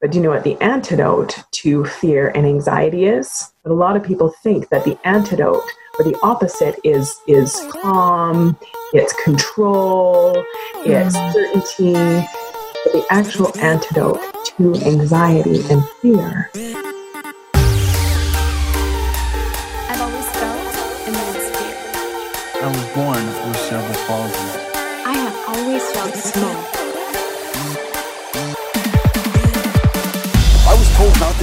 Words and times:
But 0.00 0.12
do 0.12 0.18
you 0.18 0.22
know 0.22 0.30
what 0.30 0.44
the 0.44 0.56
antidote 0.62 1.42
to 1.50 1.84
fear 1.84 2.28
and 2.28 2.46
anxiety 2.46 3.06
is? 3.06 3.52
But 3.64 3.72
a 3.72 3.74
lot 3.74 3.96
of 3.96 4.04
people 4.04 4.32
think 4.44 4.68
that 4.68 4.84
the 4.84 4.96
antidote 5.04 5.64
or 5.98 6.04
the 6.04 6.16
opposite 6.22 6.78
is 6.84 7.20
is 7.26 7.60
calm, 7.82 8.56
it's 8.92 9.12
control, 9.24 10.44
it's 10.86 11.16
mm. 11.16 11.32
certainty. 11.32 11.94
But 12.84 12.92
the 12.92 13.04
actual 13.10 13.50
antidote 13.58 14.20
to 14.56 14.76
anxiety 14.86 15.64
and 15.68 15.84
fear. 16.00 16.48
I've 19.88 20.00
always 20.00 20.30
felt 20.30 21.08
immense 21.08 21.48
fear. 21.58 21.74
I 22.62 22.66
was 22.68 22.86
born 22.94 23.26
with 23.26 23.60
cerebral 23.66 23.98
palsy. 24.06 24.46
I 25.04 25.12
have 25.12 25.36
always 25.48 25.82
felt 25.90 26.14
small. 26.14 26.77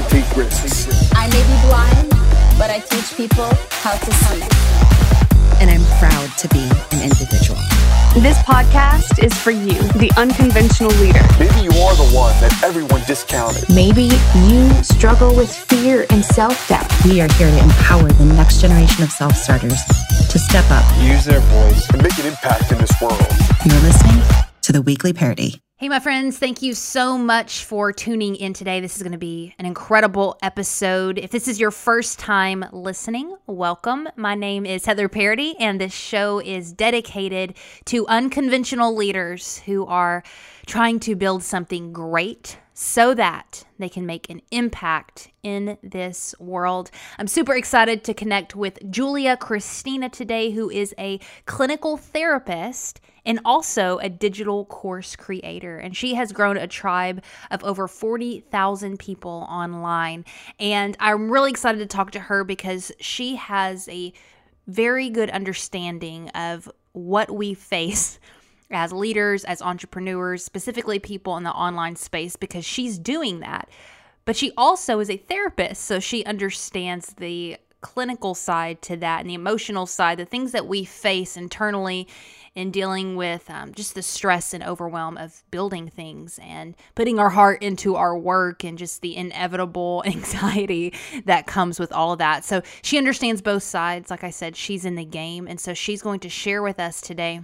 Take 0.09 0.37
risks. 0.37 1.11
I 1.15 1.27
may 1.27 1.43
be 1.43 1.57
blind, 1.67 2.09
but 2.57 2.69
I 2.69 2.79
teach 2.79 3.15
people 3.17 3.49
how 3.83 3.95
to 3.97 4.11
see. 4.13 4.41
And 5.61 5.69
I'm 5.69 5.83
proud 5.99 6.29
to 6.37 6.47
be 6.49 6.63
an 6.91 7.03
individual. 7.03 7.59
This 8.15 8.37
podcast 8.39 9.23
is 9.23 9.33
for 9.33 9.51
you, 9.51 9.75
the 9.99 10.11
unconventional 10.17 10.91
leader. 11.01 11.19
Maybe 11.39 11.61
you 11.67 11.71
are 11.83 11.95
the 11.95 12.09
one 12.15 12.33
that 12.41 12.61
everyone 12.63 13.01
discounted. 13.07 13.63
Maybe 13.73 14.09
you 14.47 14.69
struggle 14.83 15.35
with 15.35 15.53
fear 15.53 16.05
and 16.09 16.23
self 16.23 16.67
doubt. 16.69 16.87
We 17.05 17.19
are 17.21 17.31
here 17.33 17.49
to 17.51 17.59
empower 17.63 18.07
the 18.09 18.25
next 18.25 18.61
generation 18.61 19.03
of 19.03 19.11
self 19.11 19.35
starters 19.35 19.81
to 20.29 20.39
step 20.39 20.65
up, 20.71 20.85
use 21.01 21.25
their 21.25 21.41
voice, 21.41 21.89
and 21.89 22.01
make 22.03 22.17
an 22.19 22.25
impact 22.27 22.71
in 22.71 22.77
this 22.77 22.93
world. 23.01 23.19
You're 23.65 23.81
listening 23.81 24.21
to 24.61 24.71
the 24.71 24.81
Weekly 24.81 25.13
Parady. 25.13 25.64
Hey, 25.77 25.89
my 25.89 25.99
friends, 25.99 26.37
thank 26.37 26.61
you 26.61 26.73
so 26.73 27.17
much 27.17 27.65
for 27.65 27.91
tuning 27.91 28.37
in 28.37 28.53
today. 28.53 28.79
This 28.79 28.95
is 28.95 29.03
going 29.03 29.11
to 29.11 29.17
be 29.17 29.53
an 29.59 29.65
incredible 29.65 30.37
episode. 30.41 31.17
If 31.17 31.31
this 31.31 31.49
is 31.49 31.59
your 31.59 31.69
first 31.69 32.17
time 32.17 32.63
listening, 32.71 33.35
welcome. 33.45 34.07
My 34.15 34.35
name 34.35 34.65
is 34.65 34.85
Heather 34.85 35.09
Parady, 35.09 35.53
and 35.59 35.81
this 35.81 35.91
show 35.91 36.39
is 36.39 36.71
dedicated 36.71 37.57
to 37.87 38.07
unconventional 38.07 38.95
leaders 38.95 39.57
who 39.65 39.85
are 39.85 40.23
trying 40.65 40.97
to 41.01 41.13
build 41.13 41.43
something 41.43 41.91
great 41.91 42.57
so 42.77 43.13
that 43.13 43.63
they 43.79 43.87
can 43.87 44.05
make 44.05 44.29
an 44.29 44.41
impact 44.51 45.29
in 45.43 45.77
this 45.81 46.35
world. 46.39 46.91
I'm 47.17 47.25
super 47.25 47.55
excited 47.55 48.03
to 48.03 48.13
connect 48.13 48.53
with 48.53 48.91
Julia 48.91 49.37
Kristina 49.37 50.11
today, 50.11 50.51
who 50.51 50.69
is 50.69 50.93
a 50.99 51.21
clinical 51.45 51.95
therapist 51.95 52.99
and 53.25 53.39
also 53.45 53.97
a 53.99 54.09
digital 54.09 54.65
course 54.65 55.15
creator. 55.15 55.77
And 55.77 55.95
she 55.95 56.15
has 56.15 56.33
grown 56.33 56.57
a 56.57 56.67
tribe 56.67 57.23
of 57.49 57.63
over 57.63 57.87
40,000 57.87 58.99
people 58.99 59.47
online. 59.49 60.25
And 60.59 60.97
I'm 60.99 61.31
really 61.31 61.51
excited 61.51 61.79
to 61.79 61.85
talk 61.85 62.11
to 62.11 62.19
her 62.19 62.43
because 62.43 62.91
she 62.99 63.37
has 63.37 63.87
a 63.87 64.11
very 64.67 65.09
good 65.09 65.29
understanding 65.29 66.27
of 66.29 66.69
what 66.91 67.31
we 67.31 67.53
face 67.53 68.19
as 68.71 68.91
leaders, 68.91 69.43
as 69.43 69.61
entrepreneurs, 69.61 70.43
specifically 70.43 70.99
people 70.99 71.37
in 71.37 71.43
the 71.43 71.51
online 71.51 71.95
space, 71.95 72.35
because 72.35 72.65
she's 72.65 72.97
doing 72.97 73.39
that. 73.39 73.69
But 74.25 74.35
she 74.35 74.51
also 74.57 74.99
is 74.99 75.09
a 75.09 75.17
therapist, 75.17 75.83
so 75.83 75.99
she 75.99 76.25
understands 76.25 77.13
the 77.17 77.57
clinical 77.81 78.33
side 78.33 78.81
to 78.81 78.97
that 78.97 79.21
and 79.21 79.29
the 79.29 79.35
emotional 79.35 79.85
side, 79.85 80.17
the 80.17 80.25
things 80.25 80.51
that 80.53 80.65
we 80.65 80.83
face 80.83 81.37
internally 81.37 82.07
in 82.55 82.71
dealing 82.71 83.15
with 83.15 83.47
um, 83.49 83.73
just 83.73 83.93
the 83.93 84.01
stress 84.01 84.53
and 84.53 84.63
overwhelm 84.63 85.17
of 85.17 85.43
building 85.51 85.87
things 85.87 86.39
and 86.41 86.73
putting 86.95 87.19
our 87.19 87.29
heart 87.29 87.61
into 87.61 87.95
our 87.95 88.17
work 88.17 88.63
and 88.63 88.79
just 88.79 89.01
the 89.01 89.15
inevitable 89.15 90.01
anxiety 90.07 90.93
that 91.25 91.45
comes 91.45 91.79
with 91.79 91.91
all 91.91 92.13
of 92.13 92.19
that. 92.19 92.43
So 92.43 92.63
she 92.81 92.97
understands 92.97 93.41
both 93.41 93.61
sides. 93.61 94.09
Like 94.09 94.23
I 94.23 94.31
said, 94.31 94.55
she's 94.55 94.85
in 94.85 94.95
the 94.95 95.05
game. 95.05 95.47
And 95.47 95.59
so 95.59 95.75
she's 95.75 96.01
going 96.01 96.21
to 96.21 96.29
share 96.29 96.63
with 96.63 96.79
us 96.79 97.01
today 97.01 97.41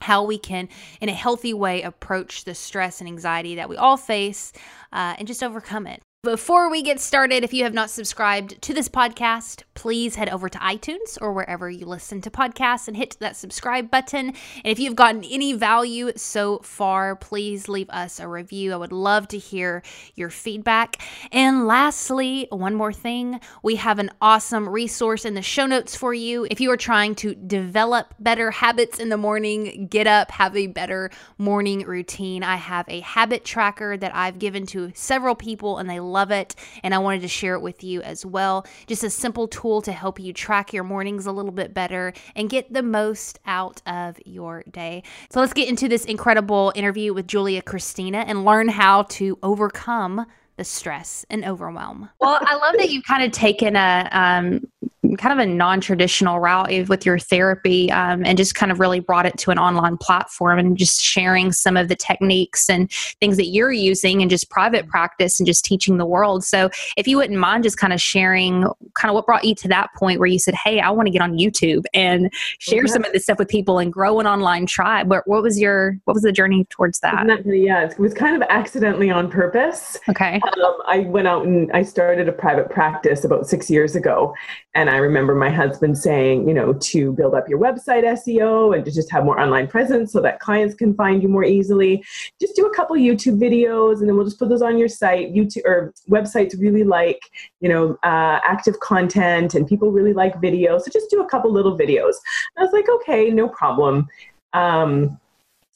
how 0.00 0.22
we 0.22 0.38
can, 0.38 0.68
in 1.00 1.08
a 1.08 1.14
healthy 1.14 1.54
way, 1.54 1.82
approach 1.82 2.44
the 2.44 2.54
stress 2.54 3.00
and 3.00 3.08
anxiety 3.08 3.54
that 3.56 3.68
we 3.68 3.76
all 3.76 3.96
face 3.96 4.52
uh, 4.92 5.14
and 5.18 5.28
just 5.28 5.42
overcome 5.42 5.86
it. 5.86 6.02
Before 6.22 6.70
we 6.70 6.82
get 6.82 7.00
started, 7.00 7.44
if 7.44 7.54
you 7.54 7.64
have 7.64 7.72
not 7.72 7.88
subscribed 7.88 8.60
to 8.62 8.74
this 8.74 8.90
podcast, 8.90 9.62
please 9.80 10.16
head 10.16 10.28
over 10.28 10.46
to 10.46 10.58
iTunes 10.58 11.16
or 11.22 11.32
wherever 11.32 11.70
you 11.70 11.86
listen 11.86 12.20
to 12.20 12.30
podcasts 12.30 12.86
and 12.86 12.98
hit 12.98 13.16
that 13.18 13.34
subscribe 13.34 13.90
button. 13.90 14.26
And 14.28 14.66
if 14.66 14.78
you've 14.78 14.94
gotten 14.94 15.24
any 15.24 15.54
value 15.54 16.12
so 16.16 16.58
far, 16.58 17.16
please 17.16 17.66
leave 17.66 17.88
us 17.88 18.20
a 18.20 18.28
review. 18.28 18.74
I 18.74 18.76
would 18.76 18.92
love 18.92 19.26
to 19.28 19.38
hear 19.38 19.82
your 20.16 20.28
feedback. 20.28 21.00
And 21.32 21.66
lastly, 21.66 22.46
one 22.50 22.74
more 22.74 22.92
thing 22.92 23.40
we 23.62 23.76
have 23.76 23.98
an 23.98 24.10
awesome 24.20 24.68
resource 24.68 25.24
in 25.24 25.32
the 25.32 25.40
show 25.40 25.64
notes 25.64 25.96
for 25.96 26.12
you. 26.12 26.46
If 26.50 26.60
you 26.60 26.70
are 26.72 26.76
trying 26.76 27.14
to 27.14 27.34
develop 27.34 28.12
better 28.18 28.50
habits 28.50 29.00
in 29.00 29.08
the 29.08 29.16
morning, 29.16 29.86
get 29.86 30.06
up, 30.06 30.30
have 30.32 30.54
a 30.54 30.66
better 30.66 31.10
morning 31.38 31.86
routine, 31.86 32.42
I 32.42 32.56
have 32.56 32.86
a 32.90 33.00
habit 33.00 33.46
tracker 33.46 33.96
that 33.96 34.14
I've 34.14 34.38
given 34.38 34.66
to 34.66 34.92
several 34.94 35.34
people 35.34 35.78
and 35.78 35.88
they 35.88 36.00
love 36.00 36.30
it. 36.30 36.54
And 36.82 36.94
I 36.94 36.98
wanted 36.98 37.22
to 37.22 37.28
share 37.28 37.54
it 37.54 37.62
with 37.62 37.82
you 37.82 38.02
as 38.02 38.26
well. 38.26 38.66
Just 38.86 39.04
a 39.04 39.08
simple 39.08 39.48
tool 39.48 39.69
to 39.82 39.92
help 39.92 40.18
you 40.18 40.32
track 40.32 40.72
your 40.72 40.82
mornings 40.82 41.26
a 41.26 41.32
little 41.32 41.52
bit 41.52 41.72
better 41.72 42.12
and 42.34 42.50
get 42.50 42.72
the 42.72 42.82
most 42.82 43.38
out 43.46 43.80
of 43.86 44.18
your 44.26 44.64
day. 44.70 45.04
So 45.30 45.38
let's 45.38 45.52
get 45.52 45.68
into 45.68 45.88
this 45.88 46.04
incredible 46.04 46.72
interview 46.74 47.14
with 47.14 47.28
Julia 47.28 47.62
Kristina 47.62 48.24
and 48.26 48.44
learn 48.44 48.68
how 48.68 49.04
to 49.04 49.38
overcome 49.42 50.26
the 50.60 50.64
stress 50.64 51.24
and 51.30 51.42
overwhelm. 51.42 52.10
Well, 52.20 52.38
I 52.42 52.54
love 52.56 52.74
that 52.76 52.90
you've 52.90 53.04
kind 53.04 53.24
of 53.24 53.32
taken 53.32 53.76
a 53.76 54.10
um, 54.12 54.68
kind 55.16 55.32
of 55.32 55.38
a 55.38 55.46
non-traditional 55.50 56.38
route 56.38 56.88
with 56.88 57.06
your 57.06 57.18
therapy 57.18 57.90
um, 57.90 58.24
and 58.26 58.36
just 58.36 58.54
kind 58.54 58.70
of 58.70 58.78
really 58.78 59.00
brought 59.00 59.24
it 59.24 59.36
to 59.38 59.50
an 59.50 59.58
online 59.58 59.96
platform 59.96 60.58
and 60.58 60.76
just 60.76 61.00
sharing 61.00 61.50
some 61.50 61.78
of 61.78 61.88
the 61.88 61.96
techniques 61.96 62.68
and 62.68 62.92
things 63.20 63.38
that 63.38 63.46
you're 63.46 63.72
using 63.72 64.20
and 64.20 64.30
just 64.30 64.50
private 64.50 64.86
practice 64.86 65.40
and 65.40 65.46
just 65.46 65.64
teaching 65.64 65.96
the 65.96 66.04
world. 66.04 66.44
So 66.44 66.68
if 66.98 67.08
you 67.08 67.16
wouldn't 67.16 67.38
mind 67.38 67.64
just 67.64 67.78
kind 67.78 67.94
of 67.94 68.00
sharing 68.00 68.64
kind 68.94 69.10
of 69.10 69.14
what 69.14 69.24
brought 69.24 69.44
you 69.44 69.54
to 69.54 69.68
that 69.68 69.88
point 69.94 70.18
where 70.18 70.26
you 70.26 70.38
said 70.38 70.54
hey 70.54 70.80
i 70.80 70.90
want 70.90 71.06
to 71.06 71.10
get 71.10 71.22
on 71.22 71.32
youtube 71.34 71.84
and 71.94 72.32
share 72.58 72.86
some 72.86 73.04
of 73.04 73.12
this 73.12 73.24
stuff 73.24 73.38
with 73.38 73.48
people 73.48 73.78
and 73.78 73.92
grow 73.92 74.20
an 74.20 74.26
online 74.26 74.66
tribe 74.66 75.08
what, 75.08 75.26
what 75.26 75.42
was 75.42 75.58
your 75.58 75.96
what 76.04 76.14
was 76.14 76.22
the 76.22 76.32
journey 76.32 76.66
towards 76.70 76.98
that, 77.00 77.26
that 77.26 77.46
yeah. 77.46 77.88
It 77.88 77.98
was 77.98 78.14
kind 78.14 78.40
of 78.40 78.46
accidentally 78.50 79.10
on 79.10 79.30
purpose. 79.30 79.96
Okay 80.08 80.40
um, 80.64 80.78
i 80.86 81.00
went 81.00 81.28
out 81.28 81.46
and 81.46 81.70
i 81.72 81.82
started 81.82 82.28
a 82.28 82.32
private 82.32 82.70
practice 82.70 83.24
about 83.24 83.46
six 83.46 83.70
years 83.70 83.96
ago 83.96 84.34
and 84.74 84.88
I 84.88 84.98
remember 84.98 85.34
my 85.34 85.50
husband 85.50 85.98
saying, 85.98 86.46
you 86.46 86.54
know, 86.54 86.74
to 86.74 87.12
build 87.12 87.34
up 87.34 87.48
your 87.48 87.58
website 87.58 88.04
SEO 88.04 88.74
and 88.74 88.84
to 88.84 88.92
just 88.92 89.10
have 89.10 89.24
more 89.24 89.40
online 89.40 89.66
presence 89.66 90.12
so 90.12 90.20
that 90.20 90.38
clients 90.38 90.76
can 90.76 90.94
find 90.94 91.24
you 91.24 91.28
more 91.28 91.42
easily. 91.44 92.04
Just 92.40 92.54
do 92.54 92.66
a 92.66 92.74
couple 92.74 92.94
YouTube 92.94 93.40
videos 93.40 93.98
and 93.98 94.08
then 94.08 94.16
we'll 94.16 94.24
just 94.24 94.38
put 94.38 94.48
those 94.48 94.62
on 94.62 94.78
your 94.78 94.86
site. 94.86 95.34
YouTube 95.34 95.64
or 95.64 95.92
websites 96.08 96.58
really 96.60 96.84
like, 96.84 97.20
you 97.60 97.68
know, 97.68 97.98
uh, 98.04 98.38
active 98.44 98.78
content 98.78 99.56
and 99.56 99.66
people 99.66 99.90
really 99.90 100.12
like 100.12 100.40
videos. 100.40 100.82
So 100.82 100.92
just 100.92 101.10
do 101.10 101.20
a 101.20 101.28
couple 101.28 101.52
little 101.52 101.76
videos. 101.76 102.14
And 102.54 102.58
I 102.58 102.62
was 102.62 102.72
like, 102.72 102.88
okay, 102.88 103.28
no 103.30 103.48
problem. 103.48 104.06
Um, 104.52 105.18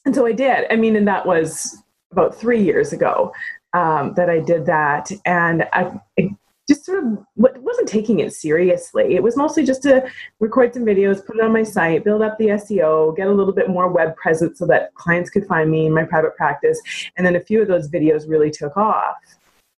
and 0.05 0.15
so 0.15 0.25
I 0.25 0.31
did. 0.31 0.71
I 0.71 0.77
mean, 0.77 0.95
and 0.95 1.07
that 1.09 1.25
was 1.25 1.83
about 2.11 2.33
three 2.33 2.63
years 2.63 2.93
ago 2.93 3.33
um, 3.75 4.13
that 4.15 4.29
I 4.29 4.39
did 4.39 4.65
that. 4.65 5.11
And 5.25 5.67
I, 5.73 5.91
it, 6.17 6.31
just 6.67 6.83
sort 6.83 7.03
of 7.03 7.23
wasn't 7.35 7.87
taking 7.87 8.21
it 8.21 8.33
seriously. 8.33 9.13
It 9.13 9.21
was 9.21 9.37
mostly 9.37 9.63
just 9.63 9.83
to 9.83 10.09
record 10.39 10.73
some 10.73 10.83
videos, 10.83 11.23
put 11.23 11.35
it 11.35 11.43
on 11.43 11.53
my 11.53 11.61
site, 11.61 12.03
build 12.03 12.23
up 12.23 12.39
the 12.39 12.47
SEO, 12.47 13.15
get 13.15 13.27
a 13.27 13.31
little 13.31 13.53
bit 13.53 13.69
more 13.69 13.87
web 13.87 14.15
presence 14.15 14.57
so 14.57 14.65
that 14.65 14.91
clients 14.95 15.29
could 15.29 15.45
find 15.45 15.69
me 15.69 15.85
in 15.85 15.93
my 15.93 16.03
private 16.03 16.35
practice. 16.35 16.81
And 17.17 17.27
then 17.27 17.35
a 17.35 17.39
few 17.39 17.61
of 17.61 17.67
those 17.67 17.87
videos 17.87 18.27
really 18.27 18.49
took 18.49 18.75
off. 18.77 19.17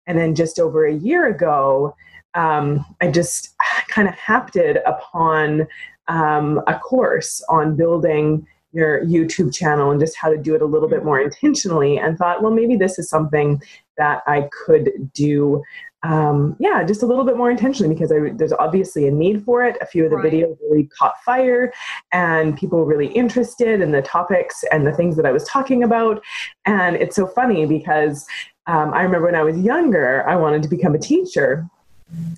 And 0.07 0.17
then 0.17 0.37
just 0.37 0.61
over 0.61 0.87
a 0.87 0.95
year 0.95 1.27
ago, 1.27 1.97
um, 2.35 2.85
I 3.01 3.11
just 3.11 3.57
kind 3.89 4.07
of 4.07 4.15
happened 4.15 4.79
upon 4.87 5.67
um, 6.07 6.63
a 6.69 6.79
course 6.79 7.43
on 7.49 7.75
building 7.75 8.47
your 8.73 9.05
YouTube 9.05 9.55
channel 9.55 9.91
and 9.91 10.01
just 10.01 10.17
how 10.17 10.29
to 10.29 10.37
do 10.37 10.55
it 10.55 10.63
a 10.63 10.67
little 10.67 10.89
bit 10.89 11.05
more 11.05 11.21
intentionally 11.21 11.99
and 11.99 12.19
thought, 12.19 12.43
well, 12.43 12.53
maybe 12.53 12.77
this 12.77 12.99
is 12.99 13.09
something 13.09 13.63
that 13.97 14.23
I 14.27 14.49
could 14.67 14.91
do 15.15 15.63
um, 16.07 16.57
yeah, 16.61 16.85
just 16.85 17.03
a 17.03 17.07
little 17.07 17.25
bit 17.25 17.37
more 17.37 17.51
intentionally 17.51 17.93
because 17.93 18.13
I, 18.13 18.31
there's 18.35 18.53
obviously 18.53 19.09
a 19.09 19.11
need 19.11 19.45
for 19.45 19.65
it. 19.65 19.77
A 19.81 19.87
few 19.87 20.05
of 20.05 20.11
the 20.11 20.17
right. 20.17 20.33
videos 20.33 20.57
really 20.71 20.89
caught 20.99 21.15
fire, 21.25 21.73
and 22.13 22.57
people 22.57 22.79
were 22.79 22.85
really 22.85 23.09
interested 23.09 23.81
in 23.81 23.91
the 23.91 24.03
topics 24.03 24.63
and 24.71 24.87
the 24.87 24.93
things 24.93 25.17
that 25.17 25.27
I 25.27 25.33
was 25.33 25.45
talking 25.45 25.83
about. 25.83 26.23
And 26.65 26.97
it's 26.97 27.17
so 27.17 27.27
funny 27.27 27.67
because 27.67 28.27
um, 28.67 28.93
I 28.95 29.03
remember 29.03 29.27
when 29.27 29.35
I 29.35 29.43
was 29.43 29.59
younger, 29.59 30.29
I 30.29 30.37
wanted 30.37 30.63
to 30.63 30.69
become 30.69 30.95
a 30.95 30.99
teacher. 30.99 31.67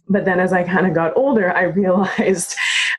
But 0.08 0.24
then 0.24 0.40
as 0.40 0.52
I 0.52 0.62
kind 0.62 0.86
of 0.86 0.94
got 0.94 1.14
older, 1.16 1.54
I 1.54 1.62
realized 1.82 2.56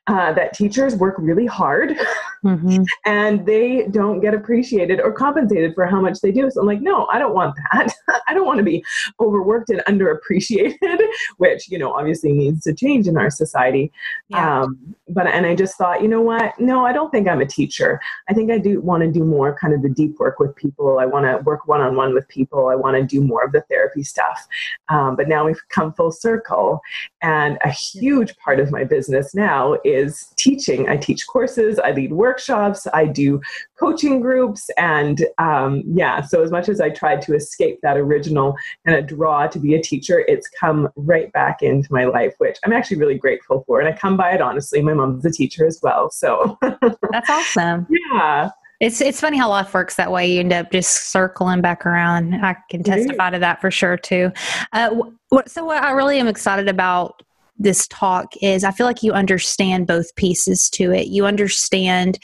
uh, 0.09 0.33
that 0.33 0.53
teachers 0.53 0.95
work 0.95 1.13
really 1.19 1.45
hard 1.45 1.95
mm-hmm. 2.43 2.81
and 3.05 3.45
they 3.45 3.87
don't 3.91 4.21
get 4.21 4.33
appreciated 4.33 4.99
or 4.99 5.11
compensated 5.11 5.75
for 5.75 5.85
how 5.85 6.01
much 6.01 6.19
they 6.21 6.31
do. 6.31 6.49
So 6.49 6.61
I'm 6.61 6.67
like, 6.67 6.81
no, 6.81 7.07
I 7.11 7.19
don't 7.19 7.35
want 7.35 7.55
that. 7.71 7.93
I 8.27 8.33
don't 8.33 8.47
want 8.47 8.57
to 8.57 8.63
be 8.63 8.83
overworked 9.19 9.69
and 9.69 9.81
underappreciated, 9.81 10.99
which, 11.37 11.69
you 11.69 11.77
know, 11.77 11.93
obviously 11.93 12.31
needs 12.31 12.63
to 12.63 12.73
change 12.73 13.07
in 13.07 13.17
our 13.17 13.29
society. 13.29 13.91
Yeah. 14.29 14.63
Um, 14.63 14.95
but, 15.09 15.27
and 15.27 15.45
I 15.45 15.53
just 15.55 15.77
thought, 15.77 16.01
you 16.01 16.07
know 16.07 16.21
what? 16.21 16.59
No, 16.59 16.83
I 16.85 16.91
don't 16.91 17.11
think 17.11 17.27
I'm 17.27 17.41
a 17.41 17.45
teacher. 17.45 18.01
I 18.27 18.33
think 18.33 18.49
I 18.49 18.57
do 18.57 18.81
want 18.81 19.03
to 19.03 19.11
do 19.11 19.23
more 19.23 19.55
kind 19.61 19.75
of 19.75 19.83
the 19.83 19.89
deep 19.89 20.17
work 20.17 20.39
with 20.39 20.55
people. 20.55 20.97
I 20.97 21.05
want 21.05 21.25
to 21.25 21.37
work 21.43 21.67
one 21.67 21.81
on 21.81 21.95
one 21.95 22.15
with 22.15 22.27
people. 22.29 22.69
I 22.69 22.75
want 22.75 22.97
to 22.97 23.03
do 23.03 23.21
more 23.21 23.43
of 23.43 23.51
the 23.51 23.61
therapy 23.69 24.01
stuff. 24.01 24.47
Um, 24.87 25.15
but 25.15 25.27
now 25.27 25.45
we've 25.45 25.61
come 25.69 25.93
full 25.93 26.11
circle. 26.11 26.81
And 27.21 27.59
a 27.63 27.69
huge 27.69 28.35
part 28.37 28.59
of 28.59 28.71
my 28.71 28.83
business 28.83 29.35
now 29.35 29.77
is 29.83 29.98
teaching. 30.37 30.89
I 30.89 30.97
teach 30.97 31.27
courses, 31.27 31.79
I 31.79 31.91
lead 31.91 32.11
workshops, 32.11 32.87
I 32.93 33.05
do 33.05 33.41
coaching 33.79 34.19
groups. 34.19 34.69
And 34.77 35.25
um, 35.37 35.83
yeah, 35.85 36.21
so 36.21 36.41
as 36.43 36.51
much 36.51 36.69
as 36.69 36.81
I 36.81 36.89
tried 36.89 37.21
to 37.23 37.35
escape 37.35 37.79
that 37.81 37.97
original 37.97 38.55
kind 38.85 38.97
of 38.97 39.07
draw 39.07 39.47
to 39.47 39.59
be 39.59 39.75
a 39.75 39.81
teacher, 39.81 40.19
it's 40.27 40.47
come 40.47 40.89
right 40.95 41.31
back 41.33 41.61
into 41.61 41.91
my 41.91 42.05
life, 42.05 42.33
which 42.37 42.57
I'm 42.65 42.73
actually 42.73 42.97
really 42.97 43.17
grateful 43.17 43.63
for. 43.65 43.79
And 43.79 43.87
I 43.87 43.97
come 43.97 44.17
by 44.17 44.31
it 44.31 44.41
honestly. 44.41 44.81
My 44.81 44.93
mom's 44.93 45.25
a 45.25 45.31
teacher 45.31 45.65
as 45.65 45.79
well. 45.81 46.09
So 46.09 46.57
that's 47.11 47.29
awesome. 47.29 47.87
Yeah. 48.11 48.49
It's 48.79 49.01
it's 49.01 49.19
funny 49.19 49.37
how 49.37 49.49
life 49.49 49.73
works 49.73 49.95
that 49.95 50.09
way. 50.09 50.31
You 50.31 50.39
end 50.39 50.53
up 50.53 50.71
just 50.71 51.11
circling 51.11 51.59
back 51.59 51.85
around. 51.85 52.33
I 52.33 52.55
can 52.69 52.81
testify 52.81 53.29
to 53.29 53.39
that 53.39 53.59
for 53.59 53.69
sure 53.69 53.97
too. 53.97 54.31
Uh, 54.71 55.01
so 55.47 55.65
what 55.65 55.83
I 55.83 55.91
really 55.91 56.17
am 56.17 56.27
excited 56.27 56.69
about 56.69 57.21
this 57.59 57.87
talk 57.87 58.33
is 58.41 58.63
I 58.63 58.71
feel 58.71 58.85
like 58.85 59.03
you 59.03 59.11
understand 59.11 59.85
both 59.85 60.15
pieces 60.15 60.69
to 60.71 60.91
it. 60.91 61.07
You 61.07 61.25
understand, 61.25 62.17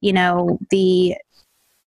you 0.00 0.12
know, 0.12 0.58
the 0.70 1.16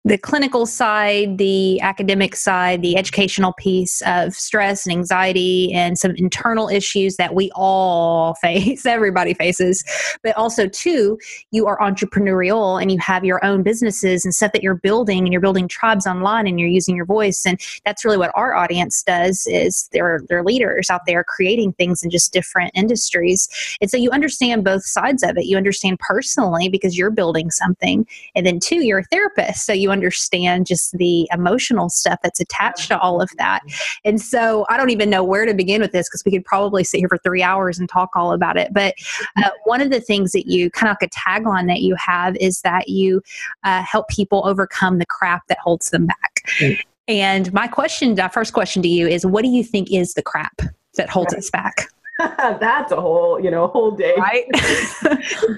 the 0.06 0.18
clinical 0.18 0.66
side, 0.66 1.38
the 1.38 1.80
academic 1.81 2.34
side, 2.34 2.81
the 2.81 2.98
educational 2.98 3.51
piece 3.54 4.01
of 4.06 4.34
stress 4.34 4.86
and 4.86 4.96
anxiety 4.96 5.74
and 5.74 5.98
some 5.98 6.13
internal 6.16 6.69
issues 6.69 7.18
that 7.18 7.36
we 7.36 7.51
all 7.54 8.34
face, 8.42 8.86
everybody 8.86 9.34
faces. 9.34 9.84
But 10.24 10.38
also, 10.38 10.68
too, 10.68 11.19
you 11.51 11.68
are 11.68 11.78
entrepreneurial 11.80 12.81
and 12.81 12.92
you 12.92 12.98
have 13.00 13.25
your 13.25 13.44
own 13.44 13.62
businesses 13.62 14.24
and 14.24 14.34
stuff 14.34 14.54
that 14.54 14.63
you're 14.63 14.75
building 14.75 15.25
and 15.25 15.34
you're 15.34 15.42
building 15.42 15.68
tribes 15.68 16.07
online 16.07 16.48
and 16.48 16.60
you're 16.60 16.69
using 16.69 16.96
your 16.96 17.06
voice. 17.06 17.46
And 17.46 17.60
that's 17.86 18.06
really 18.06 18.18
what 18.18 18.31
our 18.36 18.56
audience 18.56 19.04
does 19.04 19.46
is 19.48 19.90
they're, 19.92 20.22
they're 20.30 20.44
leaders 20.44 20.90
out 20.90 21.01
there 21.07 21.25
creating 21.25 21.74
things 21.74 22.04
in 22.04 22.10
just 22.10 22.31
different 22.31 22.72
industries. 22.74 23.50
And 23.81 23.92
so 23.92 23.98
you 23.98 24.12
understand 24.12 24.63
both 24.63 24.86
sides 24.86 25.24
of 25.24 25.38
it. 25.38 25.46
You 25.46 25.57
understand 25.57 26.00
personally 26.00 26.69
because 26.69 26.98
you're 26.98 27.12
building 27.12 27.51
something. 27.51 28.07
And 28.34 28.46
then, 28.46 28.62
two, 28.62 28.86
you're 28.86 29.00
a 29.00 29.04
therapist. 29.04 29.66
So 29.66 29.74
you 29.74 29.88
understand 29.91 30.65
just 30.65 30.91
the 30.94 31.27
emotional 31.31 31.89
stuff 31.89 32.19
that's 32.24 32.39
attached 32.39 32.88
to 32.89 33.00
all 33.00 33.21
of 33.21 33.30
that. 33.38 33.62
And 34.06 34.21
so 34.21 34.65
I 34.69 34.77
don't 34.77 34.89
even 34.89 35.09
know 35.09 35.24
where 35.24 35.45
to 35.45 35.53
begin 35.53 35.81
with 35.81 35.91
this 35.91 36.07
because 36.07 36.24
we 36.25 36.31
could 36.31 36.45
probably 36.45 36.83
sit 36.83 37.00
here 37.00 37.09
for 37.09 37.18
three 37.19 37.44
hours 37.44 37.80
and 37.80 37.89
talk 37.89 38.09
all 38.15 38.31
about 38.33 38.57
it. 38.57 38.74
But 38.74 38.95
uh, 39.38 39.50
one 39.65 39.81
of 39.81 39.89
the 39.89 40.01
things 40.01 40.31
that 40.31 40.47
you 40.47 40.69
kind 40.71 40.89
of 40.89 40.97
like 41.01 41.09
a 41.09 41.19
tagline 41.19 41.68
that 41.68 41.81
you 41.81 41.95
have 41.95 42.36
is 42.38 42.62
that 42.62 42.89
you 42.89 43.21
uh, 43.63 43.83
help 43.83 44.07
people 44.09 44.45
overcome 44.45 45.00
the 45.00 45.06
crap 45.06 45.47
that 45.47 45.59
holds 45.59 45.89
them 45.89 46.07
back. 46.07 46.44
Mm. 46.59 46.80
And 47.07 47.53
my 47.53 47.68
question, 47.68 48.15
my 48.15 48.27
first 48.27 48.53
question 48.53 48.81
to 48.83 48.88
you 48.88 49.07
is 49.07 49.25
what 49.25 49.44
do 49.44 49.50
you 49.50 49.63
think 49.63 49.91
is 49.91 50.13
the 50.13 50.21
crap 50.21 50.62
that 50.95 51.09
holds 51.09 51.33
us 51.33 51.50
back? 51.50 51.88
that's 52.60 52.92
a 52.92 53.00
whole 53.00 53.39
you 53.39 53.50
know 53.50 53.68
whole 53.68 53.92
day. 53.92 54.13
Right? 54.18 54.45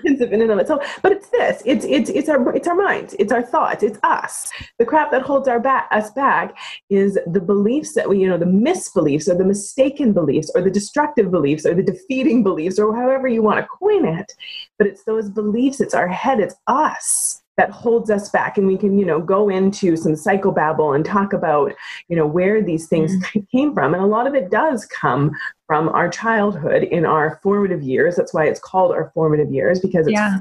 Intensive 0.06 0.32
in 0.32 0.42
and 0.44 0.52
of 0.52 0.60
itself. 0.60 1.00
But 1.02 1.12
it's 1.12 1.30
this 1.30 1.64
it's 1.66 1.86
it's 1.86 2.10
it's 2.12 2.30
our 2.30 2.56
it's 2.56 2.68
our 2.68 2.76
minds 2.76 3.16
it's 3.18 3.32
our 3.32 3.42
thoughts 3.42 3.82
it's 3.82 3.98
us. 4.04 4.52
The 4.78 4.86
crap 4.86 5.10
that 5.10 5.24
holds 5.24 5.48
our 5.48 5.60
back 5.60 5.88
us 5.90 6.12
back 6.12 6.56
is 6.92 7.18
the 7.26 7.42
beliefs 7.42 7.94
that 7.96 8.08
we 8.08 8.20
you 8.20 8.30
know 8.30 8.38
the 8.38 8.46
misbeliefs 8.46 9.28
or 9.28 9.36
the 9.36 9.44
mistaken 9.44 10.14
beliefs 10.14 10.52
or 10.54 10.62
the 10.62 10.70
destructive 10.70 11.32
beliefs 11.32 11.66
or 11.66 11.74
the 11.74 11.82
defeating 11.82 12.44
beliefs 12.44 12.78
or 12.78 12.96
however 12.96 13.28
you 13.28 13.42
want 13.42 13.60
to 13.60 13.68
coin 13.68 14.06
it. 14.06 14.32
But 14.78 14.86
it's 14.86 15.04
those 15.04 15.30
beliefs 15.30 15.82
it's 15.82 15.96
our 15.96 16.08
head 16.08 16.40
it's 16.40 16.56
us 16.68 17.42
that 17.62 17.70
holds 17.70 18.10
us 18.10 18.28
back 18.30 18.58
and 18.58 18.66
we 18.66 18.76
can 18.76 18.98
you 18.98 19.06
know 19.06 19.22
go 19.22 19.48
into 19.48 19.96
some 19.96 20.14
psychobabble 20.14 20.96
and 20.96 21.06
talk 21.06 21.32
about 21.32 21.72
you 22.08 22.16
know 22.16 22.26
where 22.26 22.60
these 22.60 22.88
things 22.88 23.16
mm-hmm. 23.16 23.40
came 23.52 23.72
from 23.72 23.94
and 23.94 24.02
a 24.02 24.08
lot 24.08 24.26
of 24.26 24.34
it 24.34 24.50
does 24.50 24.88
come 24.88 25.32
from 25.68 25.88
our 25.90 26.10
childhood 26.10 26.82
in 26.82 27.06
our 27.06 27.40
formative 27.44 27.84
years 27.84 28.16
that's 28.16 28.34
why 28.34 28.46
it's 28.46 28.60
called 28.60 28.92
our 28.92 29.12
formative 29.14 29.54
years 29.54 29.80
because 29.80 30.08
it's 30.08 30.14
yeah. 30.14 30.40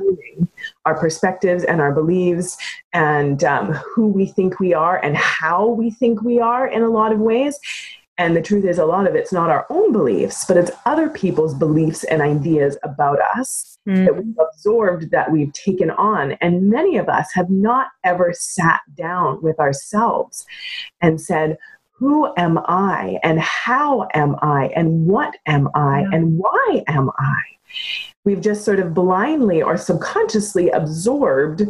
our 0.87 0.99
perspectives 0.99 1.62
and 1.64 1.78
our 1.78 1.93
beliefs 1.93 2.56
and 2.94 3.44
um, 3.44 3.73
who 3.73 4.06
we 4.06 4.25
think 4.25 4.58
we 4.58 4.73
are 4.73 4.96
and 5.05 5.14
how 5.14 5.66
we 5.66 5.90
think 5.90 6.23
we 6.23 6.40
are 6.40 6.69
in 6.69 6.81
a 6.81 6.88
lot 6.88 7.12
of 7.12 7.19
ways 7.19 7.61
and 8.20 8.37
the 8.37 8.43
truth 8.43 8.67
is, 8.67 8.76
a 8.76 8.84
lot 8.84 9.06
of 9.06 9.14
it's 9.14 9.32
not 9.32 9.49
our 9.49 9.67
own 9.70 9.93
beliefs, 9.93 10.44
but 10.44 10.58
it's 10.58 10.70
other 10.84 11.08
people's 11.08 11.55
beliefs 11.55 12.05
and 12.05 12.20
ideas 12.20 12.76
about 12.82 13.19
us 13.19 13.78
mm. 13.88 14.05
that 14.05 14.14
we've 14.14 14.37
absorbed, 14.38 15.11
that 15.11 15.32
we've 15.32 15.55
taken 15.55 15.90
on. 15.93 16.32
And 16.43 16.69
many 16.69 16.99
of 16.99 17.08
us 17.08 17.32
have 17.32 17.49
not 17.49 17.87
ever 18.05 18.34
sat 18.34 18.82
down 18.94 19.40
with 19.40 19.58
ourselves 19.58 20.44
and 21.00 21.19
said, 21.19 21.56
who 21.93 22.31
am 22.37 22.58
I 22.67 23.19
and 23.22 23.40
how 23.40 24.06
am 24.12 24.37
I 24.43 24.70
and 24.76 25.06
what 25.06 25.34
am 25.46 25.70
I 25.75 26.00
yeah. 26.00 26.11
and 26.12 26.37
why 26.37 26.84
am 26.88 27.08
I? 27.19 27.40
We've 28.25 28.40
just 28.40 28.64
sort 28.64 28.81
of 28.81 28.94
blindly 28.94 29.62
or 29.62 29.76
subconsciously 29.76 30.69
absorbed 30.70 31.62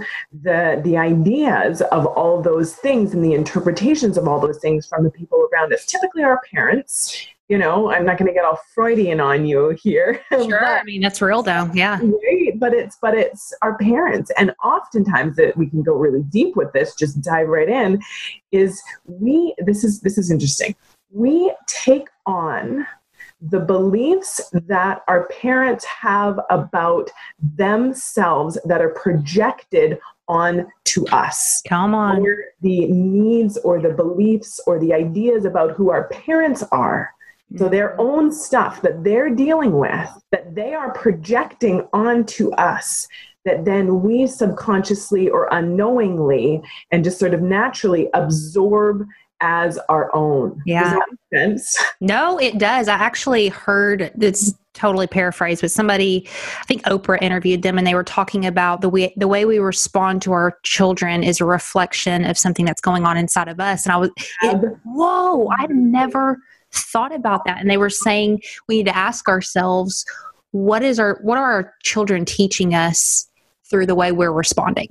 the 0.42 0.80
the 0.84 0.96
ideas 0.96 1.80
of 1.82 2.06
all 2.06 2.40
those 2.42 2.74
things 2.74 3.14
and 3.14 3.24
the 3.24 3.34
interpretations 3.34 4.16
of 4.16 4.26
all 4.26 4.40
those 4.40 4.58
things 4.58 4.86
from 4.86 5.04
the 5.04 5.10
people 5.10 5.48
around 5.52 5.72
us 5.72 5.86
typically 5.86 6.22
our 6.22 6.40
parents. 6.52 7.26
You 7.48 7.58
know 7.58 7.90
i'm 7.90 8.06
not 8.06 8.16
going 8.16 8.28
to 8.28 8.32
get 8.32 8.44
all 8.44 8.60
freudian 8.72 9.18
on 9.18 9.44
you 9.44 9.76
here 9.82 10.22
sure 10.30 10.60
but, 10.60 10.68
i 10.68 10.84
mean 10.84 11.00
that's 11.00 11.20
real 11.20 11.42
though 11.42 11.68
yeah. 11.74 11.98
Right 11.98 12.40
but 12.60 12.74
it's 12.74 12.96
but 13.00 13.14
it's 13.14 13.52
our 13.62 13.76
parents. 13.78 14.30
And 14.36 14.54
oftentimes 14.62 15.36
that 15.36 15.56
we 15.56 15.68
can 15.68 15.82
go 15.82 15.94
really 15.94 16.22
deep 16.22 16.54
with 16.54 16.72
this 16.72 16.94
just 16.94 17.20
dive 17.20 17.48
right 17.48 17.68
in 17.68 18.00
is 18.52 18.80
we 19.06 19.54
this 19.58 19.82
is 19.82 20.00
this 20.02 20.18
is 20.18 20.30
interesting. 20.30 20.76
We 21.10 21.52
take 21.66 22.08
on 22.26 22.86
the 23.40 23.60
beliefs 23.60 24.40
that 24.52 25.02
our 25.08 25.26
parents 25.28 25.84
have 25.84 26.38
about 26.50 27.10
themselves 27.56 28.58
that 28.64 28.80
are 28.80 28.90
projected 28.90 29.98
on 30.28 30.66
to 30.84 31.06
us. 31.06 31.62
Come 31.68 31.94
on. 31.94 32.20
Or 32.20 32.36
the 32.60 32.86
needs 32.86 33.56
or 33.58 33.80
the 33.80 33.90
beliefs 33.90 34.60
or 34.66 34.78
the 34.78 34.92
ideas 34.92 35.44
about 35.44 35.72
who 35.72 35.90
our 35.90 36.08
parents 36.08 36.62
are. 36.70 37.12
So 37.56 37.68
their 37.68 37.90
mm-hmm. 37.90 38.00
own 38.00 38.32
stuff 38.32 38.80
that 38.82 39.02
they're 39.02 39.30
dealing 39.30 39.72
with, 39.72 40.08
that 40.30 40.54
they 40.54 40.72
are 40.72 40.92
projecting 40.92 41.88
onto 41.92 42.52
us, 42.52 43.08
that 43.44 43.64
then 43.64 44.02
we 44.02 44.26
subconsciously 44.26 45.28
or 45.28 45.48
unknowingly 45.50 46.62
and 46.92 47.02
just 47.02 47.18
sort 47.18 47.34
of 47.34 47.42
naturally 47.42 48.08
absorb 48.14 49.06
as 49.40 49.78
our 49.88 50.14
own. 50.14 50.60
Yeah. 50.66 50.98
Sense? 51.32 51.76
No, 52.02 52.38
it 52.38 52.56
does. 52.58 52.88
I 52.88 52.94
actually 52.94 53.48
heard 53.48 54.10
it's 54.20 54.54
totally 54.72 55.06
paraphrased, 55.06 55.60
but 55.60 55.70
somebody, 55.70 56.26
I 56.58 56.64
think 56.64 56.82
Oprah 56.84 57.20
interviewed 57.20 57.62
them 57.62 57.76
and 57.76 57.86
they 57.86 57.94
were 57.94 58.04
talking 58.04 58.46
about 58.46 58.80
the 58.80 58.88
way 58.88 59.12
the 59.16 59.28
way 59.28 59.44
we 59.44 59.58
respond 59.58 60.22
to 60.22 60.32
our 60.32 60.58
children 60.62 61.22
is 61.22 61.40
a 61.40 61.44
reflection 61.44 62.24
of 62.24 62.38
something 62.38 62.64
that's 62.64 62.80
going 62.80 63.04
on 63.04 63.18
inside 63.18 63.48
of 63.48 63.60
us. 63.60 63.84
And 63.84 63.92
I 63.92 63.98
was 63.98 64.10
it, 64.42 64.76
whoa, 64.84 65.48
I've 65.48 65.70
never 65.70 66.38
thought 66.72 67.14
about 67.14 67.44
that. 67.44 67.60
And 67.60 67.68
they 67.68 67.76
were 67.76 67.90
saying 67.90 68.40
we 68.66 68.78
need 68.78 68.86
to 68.86 68.96
ask 68.96 69.28
ourselves, 69.28 70.06
what 70.52 70.82
is 70.82 70.98
our 70.98 71.18
what 71.22 71.36
are 71.36 71.52
our 71.52 71.74
children 71.82 72.24
teaching 72.24 72.74
us 72.74 73.28
through 73.68 73.86
the 73.86 73.94
way 73.94 74.12
we're 74.12 74.32
responding? 74.32 74.88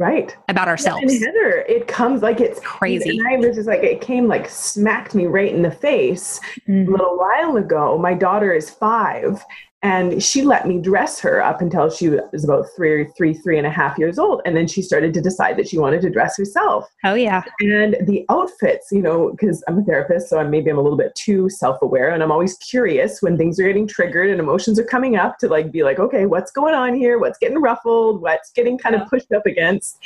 Right. 0.00 0.36
About 0.48 0.66
ourselves 0.66 1.02
and 1.02 1.24
heather 1.24 1.64
it 1.68 1.86
comes 1.86 2.22
like 2.22 2.40
it's 2.40 2.58
crazy. 2.60 3.10
and 3.10 3.28
i 3.28 3.36
was 3.36 3.54
just 3.54 3.68
like 3.68 3.82
it 3.82 4.00
came 4.00 4.26
like 4.26 4.48
smacked 4.48 5.14
me 5.14 5.26
right 5.26 5.54
in 5.54 5.62
the 5.62 5.70
face 5.70 6.40
mm-hmm. 6.66 6.88
a 6.88 6.90
little 6.90 7.18
while 7.18 7.56
ago. 7.56 7.98
My 7.98 8.14
daughter 8.14 8.52
is 8.52 8.70
five 8.70 9.44
and 9.82 10.22
she 10.22 10.42
let 10.42 10.68
me 10.68 10.78
dress 10.78 11.18
her 11.20 11.42
up 11.42 11.62
until 11.62 11.88
she 11.88 12.10
was 12.10 12.44
about 12.44 12.66
three 12.76 13.06
three 13.16 13.32
three 13.32 13.56
and 13.56 13.66
a 13.66 13.70
half 13.70 13.98
years 13.98 14.18
old. 14.18 14.42
And 14.44 14.54
then 14.54 14.66
she 14.66 14.82
started 14.82 15.14
to 15.14 15.22
decide 15.22 15.56
that 15.56 15.68
she 15.68 15.78
wanted 15.78 16.02
to 16.02 16.10
dress 16.10 16.36
herself. 16.36 16.86
Oh 17.04 17.14
yeah. 17.14 17.42
And 17.60 17.96
the 18.06 18.26
outfits 18.28 18.88
you 18.92 19.00
know 19.00 19.30
because 19.30 19.64
i'm 19.68 19.78
a 19.78 19.82
therapist 19.82 20.28
so 20.28 20.38
I'm, 20.38 20.50
maybe 20.50 20.70
i'm 20.70 20.78
a 20.78 20.82
little 20.82 20.98
bit 20.98 21.14
too 21.14 21.48
self-aware. 21.48 22.10
And 22.10 22.22
i'm 22.22 22.32
always 22.32 22.56
curious 22.58 23.22
when 23.22 23.38
things 23.38 23.58
are 23.58 23.66
getting 23.66 23.86
triggered 23.86 24.30
and 24.30 24.38
emotions 24.38 24.78
are 24.78 24.84
coming 24.84 25.16
up 25.16 25.38
to 25.38 25.48
like 25.48 25.72
be 25.72 25.82
like 25.82 25.98
okay 25.98 26.26
what's 26.26 26.50
going 26.50 26.74
on 26.74 26.94
here? 26.94 27.18
What's 27.18 27.38
getting 27.38 27.60
ruffled? 27.60 28.20
What's 28.20 28.52
getting 28.52 28.76
kind 28.76 28.94
of 28.94 29.08
pushed 29.08 29.32
up 29.32 29.46
against? 29.46 29.98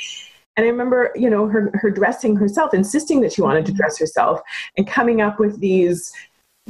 And 0.57 0.65
I 0.65 0.69
remember, 0.69 1.11
you 1.15 1.29
know, 1.29 1.47
her, 1.47 1.69
her 1.73 1.91
dressing 1.91 2.37
herself, 2.37 2.73
insisting 2.73 3.19
that 3.21 3.33
she 3.33 3.41
wanted 3.41 3.65
to 3.65 3.73
mm-hmm. 3.73 3.77
dress 3.77 3.99
herself 3.99 4.39
and 4.77 4.87
coming 4.87 5.19
up 5.19 5.37
with 5.37 5.59
these 5.59 6.13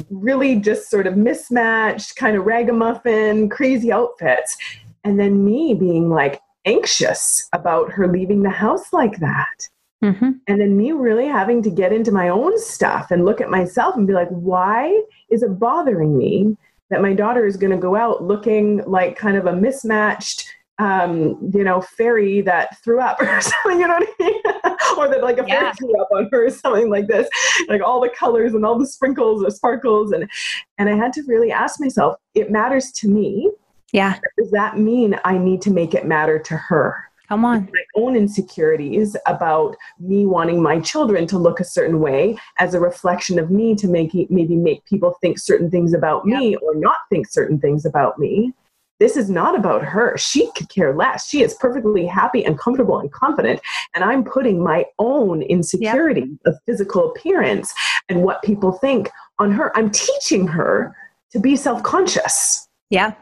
really 0.10 0.56
just 0.58 0.90
sort 0.90 1.08
of 1.08 1.16
mismatched, 1.18 2.16
kind 2.16 2.36
of 2.36 2.46
ragamuffin, 2.46 3.50
crazy 3.50 3.92
outfits. 3.92 4.58
and 5.06 5.20
then 5.20 5.46
me 5.46 5.74
being 5.74 6.10
like 6.10 6.42
anxious 6.66 7.48
about 7.54 7.92
her 7.92 8.08
leaving 8.08 8.42
the 8.42 8.50
house 8.50 8.92
like 8.92 9.20
that. 9.20 9.70
Mm-hmm. 10.04 10.32
And 10.48 10.62
then 10.62 10.76
me 10.76 10.92
really 10.92 11.28
having 11.28 11.62
to 11.62 11.70
get 11.70 11.94
into 11.94 12.12
my 12.12 12.28
own 12.28 12.60
stuff 12.60 13.12
and 13.12 13.24
look 13.24 13.40
at 13.40 13.50
myself 13.50 13.96
and 13.96 14.06
be 14.06 14.14
like, 14.14 14.30
why 14.30 15.02
is 15.30 15.44
it 15.44 15.60
bothering 15.60 16.18
me 16.18 16.58
that 16.90 17.02
my 17.02 17.14
daughter 17.14 17.46
is 17.46 17.56
going 17.56 17.72
to 17.72 17.78
go 17.78 17.96
out 17.96 18.24
looking 18.24 18.84
like 18.86 19.16
kind 19.16 19.38
of 19.38 19.46
a 19.46 19.56
mismatched, 19.56 20.46
um, 20.80 21.52
you 21.54 21.64
know, 21.64 21.82
fairy 21.82 22.42
that 22.42 22.78
threw 22.84 23.00
up 23.00 23.18
or 23.22 23.42
something, 23.42 23.80
you 23.80 23.88
know 23.88 23.96
what 24.00 24.10
I 24.20 24.24
mean? 24.24 24.42
or 24.98 25.08
that 25.10 25.22
like 25.24 25.38
a 25.38 25.44
fairy 25.46 25.66
Yeah. 25.66 25.72
threw 25.74 26.02
up 26.02 26.10
on 26.14 26.30
her 26.32 26.46
or 26.46 26.50
something 26.50 26.90
like 26.90 27.08
this, 27.08 27.28
like 27.68 27.82
all 27.82 28.02
the 28.02 28.10
colors 28.10 28.54
and 28.54 28.66
all 28.66 28.78
the 28.78 28.88
sprinkles 28.88 29.44
or 29.44 29.50
sparkles. 29.50 30.12
And, 30.12 30.30
and 30.78 30.90
I 30.90 30.96
had 30.96 31.14
to 31.14 31.24
really 31.28 31.52
ask 31.52 31.80
myself, 31.80 32.18
it 32.34 32.52
matters 32.52 32.92
to 32.94 33.08
me. 33.08 33.52
Yeah. 33.94 34.20
Does 34.38 34.52
that 34.52 34.78
mean 34.78 35.18
I 35.24 35.38
need 35.38 35.62
to 35.64 35.72
make 35.72 35.94
it 35.94 36.06
matter 36.06 36.40
to 36.40 36.58
her? 36.58 37.06
Come 37.30 37.44
on. 37.44 37.68
my 37.74 37.84
own 37.96 38.16
insecurities 38.16 39.18
about 39.26 39.76
me 40.00 40.28
wanting 40.28 40.62
my 40.62 40.80
children 40.80 41.26
to 41.28 41.40
look 41.40 41.60
a 41.60 41.64
certain 41.64 42.00
way 42.00 42.38
as 42.60 42.76
a 42.76 42.80
reflection 42.80 43.40
of 43.40 43.50
me 43.50 43.74
to 43.76 43.88
make 43.88 44.14
maybe 44.30 44.56
make 44.56 44.86
people 44.86 45.16
think 45.22 45.40
certain 45.40 45.72
things 45.72 45.96
about 45.96 46.26
me 46.28 46.56
or 46.58 46.76
not 46.76 46.98
think 47.10 47.28
certain 47.28 47.60
things 47.60 47.84
about 47.84 48.20
me 48.20 48.54
this 49.00 49.18
is 49.18 49.30
not 49.30 49.56
about 49.58 49.84
her 49.84 50.18
she 50.18 50.50
could 50.56 50.70
care 50.70 50.94
less 50.96 51.28
she 51.28 51.42
is 51.44 51.54
perfectly 51.56 52.06
happy 52.06 52.46
and 52.46 52.58
comfortable 52.58 53.00
and 53.00 53.12
confident 53.12 53.60
and 53.94 54.04
i'm 54.04 54.24
putting 54.24 54.64
my 54.64 54.86
own 55.00 55.42
insecurity 55.44 56.38
of 56.46 56.56
physical 56.66 57.10
appearance 57.12 57.74
and 58.10 58.22
what 58.24 58.42
people 58.44 58.72
think 58.72 59.10
on 59.40 59.52
her 59.52 59.76
i'm 59.78 59.90
teaching 59.92 60.48
her 60.48 60.96
to 61.32 61.40
be 61.40 61.56
self-conscious 61.56 62.68
Yeah. 62.90 63.14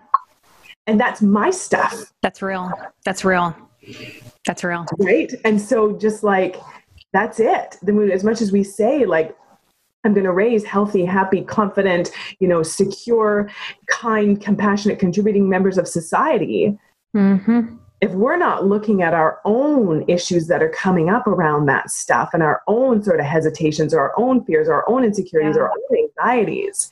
and 0.88 1.00
that's 1.00 1.22
my 1.22 1.50
stuff 1.50 2.12
That's 2.22 2.42
real. 2.42 2.72
That's 3.06 3.26
real. 3.26 3.56
That's 4.46 4.64
real. 4.64 4.86
right 5.00 5.32
and 5.46 5.60
so 5.60 5.98
just 5.98 6.24
like 6.24 6.58
that's 7.14 7.40
it 7.40 7.78
then 7.82 7.96
we, 7.96 8.12
as 8.12 8.24
much 8.24 8.42
as 8.42 8.52
we 8.52 8.64
say 8.64 9.06
like 9.06 9.36
i'm 10.04 10.14
going 10.14 10.26
to 10.26 10.32
raise 10.34 10.64
healthy 10.64 11.06
happy 11.06 11.42
confident 11.42 12.12
you 12.40 12.48
know 12.48 12.64
secure 12.64 13.50
kind 13.88 14.42
compassionate 14.42 15.00
contributing 15.00 15.48
members 15.50 15.78
of 15.78 15.88
society 15.88 16.78
Mm-hmm. 17.16 17.76
if 18.02 18.10
we're 18.14 18.38
not 18.38 18.66
looking 18.66 19.04
at 19.04 19.14
our 19.14 19.40
own 19.46 20.04
issues 20.08 20.48
that 20.48 20.64
are 20.64 20.70
coming 20.70 21.12
up 21.12 21.28
around 21.28 21.68
that 21.68 21.92
stuff 21.92 22.32
and 22.34 22.42
our 22.42 22.64
own 22.68 23.04
sort 23.04 23.20
of 23.20 23.26
hesitations 23.28 23.94
or 23.94 24.00
our 24.00 24.14
own 24.18 24.44
fears 24.46 24.68
or 24.68 24.74
our 24.74 24.90
own 24.90 25.04
insecurities 25.04 25.56
Yeah. 25.56 25.62
or 25.62 25.66
our 25.70 25.74
own 25.92 26.10
anxieties 26.10 26.90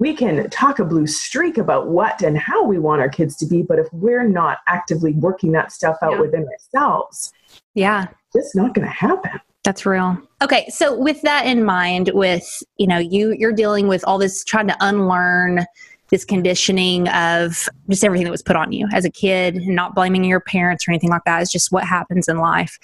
we 0.00 0.14
can 0.14 0.50
talk 0.50 0.80
a 0.80 0.84
blue 0.84 1.06
streak 1.06 1.58
about 1.58 1.86
what 1.88 2.22
and 2.22 2.36
how 2.36 2.64
we 2.64 2.80
want 2.80 3.00
our 3.00 3.08
kids 3.08 3.36
to 3.36 3.46
be 3.46 3.62
but 3.62 3.78
if 3.78 3.86
we're 3.92 4.26
not 4.26 4.58
actively 4.66 5.12
working 5.12 5.52
that 5.52 5.70
stuff 5.70 5.96
out 6.02 6.14
Yeah. 6.14 6.20
within 6.22 6.48
ourselves 6.48 7.32
Yeah. 7.74 8.06
it's 8.34 8.46
just 8.46 8.56
not 8.56 8.74
going 8.74 8.86
to 8.88 8.92
happen 8.92 9.40
That's 9.64 9.86
real. 9.86 10.18
Okay, 10.42 10.66
so 10.70 10.98
with 10.98 11.22
that 11.22 11.46
in 11.46 11.64
mind, 11.64 12.10
with 12.14 12.62
you 12.78 12.86
know, 12.86 12.98
you 12.98 13.34
you're 13.38 13.52
dealing 13.52 13.86
with 13.86 14.04
all 14.04 14.18
this 14.18 14.42
trying 14.42 14.66
to 14.66 14.76
unlearn 14.80 15.64
this 16.12 16.24
conditioning 16.26 17.08
of 17.08 17.68
just 17.88 18.04
everything 18.04 18.24
that 18.24 18.30
was 18.30 18.42
put 18.42 18.54
on 18.54 18.70
you 18.70 18.86
as 18.92 19.06
a 19.06 19.10
kid 19.10 19.56
and 19.56 19.74
not 19.74 19.94
blaming 19.94 20.22
your 20.24 20.40
parents 20.40 20.86
or 20.86 20.90
anything 20.90 21.08
like 21.08 21.24
that. 21.24 21.40
It's 21.40 21.50
just 21.50 21.72
what 21.72 21.84
happens 21.84 22.28
in 22.28 22.36
life. 22.36 22.78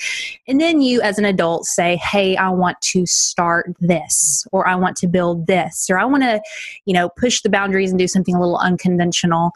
And 0.48 0.58
then 0.58 0.80
you 0.80 1.02
as 1.02 1.18
an 1.18 1.26
adult 1.26 1.66
say, 1.66 1.96
Hey, 1.96 2.36
I 2.36 2.48
want 2.48 2.80
to 2.80 3.04
start 3.04 3.76
this, 3.80 4.46
or 4.50 4.66
I 4.66 4.76
want 4.76 4.96
to 4.98 5.06
build 5.06 5.46
this, 5.46 5.90
or 5.90 5.98
I 5.98 6.06
want 6.06 6.22
to, 6.22 6.40
you 6.86 6.94
know, 6.94 7.10
push 7.10 7.42
the 7.42 7.50
boundaries 7.50 7.90
and 7.90 7.98
do 7.98 8.08
something 8.08 8.34
a 8.34 8.40
little 8.40 8.58
unconventional. 8.58 9.52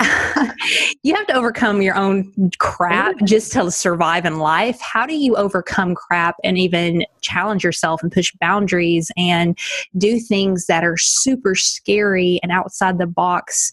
you 1.02 1.14
have 1.14 1.26
to 1.26 1.34
overcome 1.34 1.80
your 1.80 1.94
own 1.96 2.32
crap 2.58 3.14
just 3.24 3.52
to 3.52 3.70
survive 3.70 4.24
in 4.24 4.38
life. 4.38 4.80
How 4.80 5.06
do 5.06 5.14
you 5.14 5.36
overcome 5.36 5.94
crap 5.94 6.36
and 6.42 6.58
even 6.58 7.04
challenge 7.20 7.62
yourself 7.62 8.02
and 8.02 8.10
push 8.10 8.32
boundaries 8.40 9.10
and 9.16 9.58
do 9.96 10.18
things 10.18 10.66
that 10.66 10.84
are 10.84 10.96
super 10.96 11.54
scary 11.54 12.40
and 12.42 12.50
outside 12.50 12.98
the 12.98 13.06
box? 13.06 13.72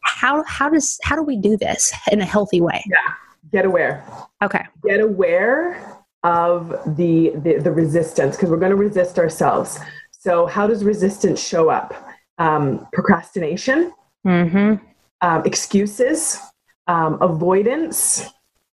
How 0.00 0.42
how 0.44 0.70
does 0.70 0.98
how 1.02 1.14
do 1.14 1.22
we 1.22 1.36
do 1.36 1.56
this 1.56 1.92
in 2.10 2.20
a 2.20 2.24
healthy 2.24 2.60
way? 2.60 2.82
Yeah. 2.88 3.14
get 3.52 3.64
aware 3.66 4.04
Okay. 4.42 4.64
get 4.86 5.00
aware 5.00 5.98
of 6.22 6.70
the 6.96 7.32
the, 7.36 7.58
the 7.58 7.70
resistance 7.70 8.36
because 8.36 8.50
we're 8.50 8.56
going 8.58 8.70
to 8.70 8.76
resist 8.76 9.18
ourselves 9.18 9.78
so 10.10 10.46
how 10.46 10.66
does 10.66 10.84
resistance 10.84 11.42
show 11.42 11.70
up 11.70 11.94
um, 12.38 12.86
procrastination 12.92 13.92
Mm-hmm. 14.26 14.84
Um, 15.22 15.42
excuses 15.44 16.38
um, 16.86 17.18
avoidance 17.20 18.30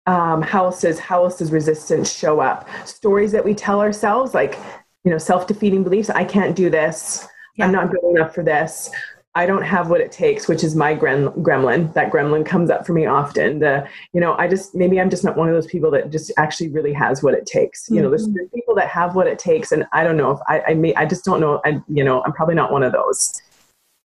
um, 0.08 0.42
how 0.42 0.66
else 0.66 0.82
does 0.82 1.00
how 1.00 1.24
else 1.24 1.40
does 1.40 1.52
resistance 1.52 2.14
show 2.14 2.40
up. 2.40 2.68
Stories 2.86 3.32
that 3.32 3.44
we 3.44 3.54
tell 3.54 3.82
ourselves 3.82 4.34
like 4.34 4.58
you 5.04 5.12
know 5.12 5.18
self-defeating 5.18 5.84
beliefs 5.84 6.10
i 6.10 6.24
can't 6.24 6.56
do 6.56 6.70
this. 6.70 7.28
I'm 7.60 7.72
not 7.72 7.90
good 7.90 8.04
enough 8.04 8.36
for 8.36 8.44
this. 8.44 8.92
I 9.34 9.46
don't 9.46 9.64
have 9.64 9.90
what 9.90 10.02
it 10.02 10.12
takes 10.12 10.48
which 10.48 10.64
is 10.64 10.76
my 10.76 10.96
grem- 10.96 11.36
gremlin. 11.42 11.94
That 11.94 12.12
gremlin 12.12 12.46
comes 12.46 12.70
up 12.70 12.86
for 12.86 12.94
me 12.94 13.06
often. 13.06 13.60
The 13.60 13.88
you 14.14 14.22
know 14.22 14.36
i 14.38 14.48
just 14.48 14.76
maybe 14.76 15.00
i'm 15.02 15.10
just 15.10 15.24
not 15.24 15.36
one 15.38 15.50
of 15.50 15.56
those 15.56 15.68
people 15.68 15.90
that 15.92 16.12
just 16.12 16.32
actually 16.38 16.70
really 16.70 16.94
has 16.94 17.24
what 17.24 17.34
it 17.34 17.46
takes. 17.46 17.90
You 17.90 18.02
know 18.02 18.10
there's, 18.10 18.28
there's 18.30 18.50
people 18.54 18.76
that 18.76 18.90
have 18.90 19.16
what 19.16 19.28
it 19.28 19.40
takes 19.40 19.72
and 19.72 19.86
i 19.92 20.04
don't 20.04 20.18
know 20.18 20.32
if 20.32 20.40
i 20.48 20.62
i 20.68 20.74
may 20.76 20.94
i 20.96 21.06
just 21.06 21.26
don't 21.26 21.40
know 21.40 21.62
i 21.66 21.82
you 21.88 22.04
know 22.04 22.24
i'm 22.24 22.34
probably 22.34 22.56
not 22.56 22.72
one 22.72 22.84
of 22.84 22.92
those 22.92 23.42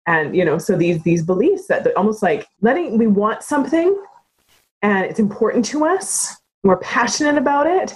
and 0.06 0.36
you 0.36 0.44
know 0.44 0.58
so 0.58 0.76
these 0.76 1.02
these 1.02 1.22
beliefs 1.24 1.66
that 1.66 1.86
almost 1.96 2.22
like 2.22 2.46
letting 2.60 2.98
we 2.98 3.06
want 3.06 3.42
something 3.42 4.00
and 4.82 5.04
it's 5.04 5.18
important 5.18 5.64
to 5.64 5.84
us 5.84 6.36
we're 6.62 6.78
passionate 6.78 7.36
about 7.38 7.66
it 7.66 7.94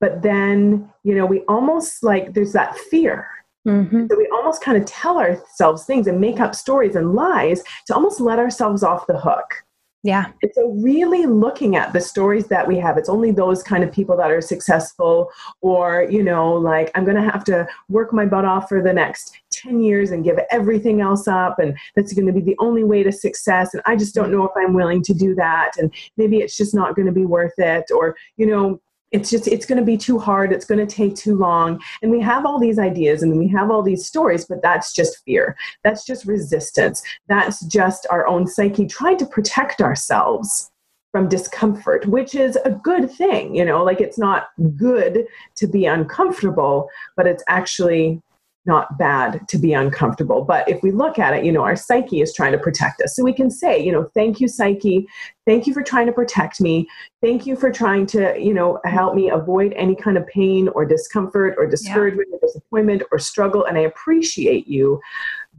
but 0.00 0.22
then 0.22 0.90
you 1.04 1.14
know 1.14 1.26
we 1.26 1.40
almost 1.42 2.02
like 2.02 2.34
there's 2.34 2.52
that 2.52 2.76
fear 2.76 3.28
Mm-hmm. 3.66 4.06
so 4.08 4.16
we 4.16 4.28
almost 4.32 4.62
kind 4.62 4.78
of 4.78 4.84
tell 4.84 5.18
ourselves 5.18 5.84
things 5.86 6.06
and 6.06 6.20
make 6.20 6.38
up 6.38 6.54
stories 6.54 6.94
and 6.94 7.14
lies 7.14 7.64
to 7.88 7.94
almost 7.96 8.20
let 8.20 8.38
ourselves 8.38 8.84
off 8.84 9.08
the 9.08 9.18
hook 9.18 9.64
Yeah. 10.04 10.26
and 10.40 10.52
so 10.54 10.70
really 10.70 11.26
looking 11.26 11.74
at 11.74 11.92
the 11.92 12.00
stories 12.00 12.46
that 12.46 12.68
we 12.68 12.78
have 12.78 12.96
it's 12.96 13.08
only 13.08 13.32
those 13.32 13.64
kind 13.64 13.82
of 13.82 13.90
people 13.90 14.16
that 14.18 14.30
are 14.30 14.40
successful 14.40 15.30
or 15.62 16.06
you 16.08 16.22
know 16.22 16.52
like 16.54 16.92
i'm 16.94 17.04
going 17.04 17.16
to 17.16 17.28
have 17.28 17.42
to 17.46 17.66
work 17.88 18.12
my 18.12 18.24
butt 18.24 18.44
off 18.44 18.68
for 18.68 18.80
the 18.80 18.92
next 18.92 19.36
10 19.66 19.80
years 19.80 20.10
and 20.10 20.24
give 20.24 20.38
everything 20.50 21.00
else 21.00 21.26
up 21.26 21.58
and 21.58 21.76
that's 21.94 22.12
going 22.12 22.26
to 22.26 22.32
be 22.32 22.40
the 22.40 22.56
only 22.58 22.84
way 22.84 23.02
to 23.02 23.12
success 23.12 23.74
and 23.74 23.82
i 23.86 23.96
just 23.96 24.14
don't 24.14 24.30
know 24.30 24.44
if 24.44 24.52
i'm 24.56 24.74
willing 24.74 25.02
to 25.02 25.14
do 25.14 25.34
that 25.34 25.72
and 25.78 25.92
maybe 26.16 26.38
it's 26.38 26.56
just 26.56 26.74
not 26.74 26.94
going 26.94 27.06
to 27.06 27.12
be 27.12 27.24
worth 27.24 27.58
it 27.58 27.84
or 27.90 28.16
you 28.36 28.46
know 28.46 28.80
it's 29.12 29.30
just 29.30 29.46
it's 29.46 29.66
going 29.66 29.78
to 29.78 29.84
be 29.84 29.96
too 29.96 30.18
hard 30.18 30.52
it's 30.52 30.64
going 30.64 30.84
to 30.84 30.94
take 30.94 31.14
too 31.14 31.36
long 31.36 31.80
and 32.02 32.10
we 32.10 32.20
have 32.20 32.44
all 32.44 32.58
these 32.58 32.78
ideas 32.78 33.22
and 33.22 33.38
we 33.38 33.48
have 33.48 33.70
all 33.70 33.82
these 33.82 34.06
stories 34.06 34.44
but 34.44 34.62
that's 34.62 34.92
just 34.92 35.22
fear 35.24 35.56
that's 35.84 36.04
just 36.04 36.26
resistance 36.26 37.02
that's 37.28 37.64
just 37.66 38.06
our 38.10 38.26
own 38.26 38.46
psyche 38.46 38.86
trying 38.86 39.16
to 39.16 39.26
protect 39.26 39.80
ourselves 39.80 40.70
from 41.12 41.28
discomfort 41.28 42.04
which 42.06 42.34
is 42.34 42.56
a 42.64 42.70
good 42.70 43.10
thing 43.10 43.54
you 43.54 43.64
know 43.64 43.82
like 43.84 44.00
it's 44.00 44.18
not 44.18 44.48
good 44.76 45.24
to 45.54 45.66
be 45.66 45.86
uncomfortable 45.86 46.88
but 47.16 47.26
it's 47.26 47.44
actually 47.48 48.20
not 48.66 48.98
bad 48.98 49.46
to 49.48 49.58
be 49.58 49.72
uncomfortable. 49.72 50.42
But 50.42 50.68
if 50.68 50.82
we 50.82 50.90
look 50.90 51.18
at 51.18 51.34
it 51.34 51.44
you 51.44 51.52
know 51.52 51.62
our 51.62 51.76
psyche 51.76 52.20
is 52.20 52.34
trying 52.34 52.52
to 52.52 52.58
protect 52.58 53.00
us. 53.02 53.14
So 53.16 53.24
we 53.24 53.32
can 53.32 53.50
say 53.50 53.82
you 53.82 53.92
know 53.92 54.04
thank 54.14 54.40
you 54.40 54.48
psyche. 54.48 55.06
Thank 55.46 55.66
you 55.66 55.74
for 55.74 55.82
trying 55.82 56.06
to 56.06 56.12
protect 56.12 56.60
me. 56.60 56.88
Thank 57.22 57.46
you 57.46 57.56
for 57.56 57.70
trying 57.70 58.06
to 58.06 58.38
you 58.38 58.54
know 58.54 58.80
help 58.84 59.14
me 59.14 59.30
avoid 59.30 59.72
any 59.74 59.94
kind 59.94 60.16
of 60.16 60.26
pain 60.26 60.68
or 60.68 60.84
discomfort 60.84 61.54
or 61.58 61.66
discouragement 61.66 62.28
or 62.32 62.38
disappointment 62.46 63.02
or 63.12 63.18
struggle. 63.18 63.64
And 63.64 63.78
i 63.78 63.82
appreciate 63.82 64.66
you 64.68 65.00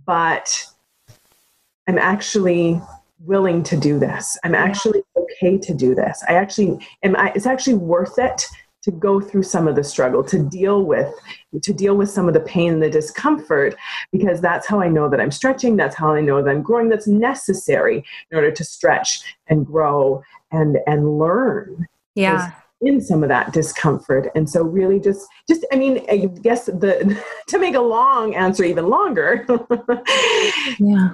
but 0.06 0.66
i'm 1.88 1.98
actually 1.98 2.80
willing 3.20 3.64
to 3.64 3.78
do 3.78 4.00
this. 4.00 4.38
I'm 4.44 4.56
actually 4.56 5.02
okay 5.18 5.58
to 5.58 5.74
do 5.74 5.96
this. 5.96 6.24
I 6.28 6.34
actually 6.34 6.86
am 7.04 7.16
I, 7.16 7.32
it's 7.36 7.46
actually 7.46 7.76
worth 7.76 8.20
it 8.20 8.46
to 8.88 8.92
go 8.94 9.20
through 9.20 9.44
some 9.44 9.68
of 9.68 9.76
the 9.76 9.84
struggle 9.84 10.24
to 10.24 10.40
deal 10.40 10.84
with 10.86 11.14
to 11.62 11.74
deal 11.74 11.98
with 11.98 12.10
some 12.10 12.30
of 12.30 12.34
the 12.34 12.40
pain 12.40 12.72
and 12.72 12.82
the 12.82 12.90
discomfort 12.90 13.76
because 14.14 14.40
that's 14.40 14.66
how 14.66 14.80
i 14.80 14.88
know 14.88 15.10
that 15.10 15.20
i'm 15.20 15.30
stretching 15.30 15.76
that's 15.76 15.94
how 15.96 16.14
i 16.14 16.22
know 16.22 16.42
that 16.42 16.50
i'm 16.50 16.62
growing 16.62 16.88
that's 16.88 17.06
necessary 17.08 17.98
in 18.32 18.38
order 18.38 18.50
to 18.50 18.64
stretch 18.64 19.36
and 19.48 19.66
grow 19.66 20.24
and 20.54 20.78
and 20.88 21.20
learn 21.20 21.86
Yeah. 22.16 22.52
in 22.80 23.02
some 23.02 23.24
of 23.24 23.30
that 23.30 23.52
discomfort 23.52 24.30
and 24.36 24.50
so 24.50 24.64
really 24.64 25.02
just 25.02 25.28
just 25.50 25.66
i 25.74 25.76
mean 25.76 26.06
i 26.10 26.18
guess 26.42 26.68
the 26.68 27.22
to 27.48 27.60
make 27.60 27.76
a 27.76 27.82
long 27.82 28.36
answer 28.36 28.64
even 28.64 28.88
longer 28.88 29.46
Yeah. 30.80 31.10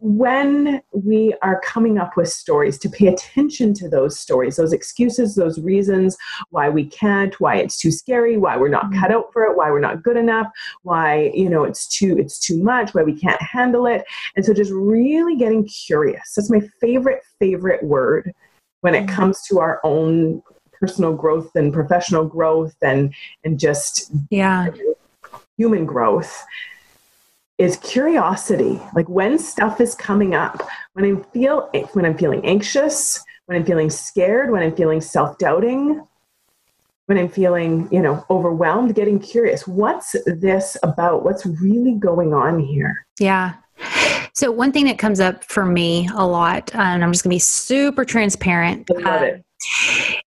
When 0.00 0.82
we 0.92 1.34
are 1.42 1.60
coming 1.60 1.98
up 1.98 2.16
with 2.16 2.28
stories 2.28 2.78
to 2.78 2.88
pay 2.88 3.08
attention 3.08 3.74
to 3.74 3.88
those 3.88 4.18
stories 4.18 4.56
those 4.56 4.72
excuses 4.72 5.34
those 5.34 5.60
reasons 5.60 6.16
why 6.50 6.68
we 6.68 6.84
can't 6.84 7.38
why 7.40 7.56
it's 7.56 7.78
too 7.78 7.90
scary 7.90 8.36
why 8.36 8.56
we're 8.56 8.68
not 8.68 8.92
cut 8.92 9.10
mm. 9.10 9.14
out 9.14 9.32
for 9.32 9.44
it 9.44 9.56
why 9.56 9.70
we're 9.70 9.80
not 9.80 10.02
good 10.02 10.16
enough 10.16 10.48
why 10.82 11.30
you 11.34 11.48
know 11.48 11.64
it's 11.64 11.86
too 11.88 12.16
it's 12.18 12.38
too 12.38 12.62
much 12.62 12.94
why 12.94 13.02
we 13.02 13.14
can't 13.14 13.40
handle 13.40 13.86
it. 13.86 14.04
And 14.34 14.44
so 14.44 14.52
just 14.52 14.72
really 14.72 15.36
getting 15.36 15.66
curious. 15.66 16.34
That's 16.34 16.50
my 16.50 16.60
favorite 16.80 17.22
favorite 17.38 17.82
word 17.82 18.32
when 18.80 18.94
it 18.94 19.06
mm. 19.06 19.08
comes 19.08 19.42
to 19.48 19.58
our 19.58 19.80
own 19.84 20.42
personal 20.72 21.14
growth 21.14 21.50
and 21.54 21.72
professional 21.72 22.24
growth 22.24 22.76
and 22.82 23.14
and 23.44 23.58
just 23.58 24.10
Yeah. 24.30 24.68
human 25.56 25.86
growth 25.86 26.44
is 27.58 27.76
curiosity 27.78 28.80
like 28.94 29.08
when 29.08 29.38
stuff 29.38 29.80
is 29.80 29.94
coming 29.94 30.34
up 30.34 30.66
when 30.92 31.04
i 31.04 31.22
feel 31.32 31.70
when 31.92 32.04
i'm 32.04 32.16
feeling 32.16 32.44
anxious 32.44 33.22
when 33.46 33.56
i'm 33.58 33.64
feeling 33.64 33.88
scared 33.90 34.50
when 34.50 34.62
i'm 34.62 34.74
feeling 34.76 35.00
self-doubting 35.00 36.06
when 37.06 37.18
i'm 37.18 37.28
feeling 37.28 37.88
you 37.90 38.02
know 38.02 38.24
overwhelmed 38.28 38.94
getting 38.94 39.18
curious 39.18 39.66
what's 39.66 40.14
this 40.26 40.76
about 40.82 41.24
what's 41.24 41.46
really 41.46 41.94
going 41.94 42.34
on 42.34 42.58
here 42.58 43.06
Yeah. 43.20 43.54
So 44.34 44.50
one 44.50 44.72
thing 44.72 44.84
that 44.86 44.98
comes 44.98 45.20
up 45.20 45.44
for 45.44 45.64
me 45.64 46.08
a 46.14 46.26
lot, 46.26 46.74
and 46.74 47.02
I'm 47.02 47.12
just 47.12 47.24
going 47.24 47.30
to 47.30 47.34
be 47.34 47.40
super 47.40 48.04
transparent, 48.04 48.90
I 48.90 49.00
love 49.00 49.22
um, 49.22 49.24
it. 49.24 49.44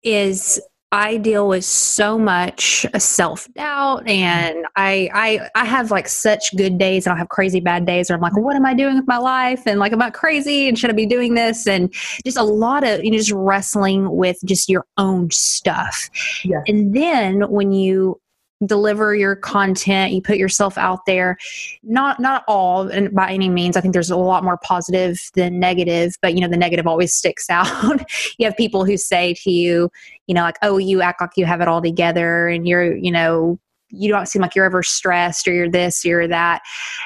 is 0.03 0.62
I 0.91 1.17
deal 1.17 1.50
with 1.50 1.65
so 1.65 2.17
much 2.17 2.86
uh, 2.94 3.00
self 3.00 3.51
doubt, 3.53 4.00
mm-hmm. 4.00 4.10
and 4.10 4.65
I, 4.77 5.10
I 5.13 5.50
I 5.56 5.65
have 5.65 5.91
like 5.91 6.08
such 6.08 6.56
good 6.56 6.77
days, 6.77 7.06
and 7.06 7.12
I'll 7.12 7.17
have 7.17 7.29
crazy 7.29 7.60
bad 7.60 7.86
days, 7.86 8.10
where 8.10 8.15
I'm 8.15 8.22
like, 8.22 8.38
what 8.38 8.56
am 8.56 8.65
I 8.65 8.74
doing 8.74 8.96
with 8.96 9.08
my 9.08 9.17
life? 9.17 9.63
And 9.65 9.79
like, 9.79 9.91
am 9.91 10.01
I 10.01 10.10
crazy? 10.10 10.70
And 10.70 10.79
should 10.79 10.89
I 10.89 10.94
be 10.94 11.06
doing 11.06 11.34
this? 11.34 11.67
And 11.67 11.94
just 12.25 12.38
a 12.38 12.44
lot 12.44 12.86
of 12.86 13.03
you 13.03 13.12
know, 13.12 13.17
just 13.17 13.32
wrestling 13.32 14.15
with 14.15 14.38
just 14.46 14.70
your 14.70 14.86
own 14.98 15.29
stuff. 15.32 16.10
Yeah. 16.46 16.62
And 16.67 16.96
then 16.96 17.50
when 17.50 17.74
you 17.74 18.22
deliver 18.66 19.16
your 19.16 19.36
content 19.36 20.14
you 20.14 20.22
put 20.22 20.38
yourself 20.38 20.78
out 20.78 21.06
there. 21.06 21.38
Not 21.84 22.20
not 22.20 22.44
all 22.48 22.88
and 22.88 23.14
by 23.14 23.32
any 23.32 23.50
means 23.50 23.78
i 23.78 23.82
think 23.82 23.94
there's 23.94 24.10
a 24.10 24.18
lot 24.18 24.44
more 24.44 24.58
positive 24.64 25.20
than 25.36 25.60
negative 25.60 26.16
but 26.22 26.34
you 26.34 26.42
know 26.42 26.48
the 26.48 26.58
negative 26.58 26.88
always 26.88 27.14
sticks 27.18 27.50
out. 27.50 28.02
You 28.38 28.46
have 28.46 28.58
people 28.58 28.86
who 28.86 28.98
say 28.98 29.34
to 29.44 29.52
you 29.52 29.90
you 30.28 30.36
know 30.36 30.42
like 30.42 30.58
oh 30.62 30.78
you 30.78 31.02
act 31.02 31.22
like 31.22 31.32
you 31.36 31.46
have 31.46 31.62
it 31.62 31.68
all 31.68 31.82
together 31.82 32.48
and 32.48 32.68
you're 32.68 32.96
you 32.96 33.12
know 33.12 33.60
you 33.90 34.10
don't 34.10 34.28
seem 34.28 34.42
like 34.42 34.54
you're 34.54 34.66
ever 34.66 34.84
stressed 34.84 35.48
or 35.48 35.54
you're 35.54 35.70
this 35.70 36.04
or 36.04 36.10
you're 36.10 36.28
that. 36.28 36.62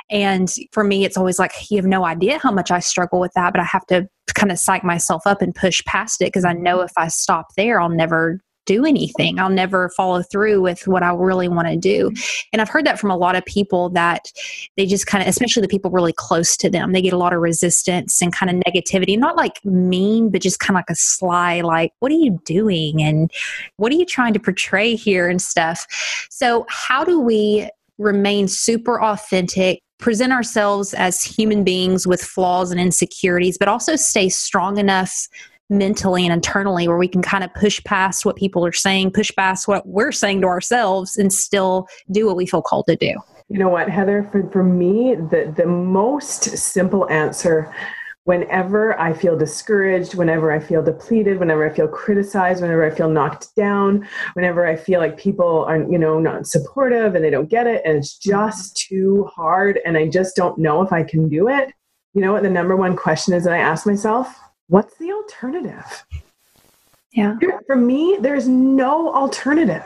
And 0.09 0.51
for 0.71 0.83
me 0.83 1.05
it's 1.05 1.17
always 1.17 1.37
like 1.37 1.53
you 1.69 1.77
have 1.77 1.85
no 1.85 2.05
idea 2.05 2.39
how 2.39 2.51
much 2.51 2.71
i 2.71 2.79
struggle 2.79 3.19
with 3.19 3.31
that 3.33 3.53
but 3.53 3.59
i 3.59 3.65
have 3.65 3.85
to 3.87 4.07
kind 4.33 4.51
of 4.51 4.57
psych 4.57 4.83
myself 4.83 5.23
up 5.25 5.41
and 5.41 5.53
push 5.53 5.83
past 5.85 6.21
it 6.21 6.25
because 6.25 6.45
i 6.45 6.53
know 6.53 6.81
if 6.81 6.91
i 6.97 7.07
stop 7.07 7.47
there 7.55 7.81
i'll 7.81 7.89
never 7.89 8.39
do 8.65 8.85
anything. 8.85 9.39
I'll 9.39 9.49
never 9.49 9.89
follow 9.89 10.21
through 10.21 10.61
with 10.61 10.87
what 10.87 11.03
I 11.03 11.13
really 11.13 11.47
want 11.47 11.67
to 11.67 11.75
do. 11.75 12.11
And 12.53 12.61
I've 12.61 12.69
heard 12.69 12.85
that 12.85 12.99
from 12.99 13.11
a 13.11 13.17
lot 13.17 13.35
of 13.35 13.45
people 13.45 13.89
that 13.91 14.31
they 14.77 14.85
just 14.85 15.07
kind 15.07 15.21
of, 15.21 15.27
especially 15.27 15.61
the 15.61 15.67
people 15.67 15.91
really 15.91 16.13
close 16.13 16.55
to 16.57 16.69
them, 16.69 16.91
they 16.91 17.01
get 17.01 17.13
a 17.13 17.17
lot 17.17 17.33
of 17.33 17.41
resistance 17.41 18.21
and 18.21 18.33
kind 18.33 18.49
of 18.49 18.73
negativity, 18.73 19.17
not 19.17 19.35
like 19.35 19.63
mean, 19.65 20.29
but 20.29 20.41
just 20.41 20.59
kind 20.59 20.75
of 20.75 20.79
like 20.79 20.89
a 20.89 20.95
sly, 20.95 21.61
like, 21.61 21.91
what 21.99 22.11
are 22.11 22.15
you 22.15 22.39
doing? 22.45 23.01
And 23.01 23.31
what 23.77 23.91
are 23.91 23.95
you 23.95 24.05
trying 24.05 24.33
to 24.33 24.39
portray 24.39 24.95
here 24.95 25.27
and 25.27 25.41
stuff? 25.41 25.85
So, 26.29 26.65
how 26.69 27.03
do 27.03 27.19
we 27.19 27.69
remain 27.97 28.47
super 28.47 29.01
authentic? 29.01 29.81
Present 29.99 30.33
ourselves 30.33 30.95
as 30.95 31.21
human 31.21 31.63
beings 31.63 32.07
with 32.07 32.23
flaws 32.23 32.71
and 32.71 32.79
insecurities, 32.79 33.59
but 33.59 33.67
also 33.67 33.95
stay 33.95 34.29
strong 34.29 34.79
enough 34.79 35.27
mentally 35.71 36.25
and 36.25 36.33
internally 36.33 36.87
where 36.87 36.97
we 36.97 37.07
can 37.07 37.21
kind 37.21 37.43
of 37.43 37.51
push 37.55 37.83
past 37.85 38.25
what 38.25 38.35
people 38.35 38.63
are 38.65 38.71
saying, 38.71 39.11
push 39.11 39.31
past 39.35 39.67
what 39.67 39.87
we're 39.87 40.11
saying 40.11 40.41
to 40.41 40.47
ourselves, 40.47 41.17
and 41.17 41.33
still 41.33 41.87
do 42.11 42.27
what 42.27 42.35
we 42.35 42.45
feel 42.45 42.61
called 42.61 42.85
to 42.87 42.95
do. 42.95 43.15
You 43.47 43.57
know 43.57 43.69
what, 43.69 43.89
Heather? 43.89 44.27
For, 44.31 44.47
for 44.51 44.63
me, 44.63 45.15
the, 45.15 45.53
the 45.55 45.65
most 45.65 46.43
simple 46.57 47.09
answer 47.09 47.73
whenever 48.25 48.99
I 48.99 49.13
feel 49.13 49.35
discouraged, 49.37 50.13
whenever 50.13 50.51
I 50.51 50.59
feel 50.59 50.83
depleted, 50.83 51.39
whenever 51.39 51.67
I 51.67 51.73
feel 51.73 51.87
criticized, 51.87 52.61
whenever 52.61 52.85
I 52.85 52.93
feel 52.93 53.09
knocked 53.09 53.55
down, 53.55 54.07
whenever 54.33 54.67
I 54.67 54.75
feel 54.75 54.99
like 54.99 55.17
people 55.17 55.65
are, 55.65 55.77
you 55.77 55.97
know, 55.97 56.19
not 56.19 56.45
supportive 56.45 57.15
and 57.15 57.25
they 57.25 57.31
don't 57.31 57.49
get 57.49 57.65
it 57.65 57.81
and 57.83 57.97
it's 57.97 58.17
just 58.17 58.77
too 58.77 59.27
hard 59.35 59.79
and 59.85 59.97
I 59.97 60.07
just 60.07 60.35
don't 60.35 60.59
know 60.59 60.83
if 60.83 60.93
I 60.93 61.03
can 61.03 61.29
do 61.29 61.47
it. 61.47 61.73
You 62.13 62.21
know 62.21 62.33
what 62.33 62.43
the 62.43 62.49
number 62.49 62.75
one 62.75 62.95
question 62.95 63.33
is 63.33 63.43
that 63.45 63.53
I 63.53 63.57
ask 63.57 63.87
myself? 63.87 64.27
What's 64.71 64.95
the 64.95 65.11
alternative? 65.11 66.05
Yeah. 67.11 67.35
For 67.67 67.75
me, 67.75 68.17
there's 68.21 68.47
no 68.47 69.13
alternative. 69.13 69.83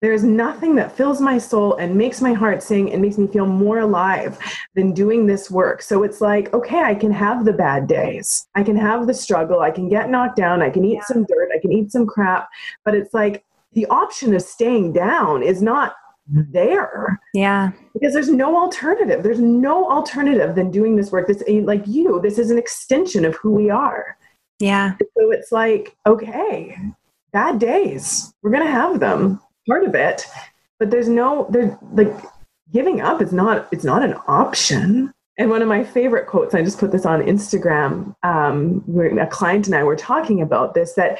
There's 0.00 0.22
nothing 0.22 0.76
that 0.76 0.96
fills 0.96 1.20
my 1.20 1.38
soul 1.38 1.74
and 1.74 1.96
makes 1.96 2.20
my 2.20 2.32
heart 2.32 2.62
sing 2.62 2.92
and 2.92 3.02
makes 3.02 3.18
me 3.18 3.26
feel 3.26 3.46
more 3.46 3.80
alive 3.80 4.38
than 4.76 4.92
doing 4.92 5.26
this 5.26 5.50
work. 5.50 5.82
So 5.82 6.04
it's 6.04 6.20
like, 6.20 6.54
okay, 6.54 6.84
I 6.84 6.94
can 6.94 7.10
have 7.10 7.44
the 7.44 7.52
bad 7.52 7.88
days. 7.88 8.46
I 8.54 8.62
can 8.62 8.76
have 8.76 9.08
the 9.08 9.14
struggle. 9.14 9.58
I 9.58 9.72
can 9.72 9.88
get 9.88 10.08
knocked 10.08 10.36
down. 10.36 10.62
I 10.62 10.70
can 10.70 10.84
eat 10.84 11.02
some 11.02 11.24
dirt. 11.24 11.50
I 11.52 11.58
can 11.58 11.72
eat 11.72 11.90
some 11.90 12.06
crap. 12.06 12.48
But 12.84 12.94
it's 12.94 13.12
like 13.12 13.44
the 13.72 13.86
option 13.86 14.36
of 14.36 14.42
staying 14.42 14.92
down 14.92 15.42
is 15.42 15.60
not 15.60 15.96
there 16.28 17.20
Yeah. 17.34 17.70
because 17.94 18.12
there's 18.12 18.28
no 18.30 18.56
alternative. 18.56 19.22
There's 19.22 19.40
no 19.40 19.90
alternative 19.90 20.54
than 20.54 20.70
doing 20.70 20.96
this 20.96 21.12
work. 21.12 21.26
This 21.28 21.42
like 21.64 21.86
you, 21.86 22.20
this 22.20 22.38
is 22.38 22.50
an 22.50 22.58
extension 22.58 23.24
of 23.24 23.36
who 23.36 23.52
we 23.52 23.70
are. 23.70 24.16
Yeah. 24.58 24.96
So 25.00 25.30
it's 25.30 25.52
like, 25.52 25.96
okay, 26.06 26.76
bad 27.32 27.58
days. 27.58 28.32
We're 28.42 28.50
gonna 28.50 28.70
have 28.70 29.00
them. 29.00 29.40
Part 29.68 29.84
of 29.84 29.94
it. 29.94 30.26
But 30.78 30.90
there's 30.90 31.08
no 31.08 31.46
there's 31.50 31.72
like 31.92 32.12
giving 32.72 33.00
up 33.00 33.20
is 33.22 33.32
not 33.32 33.68
it's 33.72 33.84
not 33.84 34.02
an 34.02 34.14
option. 34.26 35.12
And 35.38 35.50
one 35.50 35.60
of 35.60 35.68
my 35.68 35.84
favorite 35.84 36.26
quotes, 36.26 36.54
I 36.54 36.62
just 36.62 36.78
put 36.78 36.92
this 36.92 37.04
on 37.04 37.20
Instagram. 37.20 38.14
Um, 38.22 38.82
where 38.86 39.16
a 39.18 39.26
client 39.26 39.66
and 39.66 39.74
I 39.76 39.84
were 39.84 39.96
talking 39.96 40.40
about 40.40 40.74
this 40.74 40.94
that 40.94 41.18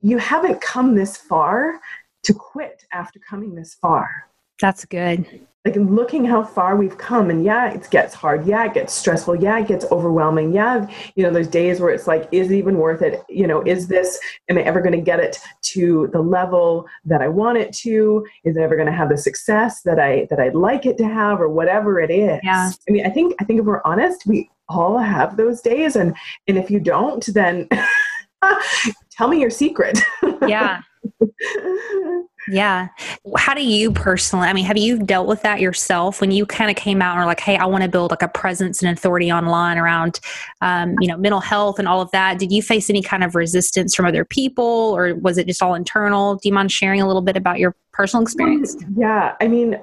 you 0.00 0.18
haven't 0.18 0.60
come 0.60 0.94
this 0.94 1.16
far 1.16 1.78
to 2.24 2.32
quit 2.34 2.84
after 2.92 3.18
coming 3.18 3.54
this 3.54 3.74
far 3.74 4.28
That's 4.62 4.84
good. 4.84 5.26
like 5.64 5.74
looking 5.76 6.24
how 6.24 6.42
far 6.42 6.76
we've 6.76 6.96
come 6.96 7.30
and 7.30 7.44
yeah 7.44 7.72
it 7.72 7.88
gets 7.90 8.14
hard. 8.14 8.46
Yeah 8.46 8.64
it 8.66 8.74
gets 8.74 8.92
stressful. 8.94 9.34
Yeah 9.36 9.58
it 9.58 9.66
gets 9.66 9.84
overwhelming. 9.90 10.52
Yeah 10.52 10.86
you 11.16 11.24
know 11.24 11.32
there's 11.32 11.48
days 11.48 11.80
where 11.80 11.90
it's 11.90 12.06
like 12.06 12.28
is 12.30 12.50
it 12.50 12.54
even 12.54 12.78
worth 12.78 13.02
it? 13.02 13.24
You 13.28 13.48
know 13.48 13.60
is 13.62 13.88
this 13.88 14.18
am 14.48 14.58
i 14.58 14.62
ever 14.62 14.80
going 14.80 14.98
to 14.98 15.00
get 15.00 15.18
it 15.18 15.38
to 15.72 16.08
the 16.12 16.20
level 16.20 16.86
that 17.04 17.20
i 17.22 17.28
want 17.28 17.58
it 17.58 17.72
to? 17.84 18.24
Is 18.44 18.56
it 18.56 18.60
ever 18.60 18.76
going 18.76 18.86
to 18.86 18.92
have 19.00 19.08
the 19.08 19.18
success 19.18 19.82
that 19.82 19.98
i 19.98 20.26
that 20.30 20.38
i'd 20.38 20.54
like 20.54 20.86
it 20.86 20.96
to 20.98 21.04
have 21.04 21.40
or 21.40 21.48
whatever 21.48 22.00
it 22.00 22.10
is? 22.10 22.40
Yeah. 22.44 22.70
i 22.88 22.92
mean 22.92 23.04
i 23.04 23.10
think 23.10 23.34
i 23.40 23.44
think 23.44 23.58
if 23.60 23.66
we're 23.66 23.82
honest 23.84 24.26
we 24.26 24.48
all 24.68 24.96
have 24.96 25.36
those 25.36 25.60
days 25.60 25.96
and 25.96 26.14
and 26.46 26.56
if 26.56 26.70
you 26.70 26.78
don't 26.80 27.26
then 27.34 27.68
tell 29.10 29.28
me 29.28 29.40
your 29.40 29.50
secret. 29.50 30.00
Yeah. 30.46 30.80
Yeah. 32.48 32.88
How 33.36 33.54
do 33.54 33.62
you 33.62 33.92
personally, 33.92 34.48
I 34.48 34.52
mean, 34.52 34.64
have 34.64 34.76
you 34.76 34.98
dealt 34.98 35.26
with 35.26 35.42
that 35.42 35.60
yourself 35.60 36.20
when 36.20 36.30
you 36.30 36.44
kind 36.44 36.70
of 36.70 36.76
came 36.76 37.00
out 37.00 37.12
and 37.12 37.20
were 37.20 37.26
like, 37.26 37.40
hey, 37.40 37.56
I 37.56 37.66
want 37.66 37.84
to 37.84 37.88
build 37.88 38.10
like 38.10 38.22
a 38.22 38.28
presence 38.28 38.82
and 38.82 38.96
authority 38.96 39.30
online 39.30 39.78
around, 39.78 40.20
um, 40.60 40.94
you 41.00 41.08
know, 41.08 41.16
mental 41.16 41.40
health 41.40 41.78
and 41.78 41.86
all 41.86 42.00
of 42.00 42.10
that? 42.10 42.38
Did 42.38 42.52
you 42.52 42.62
face 42.62 42.90
any 42.90 43.02
kind 43.02 43.22
of 43.22 43.34
resistance 43.34 43.94
from 43.94 44.06
other 44.06 44.24
people 44.24 44.64
or 44.64 45.14
was 45.14 45.38
it 45.38 45.46
just 45.46 45.62
all 45.62 45.74
internal? 45.74 46.36
Do 46.36 46.48
you 46.48 46.52
mind 46.52 46.72
sharing 46.72 47.00
a 47.00 47.06
little 47.06 47.22
bit 47.22 47.36
about 47.36 47.58
your 47.58 47.76
personal 47.92 48.22
experience? 48.22 48.76
Yeah, 48.96 49.36
I 49.40 49.48
mean, 49.48 49.78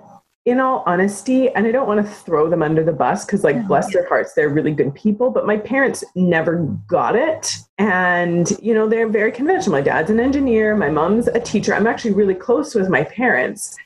in 0.50 0.60
all 0.60 0.84
honesty, 0.86 1.50
and 1.50 1.66
I 1.66 1.72
don't 1.72 1.88
want 1.88 2.06
to 2.06 2.12
throw 2.12 2.50
them 2.50 2.62
under 2.62 2.84
the 2.84 2.94
bus 2.94 3.26
because, 3.26 3.44
like, 3.44 3.68
bless 3.68 3.92
their 3.94 4.08
hearts, 4.08 4.34
they're 4.34 4.50
really 4.50 4.72
good 4.72 4.94
people, 4.94 5.30
but 5.30 5.46
my 5.46 5.58
parents 5.58 6.04
never 6.16 6.58
got 6.88 7.16
it. 7.16 7.58
And, 7.78 8.52
you 8.62 8.74
know, 8.74 8.88
they're 8.88 9.08
very 9.08 9.32
conventional. 9.32 9.74
My 9.74 9.82
dad's 9.82 10.10
an 10.10 10.20
engineer, 10.20 10.76
my 10.76 10.90
mom's 10.90 11.28
a 11.28 11.40
teacher. 11.40 11.74
I'm 11.74 11.88
actually 11.88 12.14
really 12.14 12.36
close 12.36 12.76
with 12.76 12.90
my 12.90 13.04
parents. 13.04 13.78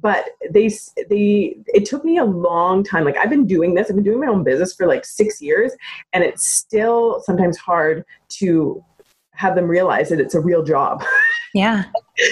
But 0.00 0.30
they, 0.50 0.68
they, 1.08 1.56
it 1.66 1.84
took 1.84 2.04
me 2.04 2.18
a 2.18 2.24
long 2.24 2.82
time. 2.82 3.04
Like 3.04 3.16
I've 3.16 3.30
been 3.30 3.46
doing 3.46 3.74
this. 3.74 3.88
I've 3.88 3.94
been 3.94 4.04
doing 4.04 4.18
my 4.18 4.26
own 4.26 4.42
business 4.42 4.74
for 4.74 4.88
like 4.88 5.04
six 5.04 5.40
years, 5.40 5.72
and 6.12 6.24
it's 6.24 6.44
still 6.44 7.22
sometimes 7.24 7.56
hard 7.56 8.04
to 8.30 8.84
have 9.42 9.56
them 9.56 9.66
realize 9.66 10.08
that 10.08 10.20
it's 10.20 10.34
a 10.34 10.40
real 10.40 10.62
job. 10.62 11.04
Yeah. 11.54 11.84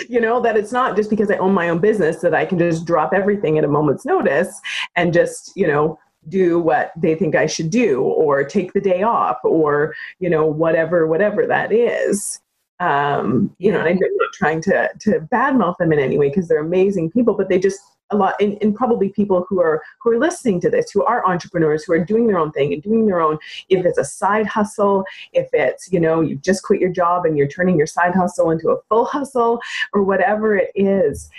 you 0.08 0.18
know 0.18 0.40
that 0.40 0.56
it's 0.56 0.72
not 0.72 0.96
just 0.96 1.10
because 1.10 1.30
i 1.30 1.36
own 1.36 1.52
my 1.52 1.68
own 1.68 1.78
business 1.78 2.22
that 2.22 2.32
i 2.32 2.46
can 2.46 2.58
just 2.58 2.86
drop 2.86 3.12
everything 3.12 3.58
at 3.58 3.64
a 3.64 3.68
moment's 3.68 4.06
notice 4.06 4.58
and 4.96 5.12
just 5.12 5.52
you 5.54 5.66
know 5.66 5.98
do 6.30 6.58
what 6.58 6.92
they 6.96 7.14
think 7.14 7.34
i 7.34 7.44
should 7.44 7.68
do 7.68 8.00
or 8.00 8.42
take 8.42 8.72
the 8.72 8.80
day 8.80 9.02
off 9.02 9.36
or 9.44 9.94
you 10.20 10.30
know 10.30 10.46
whatever 10.46 11.06
whatever 11.06 11.46
that 11.46 11.70
is 11.70 12.40
um 12.80 13.54
you 13.58 13.70
know 13.70 13.80
and 13.80 13.88
i'm 14.02 14.16
not 14.16 14.32
trying 14.32 14.62
to 14.62 14.88
to 14.98 15.20
badmouth 15.30 15.76
them 15.76 15.92
in 15.92 15.98
any 15.98 16.16
way 16.16 16.30
because 16.30 16.48
they're 16.48 16.64
amazing 16.64 17.10
people 17.10 17.34
but 17.34 17.50
they 17.50 17.58
just 17.58 17.78
a 18.10 18.16
lot 18.16 18.34
and, 18.40 18.58
and 18.60 18.74
probably 18.74 19.08
people 19.08 19.46
who 19.48 19.60
are 19.60 19.82
who 20.00 20.10
are 20.10 20.18
listening 20.18 20.60
to 20.60 20.70
this 20.70 20.90
who 20.90 21.04
are 21.04 21.26
entrepreneurs 21.26 21.84
who 21.84 21.92
are 21.92 22.04
doing 22.04 22.26
their 22.26 22.38
own 22.38 22.52
thing 22.52 22.72
and 22.72 22.82
doing 22.82 23.06
their 23.06 23.20
own 23.20 23.38
if 23.68 23.84
it's 23.84 23.98
a 23.98 24.04
side 24.04 24.46
hustle 24.46 25.04
if 25.32 25.48
it's 25.52 25.90
you 25.92 26.00
know 26.00 26.20
you've 26.20 26.42
just 26.42 26.62
quit 26.62 26.80
your 26.80 26.90
job 26.90 27.24
and 27.24 27.36
you're 27.36 27.48
turning 27.48 27.76
your 27.76 27.86
side 27.86 28.14
hustle 28.14 28.50
into 28.50 28.70
a 28.70 28.82
full 28.88 29.04
hustle 29.04 29.60
or 29.92 30.02
whatever 30.02 30.56
it 30.56 30.70
is 30.74 31.30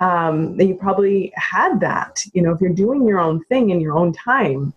um, 0.00 0.60
you 0.60 0.74
probably 0.74 1.32
had 1.36 1.80
that 1.80 2.24
you 2.34 2.42
know 2.42 2.52
if 2.52 2.60
you're 2.60 2.70
doing 2.70 3.06
your 3.06 3.18
own 3.18 3.42
thing 3.44 3.70
in 3.70 3.80
your 3.80 3.96
own 3.96 4.12
time 4.12 4.72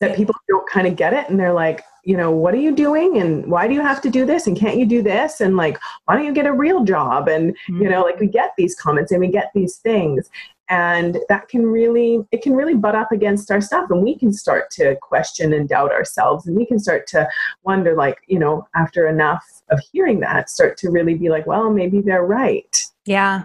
that 0.00 0.16
people 0.16 0.34
don't 0.48 0.68
kind 0.68 0.86
of 0.86 0.96
get 0.96 1.12
it 1.12 1.28
and 1.28 1.38
they're 1.38 1.52
like 1.52 1.82
you 2.06 2.16
know 2.16 2.30
what 2.30 2.54
are 2.54 2.58
you 2.58 2.72
doing 2.72 3.18
and 3.18 3.44
why 3.50 3.66
do 3.66 3.74
you 3.74 3.80
have 3.80 4.00
to 4.00 4.08
do 4.08 4.24
this 4.24 4.46
and 4.46 4.56
can't 4.56 4.78
you 4.78 4.86
do 4.86 5.02
this? 5.02 5.40
And 5.40 5.56
like 5.56 5.76
why 6.04 6.14
don't 6.14 6.24
you 6.24 6.32
get 6.32 6.46
a 6.46 6.52
real 6.52 6.84
job? 6.84 7.28
And 7.28 7.52
mm-hmm. 7.52 7.82
you 7.82 7.90
know 7.90 8.02
like 8.02 8.20
we 8.20 8.28
get 8.28 8.52
these 8.56 8.76
comments 8.76 9.10
and 9.10 9.20
we 9.20 9.26
get 9.26 9.50
these 9.54 9.76
things. 9.78 10.30
And 10.68 11.18
that 11.28 11.48
can 11.48 11.66
really 11.66 12.24
it 12.30 12.42
can 12.42 12.54
really 12.54 12.74
butt 12.74 12.94
up 12.94 13.10
against 13.10 13.50
our 13.50 13.60
stuff. 13.60 13.90
And 13.90 14.04
we 14.04 14.16
can 14.16 14.32
start 14.32 14.70
to 14.72 14.96
question 15.02 15.52
and 15.52 15.68
doubt 15.68 15.90
ourselves. 15.90 16.46
And 16.46 16.56
we 16.56 16.64
can 16.64 16.78
start 16.78 17.08
to 17.08 17.28
wonder 17.64 17.96
like 17.96 18.18
you 18.28 18.38
know 18.38 18.68
after 18.76 19.08
enough 19.08 19.44
of 19.70 19.80
hearing 19.92 20.20
that 20.20 20.48
start 20.48 20.76
to 20.78 20.90
really 20.90 21.14
be 21.14 21.28
like 21.28 21.46
well 21.48 21.70
maybe 21.70 22.00
they're 22.00 22.24
right. 22.24 22.84
Yeah. 23.04 23.42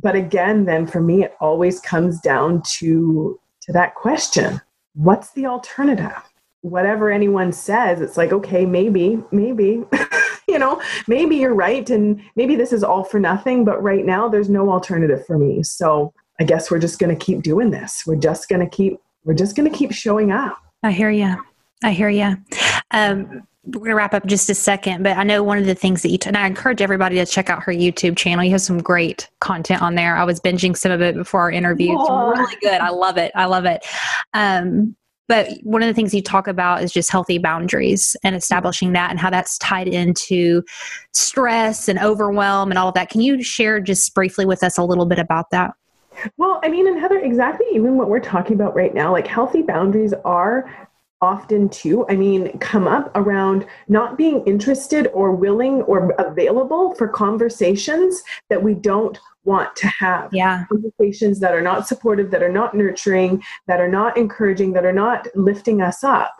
But 0.00 0.14
again 0.14 0.64
then 0.64 0.86
for 0.86 1.00
me 1.00 1.24
it 1.24 1.34
always 1.40 1.80
comes 1.80 2.20
down 2.20 2.62
to 2.78 3.40
to 3.62 3.72
that 3.72 3.96
question. 3.96 4.60
What's 4.94 5.32
the 5.32 5.46
alternative 5.46 6.22
whatever 6.66 7.10
anyone 7.10 7.52
says 7.52 8.00
it's 8.00 8.16
like 8.16 8.32
okay 8.32 8.66
maybe 8.66 9.22
maybe 9.30 9.84
you 10.48 10.58
know 10.58 10.82
maybe 11.06 11.36
you're 11.36 11.54
right 11.54 11.90
and 11.90 12.20
maybe 12.34 12.56
this 12.56 12.72
is 12.72 12.82
all 12.82 13.04
for 13.04 13.20
nothing 13.20 13.64
but 13.64 13.80
right 13.82 14.04
now 14.04 14.28
there's 14.28 14.48
no 14.48 14.70
alternative 14.70 15.24
for 15.26 15.38
me 15.38 15.62
so 15.62 16.12
i 16.40 16.44
guess 16.44 16.70
we're 16.70 16.78
just 16.78 16.98
going 16.98 17.16
to 17.16 17.24
keep 17.24 17.42
doing 17.42 17.70
this 17.70 18.02
we're 18.04 18.16
just 18.16 18.48
going 18.48 18.60
to 18.60 18.68
keep 18.68 18.98
we're 19.24 19.34
just 19.34 19.54
going 19.54 19.70
to 19.70 19.76
keep 19.76 19.92
showing 19.92 20.32
up 20.32 20.58
i 20.82 20.90
hear 20.90 21.10
you 21.10 21.36
i 21.84 21.92
hear 21.92 22.08
you 22.08 22.36
um, 22.92 23.46
we're 23.66 23.80
going 23.80 23.90
to 23.90 23.96
wrap 23.96 24.14
up 24.14 24.24
just 24.26 24.48
a 24.48 24.54
second, 24.54 25.02
but 25.02 25.16
I 25.16 25.24
know 25.24 25.42
one 25.42 25.58
of 25.58 25.66
the 25.66 25.74
things 25.74 26.02
that 26.02 26.10
you, 26.10 26.18
t- 26.18 26.28
and 26.28 26.36
I 26.36 26.46
encourage 26.46 26.80
everybody 26.80 27.16
to 27.16 27.26
check 27.26 27.50
out 27.50 27.64
her 27.64 27.72
YouTube 27.72 28.16
channel. 28.16 28.44
You 28.44 28.52
have 28.52 28.60
some 28.60 28.80
great 28.80 29.28
content 29.40 29.82
on 29.82 29.96
there. 29.96 30.16
I 30.16 30.22
was 30.22 30.38
binging 30.38 30.76
some 30.76 30.92
of 30.92 31.02
it 31.02 31.16
before 31.16 31.40
our 31.40 31.50
interview. 31.50 31.96
It's 31.98 32.08
really 32.08 32.56
good. 32.60 32.80
I 32.80 32.90
love 32.90 33.18
it. 33.18 33.32
I 33.34 33.46
love 33.46 33.64
it. 33.64 33.84
Um, 34.34 34.94
but 35.28 35.48
one 35.62 35.82
of 35.82 35.88
the 35.88 35.94
things 35.94 36.14
you 36.14 36.22
talk 36.22 36.46
about 36.46 36.82
is 36.82 36.92
just 36.92 37.10
healthy 37.10 37.38
boundaries 37.38 38.16
and 38.22 38.32
mm-hmm. 38.32 38.38
establishing 38.38 38.92
that 38.92 39.10
and 39.10 39.18
how 39.18 39.30
that's 39.30 39.58
tied 39.58 39.88
into 39.88 40.62
stress 41.12 41.88
and 41.88 41.98
overwhelm 41.98 42.70
and 42.70 42.78
all 42.78 42.88
of 42.88 42.94
that. 42.94 43.10
Can 43.10 43.20
you 43.20 43.42
share 43.42 43.80
just 43.80 44.14
briefly 44.14 44.46
with 44.46 44.62
us 44.62 44.78
a 44.78 44.84
little 44.84 45.06
bit 45.06 45.18
about 45.18 45.50
that? 45.50 45.74
Well, 46.38 46.60
I 46.64 46.68
mean, 46.68 46.88
and 46.88 46.98
Heather, 46.98 47.18
exactly 47.18 47.66
even 47.72 47.98
what 47.98 48.08
we're 48.08 48.20
talking 48.20 48.54
about 48.54 48.74
right 48.74 48.94
now, 48.94 49.12
like 49.12 49.26
healthy 49.26 49.62
boundaries 49.62 50.14
are 50.24 50.88
often 51.22 51.66
too 51.70 52.06
i 52.10 52.14
mean 52.14 52.56
come 52.58 52.86
up 52.86 53.10
around 53.14 53.64
not 53.88 54.18
being 54.18 54.44
interested 54.44 55.06
or 55.14 55.32
willing 55.32 55.80
or 55.82 56.10
available 56.18 56.94
for 56.94 57.08
conversations 57.08 58.22
that 58.50 58.62
we 58.62 58.74
don't 58.74 59.18
want 59.46 59.74
to 59.76 59.86
have. 59.88 60.28
Yeah. 60.32 60.64
Conversations 60.68 61.40
that 61.40 61.54
are 61.54 61.62
not 61.62 61.88
supportive 61.88 62.30
that 62.32 62.42
are 62.42 62.52
not 62.52 62.74
nurturing 62.74 63.42
that 63.66 63.80
are 63.80 63.88
not 63.88 64.16
encouraging 64.16 64.72
that 64.74 64.84
are 64.84 64.92
not 64.92 65.28
lifting 65.34 65.80
us 65.80 66.04
up 66.04 66.36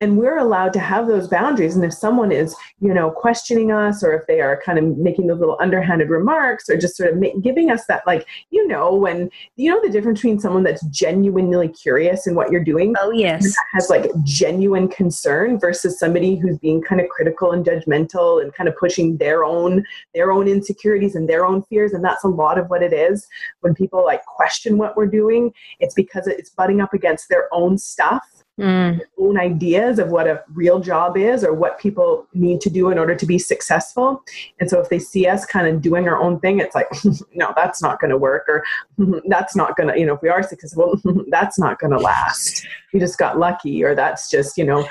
and 0.00 0.18
we're 0.18 0.38
allowed 0.38 0.72
to 0.74 0.78
have 0.78 1.06
those 1.06 1.28
boundaries. 1.28 1.74
And 1.74 1.84
if 1.84 1.92
someone 1.92 2.32
is 2.32 2.54
you 2.80 2.92
know 2.92 3.10
questioning 3.10 3.72
us 3.72 4.02
or 4.02 4.12
if 4.12 4.26
they 4.26 4.40
are 4.40 4.60
kind 4.60 4.78
of 4.78 4.98
making 4.98 5.26
those 5.26 5.38
little 5.38 5.56
underhanded 5.60 6.10
remarks 6.10 6.68
or 6.68 6.76
just 6.76 6.96
sort 6.96 7.12
of 7.12 7.42
giving 7.42 7.70
us 7.70 7.86
that 7.86 8.06
like 8.06 8.26
you 8.50 8.66
know 8.66 8.94
when 8.94 9.30
you 9.56 9.70
know 9.70 9.80
the 9.82 9.88
difference 9.88 10.20
between 10.20 10.38
someone 10.38 10.62
that's 10.62 10.84
genuinely 10.86 11.68
curious 11.68 12.26
in 12.26 12.34
what 12.34 12.50
you're 12.50 12.64
doing 12.64 12.94
oh 13.00 13.10
yes. 13.10 13.54
has 13.72 13.88
like 13.88 14.10
genuine 14.24 14.88
concern 14.88 15.58
versus 15.58 15.98
somebody 15.98 16.36
who's 16.36 16.58
being 16.58 16.82
kind 16.82 17.00
of 17.00 17.08
critical 17.08 17.52
and 17.52 17.64
judgmental 17.64 18.42
and 18.42 18.52
kind 18.52 18.68
of 18.68 18.76
pushing 18.76 19.16
their 19.16 19.44
own 19.44 19.84
their 20.14 20.32
own 20.32 20.48
insecurities 20.48 21.14
and 21.14 21.28
their 21.28 21.44
own 21.44 21.62
fears. 21.64 21.92
And 21.92 22.04
that's 22.04 22.24
a 22.24 22.28
lot 22.28 22.58
of 22.58 22.68
what 22.68 22.82
it 22.82 22.92
is. 22.92 23.26
When 23.60 23.74
people 23.74 24.04
like 24.04 24.24
question 24.24 24.78
what 24.78 24.96
we're 24.96 25.06
doing 25.06 25.52
it's 25.80 25.94
because 25.94 26.26
it's 26.26 26.50
butting 26.50 26.80
up 26.80 26.92
against 26.92 27.28
their 27.28 27.48
own 27.52 27.78
stuff 27.78 28.22
mm. 28.58 29.00
own 29.18 29.38
ideas 29.38 29.98
of 29.98 30.08
what 30.08 30.26
a 30.26 30.42
real 30.54 30.80
job 30.80 31.16
is 31.16 31.44
or 31.44 31.52
what 31.52 31.78
people 31.78 32.26
need 32.34 32.60
to 32.60 32.70
do 32.70 32.90
in 32.90 32.98
order 32.98 33.14
to 33.14 33.26
be 33.26 33.38
successful. 33.38 34.22
And 34.60 34.68
so 34.68 34.80
if 34.80 34.88
they 34.88 34.98
see 34.98 35.26
us 35.26 35.44
kind 35.44 35.66
of 35.66 35.82
doing 35.82 36.08
our 36.08 36.20
own 36.20 36.40
thing, 36.40 36.60
it's 36.60 36.74
like, 36.74 36.88
no, 37.34 37.52
that's 37.56 37.82
not 37.82 38.00
going 38.00 38.10
to 38.10 38.18
work, 38.18 38.46
or 38.48 38.64
that's 39.28 39.56
not 39.56 39.76
going 39.76 39.92
to, 39.92 39.98
you 39.98 40.06
know, 40.06 40.14
if 40.14 40.22
we 40.22 40.28
are 40.28 40.42
successful, 40.42 41.00
that's 41.28 41.58
not 41.58 41.78
going 41.78 41.92
to 41.92 41.98
last. 41.98 42.66
We 42.92 43.00
just 43.00 43.18
got 43.18 43.38
lucky, 43.38 43.82
or 43.84 43.94
that's 43.94 44.30
just, 44.30 44.56
you 44.56 44.64
know, 44.64 44.88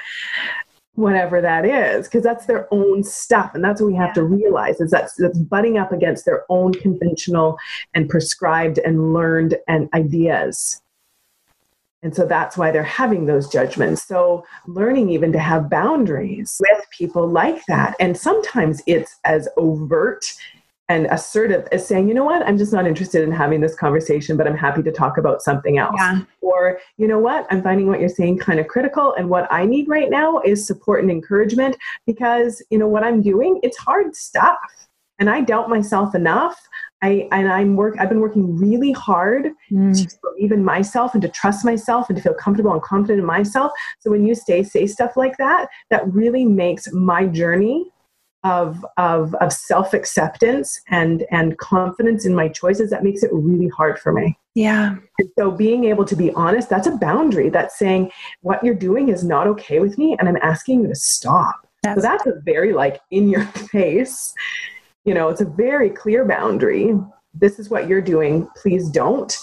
whatever 0.96 1.42
that 1.42 1.66
is 1.66 2.08
because 2.08 2.24
that's 2.24 2.46
their 2.46 2.74
own 2.74 3.04
stuff 3.04 3.52
and 3.54 3.62
that's 3.62 3.82
what 3.82 3.88
we 3.88 3.96
have 3.96 4.14
to 4.14 4.24
realize 4.24 4.80
is 4.80 4.92
that 4.92 5.10
that's 5.18 5.38
butting 5.38 5.78
up 5.78 5.92
against 5.92 6.24
their 6.24 6.46
own 6.48 6.74
conventional 6.74 7.58
and 7.94 8.08
prescribed 8.08 8.78
and 8.78 9.14
learned 9.14 9.58
and 9.68 9.90
ideas 9.94 10.82
and 12.06 12.16
so 12.16 12.24
that's 12.24 12.56
why 12.56 12.70
they're 12.70 12.84
having 12.84 13.26
those 13.26 13.50
judgments. 13.50 14.08
So, 14.08 14.46
learning 14.68 15.10
even 15.10 15.32
to 15.32 15.40
have 15.40 15.72
boundaries 15.72 16.56
with 16.60 16.86
people 16.96 17.28
like 17.28 17.66
that. 17.68 17.96
And 18.00 18.16
sometimes 18.16 18.84
it's 18.86 19.16
as 19.26 19.50
overt 19.58 20.24
and 20.88 21.08
assertive 21.08 21.68
as 21.72 21.88
saying, 21.88 22.08
you 22.08 22.14
know 22.14 22.24
what, 22.24 22.46
I'm 22.48 22.60
just 22.60 22.72
not 22.72 22.86
interested 22.86 23.24
in 23.24 23.32
having 23.32 23.60
this 23.60 23.74
conversation, 23.74 24.38
but 24.38 24.48
I'm 24.48 24.56
happy 24.56 24.84
to 24.84 24.92
talk 24.92 25.18
about 25.18 25.42
something 25.42 25.80
else. 25.80 25.96
Yeah. 25.98 26.22
Or, 26.42 26.80
you 26.98 27.08
know 27.08 27.18
what, 27.18 27.48
I'm 27.50 27.64
finding 27.64 27.88
what 27.88 28.00
you're 28.00 28.08
saying 28.08 28.38
kind 28.38 28.60
of 28.60 28.68
critical. 28.68 29.16
And 29.16 29.28
what 29.28 29.52
I 29.52 29.66
need 29.66 29.90
right 29.90 30.12
now 30.12 30.42
is 30.42 30.68
support 30.68 31.02
and 31.02 31.10
encouragement 31.10 31.76
because, 32.06 32.62
you 32.70 32.78
know, 32.78 32.88
what 32.88 33.04
I'm 33.04 33.24
doing, 33.24 33.60
it's 33.64 33.78
hard 33.78 34.16
stuff. 34.16 34.60
And 35.20 35.30
I 35.30 35.42
doubt 35.42 35.70
myself 35.70 36.14
enough 36.14 36.60
I 37.06 37.28
and 37.32 37.48
I'm 37.52 37.76
work 37.76 37.96
I've 38.00 38.10
been 38.10 38.22
working 38.22 38.58
really 38.58 38.92
hard 38.92 39.50
mm. 39.72 40.10
to 40.10 40.18
believe 40.22 40.52
in 40.52 40.64
myself 40.64 41.14
and 41.14 41.22
to 41.22 41.30
trust 41.30 41.64
myself 41.64 42.10
and 42.10 42.18
to 42.18 42.24
feel 42.24 42.34
comfortable 42.34 42.74
and 42.74 42.82
confident 42.82 43.20
in 43.20 43.26
myself. 43.26 43.72
So 44.00 44.10
when 44.10 44.26
you 44.26 44.34
stay 44.34 44.64
say 44.64 44.88
stuff 44.88 45.16
like 45.16 45.38
that, 45.38 45.68
that 45.90 46.12
really 46.12 46.46
makes 46.46 46.92
my 46.92 47.28
journey 47.28 47.92
of 48.44 48.86
of 48.98 49.36
of 49.36 49.52
self-acceptance 49.52 50.80
and 50.90 51.26
and 51.32 51.58
confidence 51.58 52.26
in 52.26 52.34
my 52.34 52.48
choices 52.48 52.90
that 52.92 53.04
makes 53.04 53.24
it 53.24 53.32
really 53.34 53.68
hard 53.68 54.00
for 54.00 54.12
me. 54.12 54.38
Yeah. 54.56 54.96
And 55.20 55.30
so 55.38 55.52
being 55.52 55.84
able 55.86 56.06
to 56.06 56.16
be 56.16 56.32
honest, 56.32 56.70
that's 56.70 56.88
a 56.88 56.98
boundary. 56.98 57.50
That's 57.50 57.78
saying 57.78 58.12
what 58.42 58.64
you're 58.64 58.74
doing 58.74 59.10
is 59.10 59.24
not 59.24 59.48
okay 59.48 59.80
with 59.80 59.98
me 59.98 60.16
and 60.18 60.30
I'm 60.30 60.38
asking 60.42 60.82
you 60.82 60.88
to 60.88 60.96
stop. 60.96 61.68
That's 61.84 62.02
so 62.02 62.08
that's 62.08 62.26
a 62.26 62.40
very 62.44 62.74
like 62.74 63.00
in 63.12 63.30
your 63.30 63.46
face 63.72 64.34
you 65.06 65.14
know 65.14 65.30
it's 65.30 65.42
a 65.42 65.46
very 65.46 65.90
clear 65.90 66.26
boundary. 66.26 66.96
This 67.34 67.60
is 67.60 67.70
what 67.70 67.88
you're 67.88 68.02
doing. 68.02 68.48
Please 68.56 68.90
don't. 68.90 69.36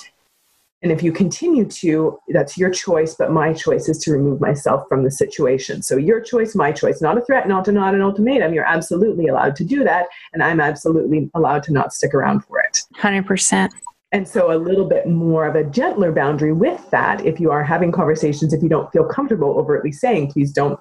And 0.82 0.90
if 0.90 1.00
you 1.00 1.12
continue 1.12 1.64
to 1.64 2.18
that's 2.28 2.58
your 2.58 2.70
choice 2.70 3.14
but 3.14 3.30
my 3.30 3.52
choice 3.52 3.88
is 3.88 3.98
to 3.98 4.12
remove 4.12 4.40
myself 4.40 4.86
from 4.88 5.04
the 5.04 5.10
situation. 5.10 5.82
So 5.82 5.96
your 5.96 6.20
choice 6.20 6.54
my 6.54 6.72
choice. 6.72 7.00
Not 7.00 7.16
a 7.16 7.20
threat 7.20 7.46
not 7.48 7.68
a 7.68 7.72
not 7.72 7.94
an 7.94 8.02
ultimatum. 8.02 8.52
You're 8.52 8.66
absolutely 8.66 9.28
allowed 9.28 9.56
to 9.56 9.64
do 9.64 9.84
that 9.84 10.06
and 10.32 10.42
i'm 10.42 10.60
absolutely 10.60 11.30
allowed 11.34 11.62
to 11.64 11.72
not 11.72 11.92
stick 11.92 12.14
around 12.14 12.44
for 12.44 12.58
it. 12.58 12.80
100% 12.96 13.70
and 14.12 14.28
so 14.28 14.52
a 14.52 14.58
little 14.58 14.84
bit 14.84 15.08
more 15.08 15.46
of 15.46 15.56
a 15.56 15.64
gentler 15.64 16.12
boundary 16.12 16.52
with 16.52 16.88
that 16.90 17.24
if 17.24 17.40
you 17.40 17.50
are 17.50 17.64
having 17.64 17.90
conversations 17.90 18.52
if 18.52 18.62
you 18.62 18.68
don't 18.68 18.92
feel 18.92 19.04
comfortable 19.04 19.58
overtly 19.58 19.90
saying 19.90 20.30
please 20.30 20.52
don't 20.52 20.78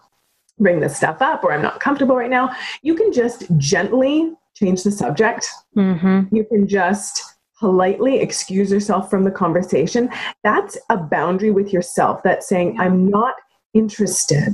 bring 0.60 0.80
this 0.80 0.96
stuff 0.96 1.22
up 1.22 1.44
or 1.44 1.52
i'm 1.52 1.62
not 1.62 1.80
comfortable 1.80 2.15
right 2.15 2.30
now 2.30 2.54
you 2.84 2.94
can 2.94 3.12
just 3.12 3.46
gently 3.58 4.34
change 4.62 4.84
the 4.84 4.91
subject. 4.91 5.50
Mm-hmm. 5.76 6.34
You 6.36 6.45
can 6.45 6.67
just 6.67 7.24
politely 7.60 8.19
excuse 8.19 8.71
yourself 8.71 9.10
from 9.10 9.24
the 9.24 9.32
conversation. 9.32 10.10
That's 10.43 10.78
a 10.89 10.97
boundary 10.97 11.52
with 11.52 11.74
yourself 11.74 12.21
that's 12.24 12.47
saying, 12.47 12.80
I'm 12.80 13.10
not 13.10 13.36
interested 13.74 14.54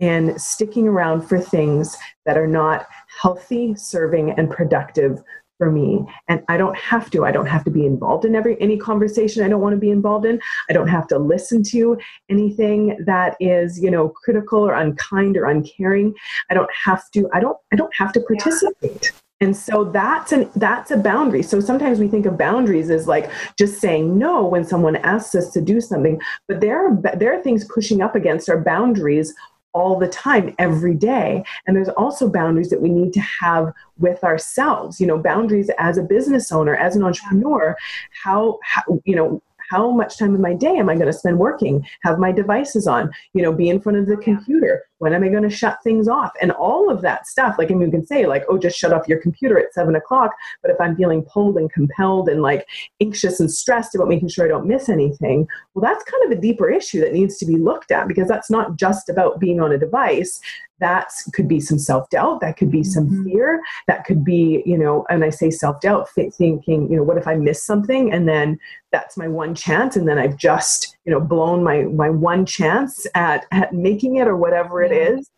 in 0.00 0.38
sticking 0.38 0.88
around 0.88 1.22
for 1.22 1.38
things 1.38 1.96
that 2.24 2.38
are 2.38 2.46
not 2.46 2.86
healthy, 3.20 3.74
serving, 3.74 4.30
and 4.32 4.50
productive 4.50 5.22
for 5.60 5.70
me. 5.70 6.02
And 6.28 6.42
i 6.48 6.56
don't 6.56 6.76
have 6.76 7.10
to. 7.10 7.24
I 7.28 7.32
don't 7.36 7.52
have 7.54 7.64
to 7.64 7.70
be 7.70 7.84
involved 7.84 8.24
in 8.24 8.34
every 8.34 8.54
any 8.66 8.78
conversation 8.78 9.44
i 9.44 9.48
don't 9.48 9.60
want 9.60 9.74
to 9.74 9.84
be 9.86 9.90
involved 9.90 10.24
in. 10.24 10.40
I 10.70 10.72
don't 10.72 10.88
have 10.88 11.06
to 11.08 11.18
listen 11.18 11.62
to 11.74 11.98
anything 12.30 12.96
that 13.04 13.36
is 13.40 13.78
you 13.84 13.90
know 13.90 14.08
critical 14.08 14.60
or 14.68 14.72
unkind 14.74 15.36
or 15.36 15.44
uncaring. 15.44 16.14
I 16.50 16.54
don't 16.54 16.70
have 16.86 17.10
to 17.10 17.28
i 17.34 17.40
don't 17.40 17.58
i 17.72 17.76
don't 17.76 17.94
have 17.94 18.12
to 18.14 18.20
participate. 18.20 19.12
And 19.42 19.56
so 19.56 19.84
that's 19.84 20.32
an 20.32 20.50
that's 20.56 20.90
a 20.90 20.98
boundary. 20.98 21.42
So 21.42 21.60
sometimes 21.60 21.98
we 21.98 22.08
think 22.08 22.26
of 22.26 22.36
boundaries 22.36 22.90
as 22.90 23.06
like 23.06 23.30
just 23.58 23.80
saying 23.80 24.18
no 24.18 24.46
when 24.46 24.64
someone 24.64 24.96
asks 24.96 25.34
us 25.34 25.50
to 25.52 25.60
do 25.60 25.80
something 25.80 26.20
but 26.48 26.60
there 26.60 26.78
are 26.86 26.92
there 27.20 27.32
are 27.34 27.42
things 27.42 27.64
pushing 27.76 28.00
up 28.00 28.14
against 28.14 28.48
our 28.50 28.60
boundaries 28.72 29.34
all 29.72 29.98
the 29.98 30.08
time 30.08 30.54
every 30.58 30.94
day. 30.94 31.44
And 31.66 31.76
there's 31.76 31.88
also 31.90 32.28
boundaries 32.28 32.70
that 32.70 32.82
we 32.82 32.88
need 32.88 33.12
to 33.14 33.20
have 33.20 33.72
with 34.00 34.24
ourselves 34.24 35.00
you 35.00 35.06
know 35.06 35.18
boundaries 35.18 35.70
as 35.78 35.98
a 35.98 36.02
business 36.02 36.50
owner 36.50 36.74
as 36.74 36.96
an 36.96 37.02
entrepreneur 37.02 37.76
how, 38.22 38.58
how 38.64 38.82
you 39.04 39.14
know 39.14 39.42
how 39.70 39.90
much 39.90 40.18
time 40.18 40.34
of 40.34 40.40
my 40.40 40.52
day 40.52 40.76
am 40.76 40.88
I 40.88 40.94
going 40.94 41.06
to 41.06 41.12
spend 41.12 41.38
working? 41.38 41.86
Have 42.02 42.18
my 42.18 42.32
devices 42.32 42.88
on, 42.88 43.10
you 43.34 43.42
know, 43.42 43.52
be 43.52 43.68
in 43.68 43.80
front 43.80 43.98
of 43.98 44.06
the 44.06 44.16
computer. 44.16 44.84
When 44.98 45.14
am 45.14 45.22
I 45.22 45.28
going 45.28 45.44
to 45.44 45.50
shut 45.50 45.78
things 45.82 46.08
off? 46.08 46.32
And 46.42 46.50
all 46.50 46.90
of 46.90 47.00
that 47.02 47.26
stuff. 47.26 47.54
Like, 47.56 47.70
I 47.70 47.74
mean, 47.74 47.86
you 47.86 47.90
can 47.90 48.04
say, 48.04 48.26
like, 48.26 48.44
oh, 48.48 48.58
just 48.58 48.76
shut 48.76 48.92
off 48.92 49.08
your 49.08 49.20
computer 49.20 49.58
at 49.58 49.72
seven 49.72 49.94
o'clock. 49.94 50.32
But 50.60 50.72
if 50.72 50.80
I'm 50.80 50.96
feeling 50.96 51.22
pulled 51.22 51.56
and 51.56 51.72
compelled 51.72 52.28
and 52.28 52.42
like 52.42 52.66
anxious 53.00 53.38
and 53.38 53.50
stressed 53.50 53.94
about 53.94 54.08
making 54.08 54.28
sure 54.28 54.44
I 54.44 54.48
don't 54.48 54.66
miss 54.66 54.88
anything, 54.88 55.46
well, 55.74 55.82
that's 55.82 56.04
kind 56.10 56.24
of 56.24 56.36
a 56.36 56.40
deeper 56.40 56.68
issue 56.68 57.00
that 57.00 57.12
needs 57.12 57.38
to 57.38 57.46
be 57.46 57.56
looked 57.56 57.92
at 57.92 58.08
because 58.08 58.28
that's 58.28 58.50
not 58.50 58.76
just 58.76 59.08
about 59.08 59.38
being 59.38 59.60
on 59.60 59.72
a 59.72 59.78
device 59.78 60.40
that 60.80 61.08
could 61.32 61.48
be 61.48 61.60
some 61.60 61.78
self-doubt 61.78 62.40
that 62.40 62.56
could 62.56 62.70
be 62.70 62.82
some 62.82 63.06
mm-hmm. 63.06 63.24
fear 63.24 63.60
that 63.86 64.04
could 64.04 64.24
be 64.24 64.62
you 64.66 64.76
know 64.76 65.04
and 65.10 65.24
i 65.24 65.30
say 65.30 65.50
self-doubt 65.50 66.08
thinking 66.10 66.90
you 66.90 66.96
know 66.96 67.02
what 67.02 67.16
if 67.16 67.26
i 67.26 67.34
miss 67.34 67.62
something 67.62 68.12
and 68.12 68.28
then 68.28 68.58
that's 68.92 69.16
my 69.16 69.28
one 69.28 69.54
chance 69.54 69.96
and 69.96 70.08
then 70.08 70.18
i've 70.18 70.36
just 70.36 70.96
you 71.04 71.12
know 71.12 71.20
blown 71.20 71.62
my 71.62 71.82
my 71.82 72.10
one 72.10 72.44
chance 72.44 73.06
at, 73.14 73.46
at 73.52 73.72
making 73.72 74.16
it 74.16 74.26
or 74.26 74.36
whatever 74.36 74.82
it 74.82 74.92
is 74.92 75.30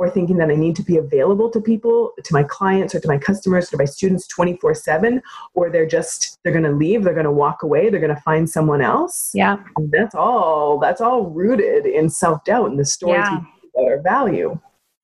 or 0.00 0.08
thinking 0.08 0.38
that 0.38 0.50
I 0.50 0.54
need 0.54 0.74
to 0.76 0.82
be 0.82 0.96
available 0.96 1.50
to 1.50 1.60
people, 1.60 2.12
to 2.24 2.32
my 2.32 2.42
clients 2.42 2.94
or 2.94 3.00
to 3.00 3.06
my 3.06 3.18
customers, 3.18 3.68
to 3.68 3.76
my 3.76 3.84
students 3.84 4.26
24 4.28 4.74
7, 4.74 5.20
or 5.52 5.68
they're 5.68 5.86
just, 5.86 6.38
they're 6.42 6.54
going 6.54 6.64
to 6.64 6.72
leave, 6.72 7.04
they're 7.04 7.12
going 7.12 7.24
to 7.24 7.30
walk 7.30 7.62
away, 7.62 7.90
they're 7.90 8.00
going 8.00 8.14
to 8.14 8.22
find 8.22 8.48
someone 8.48 8.80
else. 8.80 9.30
Yeah. 9.34 9.58
And 9.76 9.92
that's 9.92 10.14
all, 10.14 10.78
that's 10.78 11.02
all 11.02 11.26
rooted 11.26 11.84
in 11.84 12.08
self 12.08 12.42
doubt 12.44 12.70
and 12.70 12.78
the 12.78 12.84
stories 12.86 13.26
yeah. 13.30 13.40
about 13.74 13.84
our 13.84 14.00
value. 14.00 14.58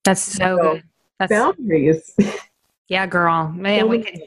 That's 0.07 0.21
so, 0.21 0.57
so 0.57 0.73
good. 0.73 0.83
That's 1.19 1.29
boundaries. 1.29 2.15
Yeah, 2.87 3.05
girl. 3.05 3.49
Man, 3.49 3.89
we 3.89 4.01
could, 4.01 4.21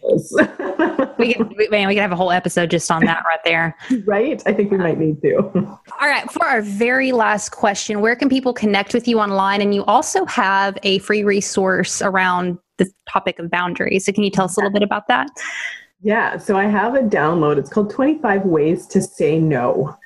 we 1.19 1.33
could, 1.33 1.71
man, 1.71 1.89
we 1.89 1.95
could 1.95 2.03
have 2.03 2.13
a 2.13 2.17
whole 2.17 2.31
episode 2.31 2.71
just 2.71 2.91
on 2.91 3.03
that 3.07 3.25
right 3.25 3.41
there. 3.43 3.75
Right? 4.05 4.43
I 4.45 4.53
think 4.53 4.71
we 4.71 4.77
might 4.77 4.99
need 4.99 5.23
to. 5.23 5.39
All 5.39 6.09
right. 6.09 6.31
For 6.31 6.45
our 6.45 6.61
very 6.61 7.13
last 7.13 7.51
question, 7.51 8.03
where 8.03 8.15
can 8.15 8.29
people 8.29 8.53
connect 8.53 8.93
with 8.93 9.09
you 9.09 9.19
online? 9.19 9.63
And 9.63 9.75
you 9.75 9.83
also 9.87 10.27
have 10.27 10.77
a 10.83 10.99
free 10.99 11.25
resource 11.25 12.03
around 12.03 12.59
the 12.77 12.91
topic 13.09 13.39
of 13.39 13.51
boundaries. 13.51 14.05
So 14.05 14.13
can 14.13 14.25
you 14.25 14.31
tell 14.31 14.45
us 14.45 14.57
a 14.59 14.61
little 14.61 14.73
bit 14.73 14.83
about 14.83 15.09
that? 15.09 15.29
Yeah. 16.03 16.37
So 16.37 16.59
I 16.59 16.65
have 16.65 16.95
a 16.95 17.01
download. 17.01 17.57
It's 17.57 17.71
called 17.71 17.91
25 17.91 18.45
Ways 18.45 18.87
to 18.89 19.01
Say 19.01 19.39
No. 19.39 19.97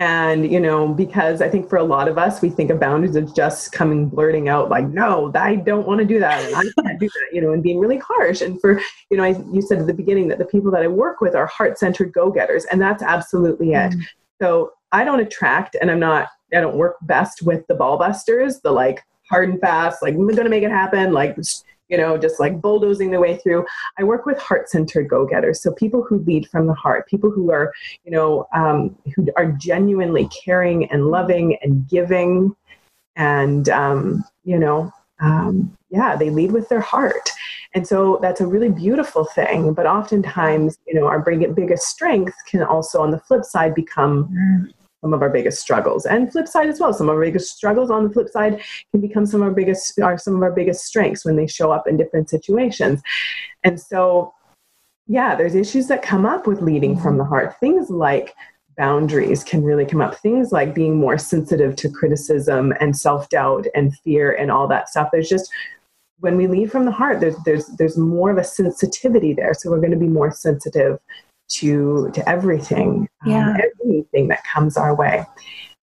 And, 0.00 0.50
you 0.50 0.60
know, 0.60 0.88
because 0.88 1.42
I 1.42 1.50
think 1.50 1.68
for 1.68 1.76
a 1.76 1.84
lot 1.84 2.08
of 2.08 2.16
us, 2.16 2.40
we 2.40 2.48
think 2.48 2.70
of 2.70 2.80
boundaries 2.80 3.16
as 3.16 3.32
just 3.32 3.70
coming 3.70 4.08
blurting 4.08 4.48
out 4.48 4.70
like, 4.70 4.88
no, 4.88 5.30
I 5.34 5.56
don't 5.56 5.86
want 5.86 6.00
to 6.00 6.06
do 6.06 6.18
that. 6.18 6.42
And 6.42 6.56
I 6.56 6.62
can't 6.82 6.98
do 6.98 7.06
that, 7.06 7.28
you 7.32 7.42
know, 7.42 7.52
and 7.52 7.62
being 7.62 7.78
really 7.78 7.98
harsh. 7.98 8.40
And 8.40 8.58
for, 8.62 8.80
you 9.10 9.18
know, 9.18 9.24
I, 9.24 9.38
you 9.52 9.60
said 9.60 9.78
at 9.78 9.86
the 9.86 9.92
beginning 9.92 10.28
that 10.28 10.38
the 10.38 10.46
people 10.46 10.70
that 10.70 10.82
I 10.82 10.88
work 10.88 11.20
with 11.20 11.34
are 11.34 11.46
heart 11.46 11.78
centered 11.78 12.14
go 12.14 12.30
getters. 12.30 12.64
And 12.64 12.80
that's 12.80 13.02
absolutely 13.02 13.74
it. 13.74 13.92
Mm-hmm. 13.92 14.00
So 14.40 14.72
I 14.90 15.04
don't 15.04 15.20
attract 15.20 15.76
and 15.78 15.90
I'm 15.90 16.00
not, 16.00 16.28
I 16.54 16.62
don't 16.62 16.76
work 16.76 16.96
best 17.02 17.42
with 17.42 17.66
the 17.66 17.74
ball 17.74 17.98
busters, 17.98 18.60
the 18.60 18.72
like 18.72 19.04
hard 19.28 19.50
and 19.50 19.60
fast, 19.60 20.02
like, 20.02 20.14
I'm 20.14 20.22
going 20.22 20.44
to 20.44 20.48
make 20.48 20.64
it 20.64 20.70
happen. 20.70 21.12
Like, 21.12 21.36
you 21.90 21.98
know, 21.98 22.16
just 22.16 22.40
like 22.40 22.60
bulldozing 22.60 23.10
the 23.10 23.20
way 23.20 23.36
through. 23.36 23.66
I 23.98 24.04
work 24.04 24.24
with 24.24 24.38
heart 24.38 24.70
centered 24.70 25.08
go 25.08 25.26
getters. 25.26 25.60
So 25.60 25.72
people 25.72 26.02
who 26.02 26.20
lead 26.20 26.48
from 26.48 26.66
the 26.66 26.74
heart, 26.74 27.08
people 27.08 27.30
who 27.30 27.50
are, 27.50 27.72
you 28.04 28.12
know, 28.12 28.46
um, 28.54 28.96
who 29.14 29.26
are 29.36 29.52
genuinely 29.52 30.28
caring 30.28 30.90
and 30.90 31.08
loving 31.08 31.58
and 31.62 31.86
giving. 31.88 32.54
And, 33.16 33.68
um, 33.68 34.24
you 34.44 34.58
know, 34.58 34.92
um, 35.20 35.76
yeah, 35.90 36.16
they 36.16 36.30
lead 36.30 36.52
with 36.52 36.68
their 36.68 36.80
heart. 36.80 37.28
And 37.74 37.86
so 37.86 38.18
that's 38.22 38.40
a 38.40 38.46
really 38.46 38.70
beautiful 38.70 39.24
thing. 39.24 39.74
But 39.74 39.86
oftentimes, 39.86 40.78
you 40.86 40.94
know, 40.94 41.06
our 41.06 41.20
biggest 41.20 41.88
strength 41.88 42.34
can 42.46 42.62
also, 42.62 43.02
on 43.02 43.10
the 43.10 43.18
flip 43.18 43.44
side, 43.44 43.74
become 43.74 44.72
some 45.00 45.12
of 45.12 45.22
our 45.22 45.30
biggest 45.30 45.60
struggles. 45.60 46.06
And 46.06 46.30
flip 46.30 46.46
side 46.46 46.68
as 46.68 46.80
well 46.80 46.92
some 46.92 47.08
of 47.08 47.14
our 47.14 47.24
biggest 47.24 47.56
struggles 47.56 47.90
on 47.90 48.04
the 48.04 48.12
flip 48.12 48.28
side 48.28 48.60
can 48.92 49.00
become 49.00 49.26
some 49.26 49.42
of 49.42 49.48
our 49.48 49.54
biggest 49.54 49.98
are 50.00 50.18
some 50.18 50.36
of 50.36 50.42
our 50.42 50.52
biggest 50.52 50.84
strengths 50.84 51.24
when 51.24 51.36
they 51.36 51.46
show 51.46 51.70
up 51.72 51.86
in 51.86 51.96
different 51.96 52.28
situations. 52.28 53.02
And 53.64 53.80
so 53.80 54.34
yeah 55.06 55.34
there's 55.34 55.54
issues 55.54 55.88
that 55.88 56.02
come 56.02 56.26
up 56.26 56.46
with 56.46 56.62
leading 56.62 56.98
from 56.98 57.18
the 57.18 57.24
heart. 57.24 57.58
Things 57.60 57.90
like 57.90 58.34
boundaries 58.76 59.44
can 59.44 59.62
really 59.62 59.84
come 59.84 60.00
up. 60.00 60.16
Things 60.16 60.52
like 60.52 60.74
being 60.74 60.96
more 60.96 61.18
sensitive 61.18 61.76
to 61.76 61.90
criticism 61.90 62.72
and 62.80 62.96
self-doubt 62.96 63.66
and 63.74 63.96
fear 63.98 64.32
and 64.32 64.50
all 64.50 64.66
that 64.68 64.88
stuff. 64.88 65.08
There's 65.12 65.28
just 65.28 65.50
when 66.20 66.36
we 66.36 66.46
lead 66.46 66.70
from 66.70 66.84
the 66.84 66.90
heart 66.90 67.20
there's 67.20 67.36
there's 67.44 67.66
there's 67.78 67.96
more 67.96 68.30
of 68.30 68.38
a 68.38 68.44
sensitivity 68.44 69.32
there. 69.32 69.54
So 69.54 69.70
we're 69.70 69.80
going 69.80 69.90
to 69.92 69.96
be 69.96 70.06
more 70.06 70.30
sensitive 70.30 70.98
to 71.50 72.10
to 72.14 72.28
everything 72.28 73.08
um, 73.24 73.30
yeah. 73.30 73.50
Um, 73.50 73.56
everything 73.82 74.28
that 74.28 74.44
comes 74.44 74.76
our 74.76 74.94
way 74.94 75.24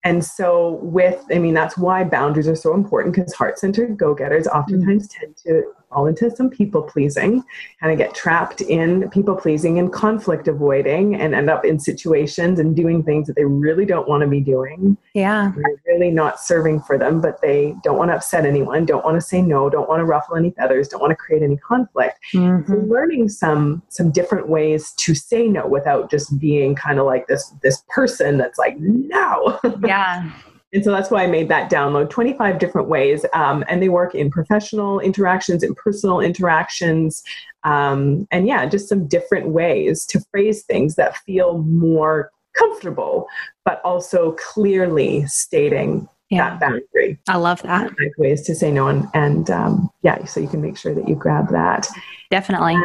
and 0.04 0.24
so 0.24 0.80
with 0.82 1.24
i 1.32 1.40
mean 1.40 1.54
that's 1.54 1.78
why 1.78 2.04
boundaries 2.04 2.48
are 2.48 2.56
so 2.56 2.74
important 2.74 3.16
because 3.16 3.34
heart-centered 3.34 3.98
go-getters 3.98 4.48
oftentimes 4.48 5.08
mm-hmm. 5.08 5.26
tend 5.26 5.38
to 5.38 5.64
fall 5.90 6.08
into 6.08 6.30
some 6.36 6.50
people 6.50 6.82
pleasing, 6.82 7.44
kind 7.80 7.92
of 7.92 7.98
get 7.98 8.14
trapped 8.14 8.62
in 8.62 9.10
people 9.10 9.36
pleasing 9.36 9.80
and 9.80 9.92
conflict 9.92 10.48
avoiding 10.48 11.16
and 11.16 11.34
end 11.34 11.50
up 11.50 11.66
in 11.66 11.80
situations 11.80 12.60
and 12.60 12.76
doing 12.76 13.04
things 13.04 13.28
that 13.28 13.36
they 13.36 13.46
really 13.46 13.86
don't 13.86 14.08
want 14.08 14.22
to 14.22 14.28
be 14.28 14.42
doing. 14.42 14.98
Yeah. 15.14 15.52
They're 15.56 15.82
really 15.88 16.12
not 16.12 16.40
serving 16.40 16.82
for 16.82 16.98
them, 16.98 17.22
but 17.22 17.42
they 17.42 17.76
don't 17.84 17.98
want 17.98 18.12
to 18.12 18.16
upset 18.16 18.46
anyone, 18.46 18.86
don't 18.86 19.06
want 19.06 19.16
to 19.16 19.22
say 19.22 19.42
no, 19.42 19.70
don't 19.70 19.88
want 19.88 20.02
to 20.02 20.06
ruffle 20.06 20.36
any 20.36 20.52
feathers, 20.52 20.88
don't 20.88 21.02
want 21.02 21.12
to 21.12 21.16
create 21.16 21.44
any 21.44 21.58
conflict. 21.58 22.20
Mm-hmm. 22.34 22.72
So 22.72 22.80
learning 22.80 23.30
some 23.30 23.82
some 23.90 24.12
different 24.12 24.50
ways 24.50 24.92
to 24.98 25.16
say 25.16 25.48
no 25.48 25.68
without 25.68 26.12
just 26.12 26.38
being 26.40 26.76
kind 26.76 27.00
of 27.00 27.06
like 27.06 27.28
this 27.28 27.54
this 27.62 27.84
person 27.90 28.38
that's 28.38 28.60
like 28.60 28.78
no. 28.80 29.60
Yeah. 29.84 30.32
And 30.74 30.84
so 30.84 30.92
that's 30.92 31.10
why 31.10 31.24
I 31.24 31.28
made 31.28 31.50
that 31.50 31.72
download 31.72 32.10
25 32.10 32.60
different 32.60 32.90
ways. 32.90 33.26
Um, 33.34 33.64
and 33.70 33.82
they 33.82 33.90
work 33.90 34.14
in 34.14 34.30
professional 34.30 35.00
interactions, 35.00 35.64
in 35.64 35.74
personal 35.76 36.20
interactions. 36.20 37.24
Um, 37.64 38.28
and 38.32 38.48
yeah, 38.48 38.66
just 38.66 38.90
some 38.90 39.08
different 39.08 39.50
ways 39.50 40.06
to 40.08 40.20
phrase 40.32 40.64
things 40.64 40.96
that 40.96 41.18
feel 41.18 41.60
more 41.60 42.32
comfortable, 42.54 43.28
but 43.64 43.82
also 43.84 44.34
clearly 44.34 45.26
stating 45.28 46.08
yeah. 46.30 46.50
that 46.50 46.60
boundary. 46.60 47.18
I 47.28 47.38
love 47.38 47.62
that. 47.64 47.92
Ways 48.18 48.42
to 48.44 48.56
say 48.56 48.72
no. 48.72 48.88
And, 48.88 49.08
and 49.14 49.50
um, 49.50 49.90
yeah, 50.02 50.24
so 50.26 50.40
you 50.40 50.48
can 50.48 50.62
make 50.62 50.78
sure 50.78 50.94
that 50.94 51.08
you 51.08 51.16
grab 51.16 51.50
that. 51.52 51.88
Definitely. 52.30 52.76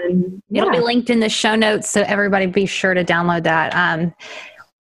Yeah. 0.49 0.63
It'll 0.63 0.73
be 0.73 0.81
linked 0.81 1.11
in 1.11 1.21
the 1.21 1.29
show 1.29 1.57
notes. 1.57 1.91
So 1.91 2.03
everybody 2.03 2.47
be 2.47 2.67
sure 2.67 2.95
to 2.95 3.05
download 3.05 3.43
that. 3.45 3.75
Um, 3.75 4.15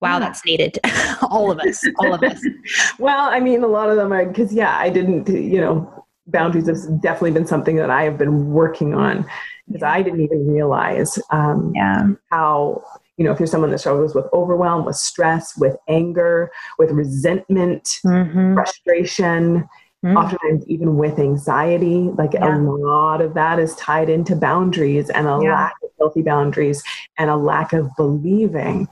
wow, 0.02 0.14
yeah. 0.14 0.18
that's 0.18 0.44
needed. 0.44 0.78
all 1.30 1.50
of 1.50 1.58
us, 1.60 1.82
all 1.98 2.12
of 2.12 2.22
us. 2.22 2.40
well, 2.98 3.30
I 3.30 3.40
mean, 3.40 3.62
a 3.62 3.68
lot 3.68 3.88
of 3.88 3.96
them 3.96 4.12
are 4.12 4.26
because, 4.26 4.52
yeah, 4.52 4.76
I 4.76 4.90
didn't, 4.90 5.28
you 5.28 5.60
know, 5.60 6.06
boundaries 6.26 6.66
have 6.66 7.00
definitely 7.00 7.30
been 7.30 7.46
something 7.46 7.76
that 7.76 7.88
I 7.88 8.02
have 8.02 8.18
been 8.18 8.50
working 8.50 8.94
on 8.94 9.24
because 9.68 9.82
I 9.82 10.02
didn't 10.02 10.20
even 10.20 10.46
realize 10.46 11.18
um, 11.30 11.72
yeah. 11.74 12.08
how, 12.30 12.82
you 13.16 13.24
know, 13.24 13.32
if 13.32 13.38
you're 13.38 13.46
someone 13.46 13.70
that 13.70 13.78
struggles 13.78 14.14
with 14.14 14.26
overwhelm, 14.32 14.84
with 14.84 14.96
stress, 14.96 15.56
with 15.56 15.76
anger, 15.88 16.50
with 16.78 16.90
resentment, 16.90 18.00
mm-hmm. 18.04 18.54
frustration, 18.54 19.68
Mm. 20.04 20.16
oftentimes 20.16 20.66
even 20.66 20.96
with 20.96 21.20
anxiety 21.20 22.10
like 22.18 22.32
yeah. 22.32 22.58
a 22.58 22.58
lot 22.58 23.20
of 23.20 23.34
that 23.34 23.60
is 23.60 23.76
tied 23.76 24.08
into 24.08 24.34
boundaries 24.34 25.08
and 25.10 25.28
a 25.28 25.38
yeah. 25.40 25.54
lack 25.54 25.74
of 25.84 25.90
healthy 25.96 26.22
boundaries 26.22 26.82
and 27.18 27.30
a 27.30 27.36
lack 27.36 27.72
of 27.72 27.88
believing 27.96 28.88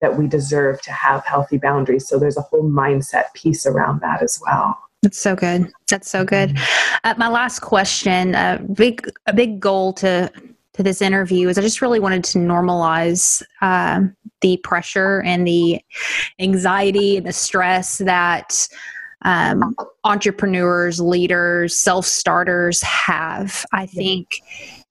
that 0.00 0.16
we 0.16 0.26
deserve 0.26 0.80
to 0.82 0.92
have 0.92 1.24
healthy 1.24 1.58
boundaries. 1.58 2.06
So 2.06 2.18
there's 2.18 2.36
a 2.36 2.42
whole 2.42 2.62
mindset 2.62 3.32
piece 3.34 3.66
around 3.66 4.00
that 4.00 4.22
as 4.22 4.40
well. 4.44 4.78
That's 5.02 5.18
so 5.18 5.36
good. 5.36 5.70
That's 5.88 6.10
so 6.10 6.24
good. 6.24 6.58
Uh, 7.04 7.14
my 7.16 7.28
last 7.28 7.60
question, 7.60 8.34
a 8.34 8.38
uh, 8.38 8.58
big 8.58 9.08
a 9.26 9.32
big 9.32 9.60
goal 9.60 9.92
to 9.94 10.30
to 10.74 10.82
this 10.82 11.02
interview 11.02 11.48
is 11.48 11.58
I 11.58 11.62
just 11.62 11.82
really 11.82 12.00
wanted 12.00 12.24
to 12.24 12.38
normalize 12.38 13.42
uh, 13.62 14.02
the 14.40 14.56
pressure 14.58 15.22
and 15.22 15.46
the 15.46 15.80
anxiety 16.38 17.16
and 17.16 17.26
the 17.26 17.32
stress 17.32 17.98
that 17.98 18.68
um, 19.22 19.74
entrepreneurs, 20.04 21.00
leaders, 21.00 21.76
self 21.76 22.06
starters 22.06 22.80
have. 22.82 23.64
I 23.72 23.86
think 23.86 24.40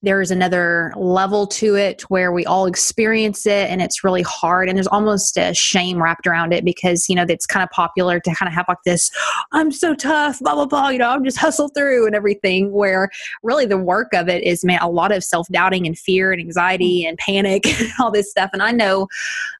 there's 0.04 0.30
another 0.30 0.94
level 0.96 1.48
to 1.48 1.76
it 1.76 2.04
where 2.04 2.32
we 2.32 2.46
all 2.46 2.68
experience 2.68 3.48
it 3.48 3.70
and 3.70 3.82
it's 3.82 4.04
really 4.04 4.22
hard. 4.22 4.70
And 4.70 4.78
there's 4.78 4.88
almost 4.88 5.38
a 5.38 5.56
shame 5.56 6.02
wrapped 6.02 6.28
around 6.28 6.54
it 6.54 6.64
because, 6.64 7.10
you 7.10 7.16
know, 7.16 7.26
it's 7.28 7.48
kind 7.48 7.64
of 7.64 7.70
popular 7.72 8.20
to 8.20 8.36
kind 8.36 8.48
of 8.48 8.54
have 8.54 8.66
like 8.68 8.78
this, 8.86 9.10
I'm 9.54 9.72
so 9.72 9.96
tough, 9.96 10.40
blah, 10.40 10.54
blah, 10.54 10.68
blah, 10.68 10.90
you 10.90 11.00
know, 11.00 11.10
I'm 11.10 11.24
just 11.24 11.38
hustle 11.38 11.70
through 11.70 12.06
and 12.06 12.16
everything. 12.16 12.72
Where 12.72 13.10
really 13.42 13.66
the 13.66 13.78
work 13.78 14.14
of 14.14 14.30
it 14.30 14.44
is, 14.44 14.64
man, 14.64 14.80
a 14.82 14.90
lot 14.90 15.12
of 15.12 15.24
self 15.24 15.48
doubting 15.48 15.88
and 15.88 15.98
fear 15.98 16.32
and 16.32 16.40
anxiety 16.40 17.06
and 17.06 17.18
panic 17.18 17.66
and 17.80 17.90
all 18.00 18.12
this 18.12 18.30
stuff. 18.30 18.52
And 18.54 18.62
I 18.62 18.72
know 18.72 19.08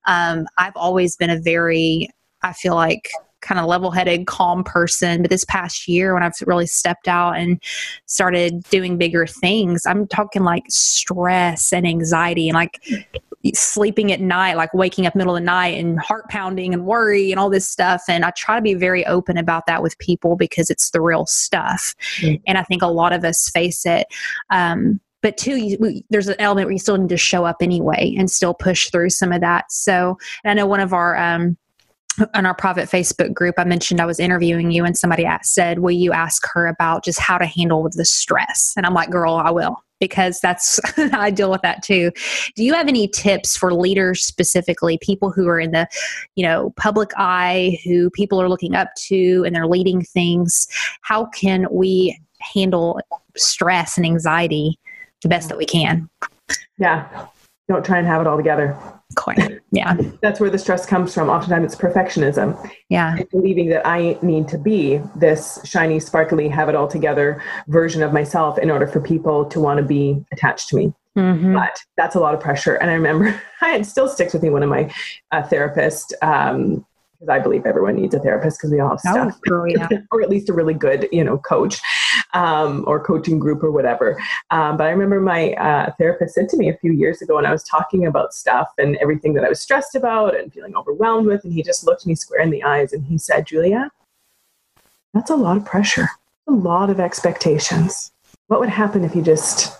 um, 0.06 0.46
I've 0.58 0.76
always 0.76 1.16
been 1.16 1.32
a 1.32 1.40
very, 1.40 2.10
I 2.44 2.54
feel 2.54 2.76
like 2.76 3.10
kind 3.48 3.60
of 3.60 3.66
level 3.66 3.92
headed, 3.92 4.28
calm 4.28 4.64
person. 4.64 5.22
But 5.22 5.32
this 5.32 5.46
past 5.46 5.88
year, 5.88 6.14
when 6.14 6.24
I've 6.24 6.34
really 6.46 6.68
stepped 6.68 7.08
out 7.08 7.38
and 7.38 7.62
started 8.06 8.64
doing 8.70 8.98
bigger 8.98 9.26
things, 9.26 9.86
I'm 9.86 10.08
talking 10.08 10.44
like 10.44 10.66
stress 10.70 11.72
and 11.72 11.88
anxiety 11.88 12.50
and 12.50 12.56
like 12.56 12.80
sleeping 13.54 14.12
at 14.12 14.20
night, 14.20 14.58
like 14.58 14.74
waking 14.74 15.06
up 15.06 15.16
middle 15.16 15.36
of 15.36 15.42
the 15.42 15.46
night 15.46 15.78
and 15.78 16.00
heart 16.00 16.28
pounding 16.30 16.74
and 16.74 16.86
worry 16.86 17.32
and 17.32 17.40
all 17.40 17.50
this 17.50 17.68
stuff. 17.68 18.04
And 18.10 18.26
I 18.26 18.32
try 18.32 18.56
to 18.56 18.62
be 18.62 18.74
very 18.74 19.06
open 19.06 19.38
about 19.38 19.66
that 19.68 19.82
with 19.82 19.98
people 20.00 20.36
because 20.36 20.70
it's 20.70 20.90
the 20.92 21.02
real 21.02 21.26
stuff. 21.26 21.96
Mm-hmm. 22.18 22.42
And 22.48 22.58
I 22.58 22.64
think 22.64 22.82
a 22.82 22.88
lot 22.88 23.14
of 23.14 23.24
us 23.24 23.50
face 23.50 23.86
it. 23.86 24.08
Um, 24.50 25.00
but 25.22 25.38
two, 25.38 25.56
you, 25.58 25.78
we, 25.80 26.06
there's 26.10 26.28
an 26.28 26.36
element 26.40 26.68
where 26.68 26.74
you 26.74 26.80
still 26.80 26.98
need 26.98 27.10
to 27.10 27.18
show 27.18 27.46
up 27.46 27.58
anyway 27.62 28.14
and 28.18 28.30
still 28.30 28.54
push 28.54 28.90
through 28.90 29.10
some 29.10 29.32
of 29.32 29.42
that. 29.42 29.72
So 29.72 30.18
I 30.46 30.54
know 30.54 30.68
one 30.68 30.80
of 30.80 30.94
our 30.94 31.18
um, 31.18 31.58
on 32.34 32.46
our 32.46 32.56
private 32.56 32.90
Facebook 32.90 33.34
group, 33.34 33.56
I 33.58 33.64
mentioned 33.64 34.02
I 34.02 34.06
was 34.06 34.20
interviewing 34.20 34.72
you, 34.72 34.86
and 34.86 34.98
somebody 34.98 35.28
said, 35.44 35.80
"Will 35.80 35.92
you 35.92 36.12
ask 36.12 36.44
her 36.54 36.68
about 36.68 37.04
just 37.04 37.20
how 37.20 37.38
to 37.38 37.46
handle 37.46 37.88
the 37.92 38.06
stress?" 38.06 38.74
And 38.76 38.86
I'm 38.86 38.94
like, 38.94 39.10
"Girl, 39.10 39.36
I 39.36 39.52
will." 39.52 39.84
Because 40.00 40.40
that's 40.40 40.80
I 40.98 41.32
deal 41.32 41.50
with 41.50 41.62
that 41.64 41.84
too. 41.84 42.12
Do 42.56 42.64
you 42.64 42.74
have 42.74 42.88
any 42.88 43.08
tips 43.08 43.58
for 43.58 43.74
leaders 43.74 44.24
specifically, 44.24 45.00
people 45.02 45.32
who 45.32 45.48
are 45.48 45.60
in 45.60 45.72
the, 45.72 45.88
you 46.36 46.46
know, 46.46 46.74
public 46.78 47.12
eye, 47.18 47.80
who 47.84 48.10
people 48.12 48.42
are 48.42 48.50
looking 48.50 48.76
up 48.76 48.90
to, 49.08 49.44
and 49.46 49.56
they're 49.56 49.68
leading 49.68 50.04
things? 50.04 50.68
How 51.02 51.26
can 51.26 51.66
we 51.72 52.20
handle 52.40 53.00
stress 53.36 53.98
and 53.98 54.06
anxiety 54.06 54.80
the 55.24 55.30
best 55.30 55.50
that 55.50 55.58
we 55.58 55.66
can? 55.66 56.10
Yeah, 56.78 57.28
don't 57.68 57.84
try 57.84 57.98
and 57.98 58.08
have 58.08 58.22
it 58.22 58.28
all 58.28 58.38
together. 58.38 58.78
Quite. 59.16 59.62
Yeah. 59.72 59.98
That's 60.22 60.40
where 60.40 60.50
the 60.50 60.58
stress 60.58 60.86
comes 60.86 61.14
from. 61.14 61.30
Oftentimes 61.30 61.74
it's 61.74 61.82
perfectionism. 61.82 62.72
Yeah. 62.90 63.16
It's 63.18 63.32
believing 63.32 63.70
that 63.70 63.88
I 63.88 64.18
need 64.22 64.48
to 64.50 64.58
be 64.58 65.02
this 65.16 65.60
shiny, 65.64 66.00
sparkly, 66.00 66.50
have 66.50 66.70
it 66.70 66.76
all 66.76 66.88
together 66.88 67.42
version 67.68 68.04
of 68.04 68.12
myself 68.12 68.58
in 68.58 68.70
order 68.70 68.88
for 68.88 69.00
people 69.00 69.46
to 69.46 69.60
want 69.60 69.78
to 69.78 69.84
be 69.84 70.24
attached 70.32 70.70
to 70.70 70.76
me. 70.76 70.94
Mm-hmm. 71.18 71.54
But 71.54 71.80
that's 71.96 72.16
a 72.16 72.20
lot 72.20 72.34
of 72.34 72.40
pressure. 72.40 72.76
And 72.76 72.92
I 72.92 72.94
remember, 72.94 73.42
it 73.64 73.86
still 73.86 74.08
sticks 74.08 74.34
with 74.34 74.44
me. 74.44 74.50
One 74.50 74.64
of 74.64 74.70
my 74.70 74.94
uh, 75.32 75.42
therapists 75.44 76.12
um, 76.22 76.86
because 77.18 77.30
I 77.30 77.40
believe 77.40 77.66
everyone 77.66 77.96
needs 77.96 78.14
a 78.14 78.20
therapist 78.20 78.60
because 78.60 78.72
we 78.72 78.80
all 78.80 78.90
have 78.90 79.00
stuff, 79.00 79.40
oh, 79.50 79.66
yeah. 79.66 79.88
or 80.12 80.22
at 80.22 80.30
least 80.30 80.50
a 80.50 80.54
really 80.54 80.76
good, 80.76 81.08
you 81.12 81.24
know, 81.24 81.40
coach 81.40 81.80
um, 82.34 82.84
or 82.86 83.04
coaching 83.04 83.40
group 83.40 83.64
or 83.64 83.72
whatever. 83.72 84.22
Um, 84.52 84.78
but 84.78 84.86
I 84.86 84.92
remember 84.92 85.20
my 85.20 85.54
uh, 85.54 85.92
therapist 85.98 86.36
said 86.36 86.48
to 86.50 86.58
me 86.58 86.70
a 86.70 86.78
few 86.78 86.94
years 86.94 87.22
ago, 87.22 87.38
and 87.38 87.48
I 87.48 87.52
was 87.52 87.64
talking 87.64 88.06
about 88.06 88.34
stuff 88.34 88.70
and 88.78 88.98
everything 88.98 89.34
that 89.34 89.44
I 89.44 89.50
was 89.50 89.60
stressed 89.60 89.96
about 89.96 90.38
and 90.38 90.54
feeling 90.54 90.76
overwhelmed 90.76 91.28
with, 91.28 91.44
and 91.44 91.54
he 91.54 91.64
just 91.64 91.86
looked 91.86 92.06
me 92.06 92.14
square 92.14 92.42
in 92.42 92.52
the 92.52 92.64
eyes 92.64 92.94
and 92.94 93.04
he 93.04 93.18
said, 93.18 93.48
"Julia, 93.48 93.90
that's 95.14 95.32
a 95.32 95.36
lot 95.36 95.58
of 95.58 95.66
pressure, 95.66 96.10
a 96.48 96.52
lot 96.52 96.92
of 96.92 97.00
expectations. 97.00 98.12
What 98.48 98.60
would 98.60 98.70
happen 98.70 99.04
if 99.04 99.16
you 99.16 99.24
just 99.24 99.76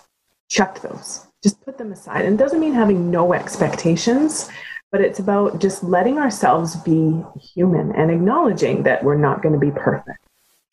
chucked 0.48 0.82
those?" 0.82 1.24
Just 1.40 1.60
put 1.64 1.78
them 1.78 1.92
aside. 1.92 2.24
And 2.24 2.34
it 2.34 2.42
doesn't 2.42 2.58
mean 2.58 2.74
having 2.74 3.12
no 3.12 3.32
expectations, 3.32 4.50
but 4.90 5.00
it's 5.00 5.18
about 5.18 5.60
just 5.60 5.82
letting 5.84 6.18
ourselves 6.18 6.76
be 6.76 7.22
human 7.54 7.94
and 7.94 8.10
acknowledging 8.10 8.82
that 8.84 9.04
we're 9.04 9.18
not 9.18 9.42
going 9.42 9.52
to 9.52 9.58
be 9.58 9.70
perfect. 9.70 10.18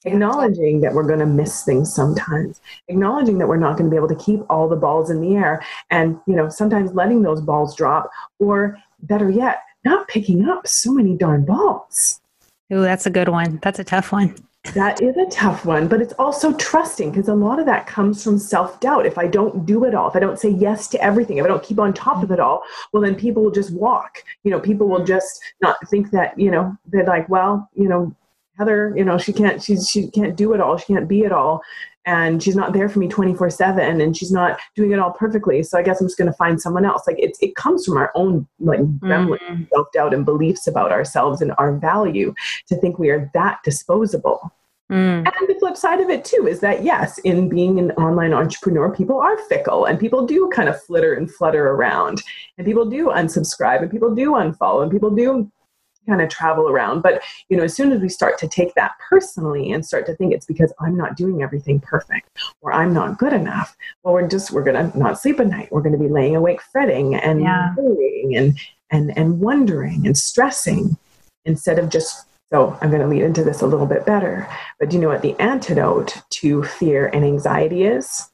Acknowledging 0.06 0.82
that 0.82 0.94
we're 0.94 1.08
going 1.08 1.20
to 1.20 1.26
miss 1.26 1.64
things 1.64 1.94
sometimes. 1.94 2.62
Acknowledging 2.88 3.40
that 3.40 3.48
we're 3.48 3.58
not 3.58 3.78
going 3.78 3.90
to 3.90 3.92
be 3.92 3.98
able 3.98 4.08
to 4.08 4.16
keep 4.16 4.40
all 4.50 4.70
the 4.70 4.76
balls 4.76 5.10
in 5.10 5.20
the 5.20 5.36
air 5.36 5.64
and 5.90 6.20
you 6.28 6.36
know 6.36 6.48
sometimes 6.48 6.94
letting 6.94 7.24
those 7.24 7.42
balls 7.42 7.76
drop 7.76 8.10
or 8.40 8.78
better 9.02 9.30
yet 9.30 9.60
not 9.84 10.08
picking 10.08 10.48
up 10.48 10.68
so 10.68 10.92
many 10.92 11.16
darn 11.18 11.44
balls. 11.44 12.22
Oh 12.72 12.82
that's 12.82 13.06
a 13.06 13.10
good 13.10 13.30
one. 13.30 13.60
That's 13.62 13.80
a 13.80 13.84
tough 13.84 14.12
one 14.12 14.36
that 14.74 15.02
is 15.02 15.16
a 15.18 15.26
tough 15.30 15.66
one, 15.66 15.88
but 15.88 16.02
it's 16.02 16.14
also 16.14 16.54
trusting 16.54 17.12
because 17.12 17.28
a 17.28 17.34
lot 17.34 17.60
of 17.60 17.66
that 17.66 17.88
comes 17.88 18.24
from 18.24 18.40
self 18.40 18.80
doubt. 18.80 19.06
If 19.06 19.18
I 19.18 19.28
don't 19.28 19.66
do 19.66 19.86
it 19.86 19.94
all, 19.94 20.10
if 20.10 20.16
I 20.16 20.20
don't 20.20 20.40
say 20.40 20.50
yes 20.50 20.88
to 20.90 21.02
everything, 21.02 21.38
if 21.38 21.46
I 21.46 21.48
don't 21.48 21.64
keep 21.64 21.80
on 21.80 21.94
top 21.94 22.24
of 22.24 22.32
it 22.32 22.40
all, 22.40 22.64
well, 22.92 23.02
then 23.02 23.16
people 23.16 23.44
will 23.44 23.52
just 23.52 23.72
walk. 23.72 24.24
You 24.44 24.52
know, 24.52 24.60
people 24.60 24.88
will 24.88 25.02
mm. 25.02 25.08
just 25.08 25.42
not 25.62 25.78
think 25.90 26.12
that, 26.12 26.38
you 26.40 26.52
know, 26.52 26.76
they're 26.88 27.06
like, 27.06 27.30
well, 27.30 27.70
you 27.74 27.88
know, 27.88 28.16
Heather, 28.58 28.94
you 28.96 29.04
know, 29.04 29.18
she 29.18 29.34
can't, 29.34 29.62
she's, 29.62 29.90
she 29.90 30.10
can't 30.10 30.36
do 30.36 30.54
it 30.54 30.62
all. 30.62 30.78
She 30.78 30.94
can't 30.94 31.08
be 31.08 31.22
it 31.22 31.32
all. 31.32 31.62
And 32.06 32.42
she's 32.42 32.56
not 32.56 32.74
there 32.74 32.88
for 32.88 33.00
me 33.00 33.08
24 33.08 33.50
seven 33.50 34.00
and 34.02 34.16
she's 34.16 34.32
not 34.32 34.60
doing 34.76 34.92
it 34.92 35.00
all 35.00 35.12
perfectly. 35.12 35.64
So 35.64 35.78
I 35.78 35.82
guess 35.82 36.00
I'm 36.00 36.08
just 36.08 36.18
going 36.18 36.32
to 36.32 36.38
find 36.38 36.62
someone 36.62 36.86
else. 36.86 37.08
Like 37.08 37.20
it, 37.20 37.38
it 37.42 37.56
comes 37.56 37.86
from 37.86 37.98
our 37.98 38.12
own 38.16 38.48
like 38.60 38.80
mm-hmm. 38.80 39.64
self 39.74 39.92
doubt 39.92 40.14
and 40.14 40.24
beliefs 40.26 40.68
about 40.68 40.92
ourselves 40.92 41.42
and 41.42 41.54
our 41.58 41.76
value 41.76 42.34
to 42.68 42.76
think 42.78 43.00
we 43.00 43.10
are 43.10 43.30
that 43.34 43.60
disposable. 43.64 44.52
Mm. 44.92 45.26
And 45.26 45.48
the 45.48 45.56
flip 45.60 45.76
side 45.76 46.00
of 46.00 46.12
it 46.12 46.24
too 46.24 46.48
is 46.48 46.60
that 46.60 46.84
yes, 46.84 47.18
in 47.20 47.50
being 47.50 47.80
an 47.80 47.92
online 47.92 48.34
entrepreneur, 48.34 48.94
people 48.94 49.20
are 49.20 49.38
fickle 49.50 49.86
and 49.86 50.00
people 50.00 50.28
do 50.28 50.48
kind 50.54 50.70
of 50.70 50.80
flitter 50.84 51.16
and 51.16 51.32
flutter 51.34 51.70
around, 51.70 52.22
and 52.58 52.68
people 52.68 52.86
do 52.86 53.08
unsubscribe 53.08 53.82
and 53.82 53.90
people 53.90 54.14
do 54.14 54.34
unfollow 54.34 54.84
and 54.84 54.92
people 54.92 55.10
do 55.10 55.52
kind 56.06 56.22
of 56.22 56.30
travel 56.30 56.70
around. 56.70 57.02
But 57.02 57.22
you 57.50 57.58
know, 57.58 57.64
as 57.64 57.76
soon 57.76 57.92
as 57.92 58.02
we 58.02 58.10
start 58.10 58.38
to 58.40 58.48
take 58.48 58.74
that 58.76 58.94
personally 59.10 59.72
and 59.72 59.86
start 59.86 60.06
to 60.08 60.16
think 60.16 60.34
it's 60.34 60.46
because 60.46 60.74
I'm 60.80 60.96
not 60.96 61.16
doing 61.16 61.42
everything 61.42 61.80
perfect 61.80 62.30
or 62.62 62.74
I'm 62.74 62.94
not 62.94 63.18
good 63.18 63.34
enough, 63.34 63.76
well, 64.04 64.14
we're 64.14 64.28
just 64.28 64.52
we're 64.52 64.64
gonna 64.64 64.92
not 64.96 65.20
sleep 65.20 65.40
at 65.40 65.48
night. 65.48 65.70
We're 65.72 65.82
gonna 65.82 65.98
be 65.98 66.10
laying 66.10 66.36
awake 66.36 66.62
fretting 66.62 67.16
and 67.16 67.42
yeah. 67.42 67.74
worrying 67.78 68.36
and 68.36 68.60
and 68.92 69.18
and 69.18 69.40
wondering 69.40 70.06
and 70.06 70.18
stressing 70.18 70.98
instead 71.46 71.80
of 71.80 71.90
just 71.90 72.28
so 72.52 72.78
I'm 72.80 72.90
going 72.90 73.02
to 73.02 73.08
lead 73.08 73.24
into 73.24 73.44
this 73.44 73.62
a 73.62 73.68
little 73.68 73.88
bit 73.88 74.06
better. 74.06 74.48
But 74.80 74.90
do 74.90 74.96
you 74.96 75.02
know 75.02 75.10
what 75.10 75.24
the 75.24 75.38
antidote 75.40 76.22
to 76.30 76.64
fear 76.64 77.08
and 77.08 77.26
anxiety 77.26 77.84
is? 77.84 78.30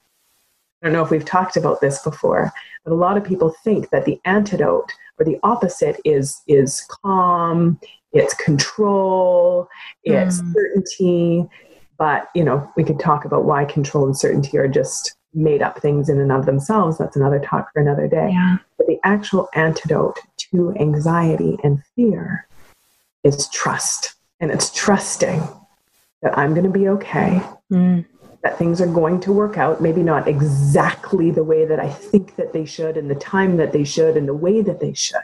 I 0.82 0.88
don't 0.88 0.94
know 0.94 1.04
if 1.04 1.12
we've 1.12 1.26
talked 1.26 1.58
about 1.58 1.82
this 1.82 2.02
before, 2.02 2.52
but 2.84 2.94
a 2.94 2.96
lot 2.96 3.18
of 3.18 3.24
people 3.24 3.54
think 3.64 3.90
that 3.92 4.06
the 4.06 4.20
antidote 4.26 4.92
or 5.20 5.26
the 5.26 5.40
opposite 5.44 6.00
is 6.04 6.42
is 6.48 6.82
calm, 7.04 7.80
it's 8.14 8.34
control, 8.34 9.68
it's 10.04 10.42
mm. 10.42 10.54
certainty. 10.54 11.50
But 11.98 12.30
you 12.34 12.44
know, 12.44 12.70
we 12.76 12.84
could 12.84 13.00
talk 13.00 13.26
about 13.26 13.46
why 13.46 13.66
control 13.66 14.06
and 14.06 14.18
certainty 14.18 14.58
are 14.58 14.68
just 14.68 15.16
made 15.34 15.62
up 15.62 15.80
things 15.80 16.10
in 16.10 16.20
and 16.20 16.32
of 16.32 16.46
themselves. 16.46 16.98
That's 16.98 17.16
another 17.16 17.40
talk 17.40 17.72
for 17.72 17.82
another 17.82 18.08
day. 18.08 18.30
Yeah. 18.32 18.58
But 18.78 18.88
the 18.88 19.00
actual 19.04 19.50
antidote 19.54 20.20
to 20.38 20.74
anxiety 20.80 21.58
and 21.64 21.84
fear 21.96 22.48
is 23.24 23.48
trust. 23.50 24.16
And 24.40 24.52
it's 24.52 24.72
trusting 24.72 25.42
that 26.22 26.38
I'm 26.38 26.54
going 26.54 26.66
to 26.66 26.78
be 26.78 26.88
okay, 26.90 27.42
mm. 27.72 28.06
That 28.44 28.58
things 28.58 28.82
are 28.82 28.88
going 28.88 29.20
to 29.22 29.32
work 29.32 29.58
out, 29.58 29.82
maybe 29.82 30.02
not 30.02 30.28
exactly 30.28 31.30
the 31.32 31.44
way 31.44 31.66
that 31.66 31.80
I 31.80 31.90
think 31.90 32.36
that 32.38 32.54
they 32.54 32.66
should, 32.66 32.98
and 32.98 33.10
the 33.10 33.16
time 33.16 33.58
that 33.58 33.72
they 33.72 33.84
should, 33.84 34.18
and 34.18 34.28
the 34.28 34.34
way 34.34 34.62
that 34.62 34.80
they 34.80 34.94
should, 34.94 35.20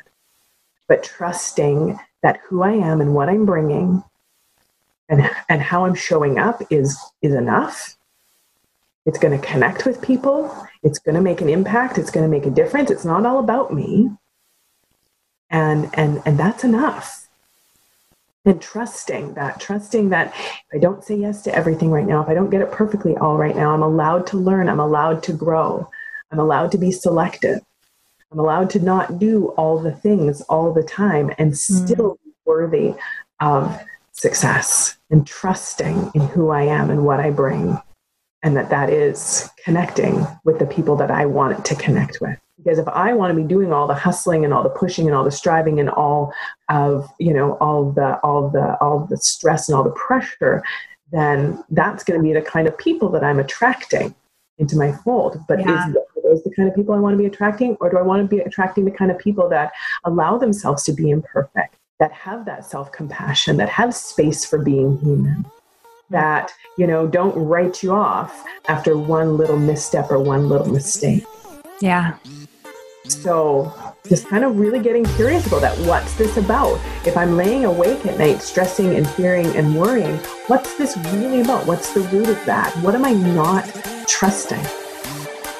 but 0.87 1.03
trusting 1.03 1.99
that 2.21 2.39
who 2.47 2.61
I 2.61 2.73
am 2.73 3.01
and 3.01 3.13
what 3.13 3.29
I'm 3.29 3.45
bringing 3.45 4.03
and, 5.09 5.29
and 5.49 5.61
how 5.61 5.85
I'm 5.85 5.95
showing 5.95 6.37
up 6.37 6.61
is, 6.69 6.97
is 7.21 7.33
enough. 7.33 7.95
It's 9.05 9.19
going 9.19 9.39
to 9.39 9.47
connect 9.47 9.85
with 9.85 10.01
people. 10.01 10.67
It's 10.83 10.99
going 10.99 11.15
to 11.15 11.21
make 11.21 11.41
an 11.41 11.49
impact. 11.49 11.97
It's 11.97 12.11
going 12.11 12.25
to 12.25 12.29
make 12.29 12.45
a 12.45 12.51
difference. 12.51 12.91
It's 12.91 13.05
not 13.05 13.25
all 13.25 13.39
about 13.39 13.73
me. 13.73 14.11
And, 15.49 15.89
and, 15.93 16.21
and 16.25 16.37
that's 16.37 16.63
enough 16.63 17.26
and 18.47 18.61
trusting 18.61 19.33
that, 19.33 19.59
trusting 19.59 20.09
that 20.09 20.27
if 20.27 20.75
I 20.75 20.77
don't 20.77 21.03
say 21.03 21.15
yes 21.15 21.41
to 21.43 21.53
everything 21.53 21.91
right 21.91 22.07
now, 22.07 22.21
if 22.21 22.29
I 22.29 22.33
don't 22.33 22.49
get 22.49 22.61
it 22.61 22.71
perfectly 22.71 23.15
all 23.17 23.37
right 23.37 23.55
now, 23.55 23.73
I'm 23.73 23.83
allowed 23.83 24.25
to 24.27 24.37
learn, 24.37 24.69
I'm 24.69 24.79
allowed 24.79 25.21
to 25.23 25.33
grow, 25.33 25.89
I'm 26.31 26.39
allowed 26.39 26.71
to 26.71 26.77
be 26.77 26.91
selective, 26.91 27.59
I'm 28.31 28.39
allowed 28.39 28.69
to 28.71 28.79
not 28.79 29.19
do 29.19 29.47
all 29.57 29.79
the 29.79 29.91
things 29.91 30.41
all 30.43 30.73
the 30.73 30.83
time 30.83 31.31
and 31.37 31.51
mm. 31.51 31.57
still 31.57 32.15
mm. 32.15 32.23
be 32.23 32.31
worthy 32.45 32.93
of 33.41 33.79
success 34.13 34.97
and 35.09 35.27
trusting 35.27 36.11
in 36.15 36.21
who 36.21 36.49
I 36.49 36.63
am 36.63 36.89
and 36.89 37.05
what 37.05 37.19
I 37.19 37.31
bring. 37.31 37.77
And 38.43 38.55
that 38.55 38.69
that 38.69 38.89
is 38.89 39.49
connecting 39.65 40.25
with 40.45 40.59
the 40.59 40.65
people 40.65 40.95
that 40.97 41.11
I 41.11 41.25
want 41.25 41.65
to 41.65 41.75
connect 41.75 42.21
with 42.21 42.39
because 42.67 42.79
if 42.79 42.87
i 42.89 43.13
want 43.13 43.31
to 43.31 43.41
be 43.41 43.47
doing 43.47 43.71
all 43.71 43.87
the 43.87 43.93
hustling 43.93 44.43
and 44.43 44.53
all 44.53 44.61
the 44.61 44.69
pushing 44.69 45.07
and 45.07 45.15
all 45.15 45.23
the 45.23 45.31
striving 45.31 45.79
and 45.79 45.89
all 45.89 46.33
of 46.69 47.09
you 47.17 47.33
know 47.33 47.53
all 47.61 47.91
the 47.91 48.19
all 48.23 48.49
the 48.49 48.77
all 48.81 49.07
the 49.09 49.17
stress 49.17 49.69
and 49.69 49.75
all 49.75 49.83
the 49.83 49.91
pressure 49.91 50.61
then 51.11 51.63
that's 51.69 52.03
going 52.03 52.19
to 52.19 52.23
be 52.23 52.33
the 52.33 52.41
kind 52.41 52.67
of 52.67 52.77
people 52.77 53.09
that 53.09 53.23
i'm 53.23 53.39
attracting 53.39 54.13
into 54.59 54.75
my 54.75 54.91
fold. 54.91 55.37
But 55.47 55.59
yeah. 55.59 55.87
is 55.87 55.95
those 56.23 56.43
the 56.43 56.53
kind 56.55 56.67
of 56.67 56.75
people 56.75 56.93
i 56.93 56.99
want 56.99 57.13
to 57.13 57.17
be 57.17 57.25
attracting 57.25 57.77
or 57.79 57.89
do 57.89 57.97
i 57.97 58.01
want 58.01 58.21
to 58.21 58.27
be 58.27 58.41
attracting 58.41 58.83
the 58.83 58.91
kind 58.91 59.11
of 59.11 59.17
people 59.17 59.47
that 59.47 59.71
allow 60.03 60.37
themselves 60.37 60.83
to 60.83 60.91
be 60.91 61.09
imperfect 61.09 61.75
that 61.99 62.11
have 62.11 62.43
that 62.45 62.65
self-compassion 62.65 63.55
that 63.55 63.69
have 63.69 63.95
space 63.95 64.43
for 64.43 64.57
being 64.57 64.97
human 64.97 65.45
that 66.09 66.51
you 66.77 66.85
know 66.85 67.07
don't 67.07 67.35
write 67.35 67.81
you 67.81 67.93
off 67.93 68.43
after 68.67 68.97
one 68.97 69.37
little 69.37 69.57
misstep 69.57 70.11
or 70.11 70.19
one 70.19 70.49
little 70.49 70.67
mistake? 70.67 71.25
Yeah 71.79 72.17
so 73.09 73.73
just 74.07 74.27
kind 74.27 74.43
of 74.43 74.59
really 74.59 74.79
getting 74.79 75.05
curious 75.15 75.45
about 75.47 75.61
that. 75.61 75.77
What's 75.79 76.13
this 76.15 76.37
about? 76.37 76.79
If 77.05 77.17
I'm 77.17 77.35
laying 77.35 77.65
awake 77.65 78.05
at 78.05 78.17
night, 78.17 78.41
stressing 78.41 78.95
and 78.95 79.07
fearing 79.09 79.47
and 79.55 79.75
worrying, 79.75 80.17
what's 80.47 80.77
this 80.77 80.97
really 81.13 81.41
about? 81.41 81.65
What's 81.65 81.93
the 81.93 82.01
root 82.01 82.29
of 82.29 82.45
that? 82.45 82.75
What 82.77 82.95
am 82.95 83.05
I 83.05 83.13
not 83.13 83.65
trusting? 84.07 84.86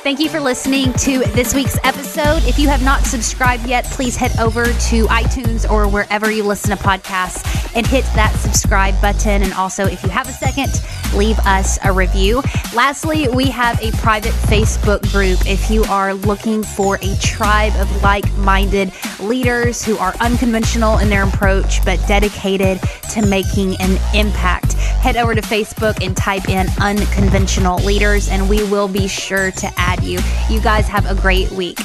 Thank 0.08 0.22
you 0.22 0.30
for 0.30 0.39
listening 0.39 0.93
to 0.93 1.20
this 1.34 1.53
week's 1.53 1.78
episode. 1.84 2.41
If 2.45 2.58
you 2.58 2.70
have 2.70 2.82
not 2.82 3.03
subscribed 3.03 3.68
yet, 3.68 3.84
please 3.88 4.16
head 4.16 4.32
over 4.39 4.64
to 4.64 5.05
iTunes 5.08 5.70
or 5.70 5.86
wherever 5.89 6.32
you 6.32 6.45
listen 6.45 6.70
to 6.70 6.82
podcasts 6.82 7.43
and 7.76 7.86
hit 7.86 8.05
that 8.16 8.34
subscribe 8.38 8.99
button. 9.01 9.43
And 9.43 9.51
also, 9.51 9.86
if 9.86 10.01
you 10.03 10.10
have 10.10 10.30
a 10.30 10.32
second, 10.32 10.82
leave 11.14 11.38
us 11.39 11.78
a 11.84 11.91
review. 11.91 12.41
Lastly, 12.74 13.28
we 13.28 13.47
have 13.47 13.82
a 13.82 13.91
private 13.97 14.32
Facebook 14.32 15.01
group. 15.12 15.45
If 15.45 15.70
you 15.70 15.84
are 15.84 16.14
looking 16.14 16.64
for 16.64 16.97
a 17.01 17.18
tribe 17.18 17.74
of 17.76 18.01
like 18.01 18.32
minded 18.38 18.93
leaders 19.20 19.84
who 19.84 19.97
are 19.97 20.14
unconventional 20.22 20.99
in 20.99 21.10
their 21.10 21.28
approach 21.28 21.84
but 21.84 21.99
dedicated 22.08 22.80
to 23.12 23.26
making 23.26 23.76
an 23.82 23.99
impact, 24.16 24.74
head 24.74 25.18
over 25.18 25.36
to 25.36 25.41
Facebook 25.41 26.01
and 26.01 26.16
type 26.16 26.47
in 26.47 26.66
unconventional 26.80 27.78
leaders, 27.80 28.30
and 28.30 28.49
we 28.49 28.64
will 28.70 28.88
be 28.88 29.08
sure 29.08 29.51
to 29.51 29.72
add 29.76 29.97
you. 30.04 30.20
You 30.50 30.62
guys 30.62 30.88
have 30.88 31.06
a 31.06 31.16
great 31.16 31.52
week. 31.52 31.80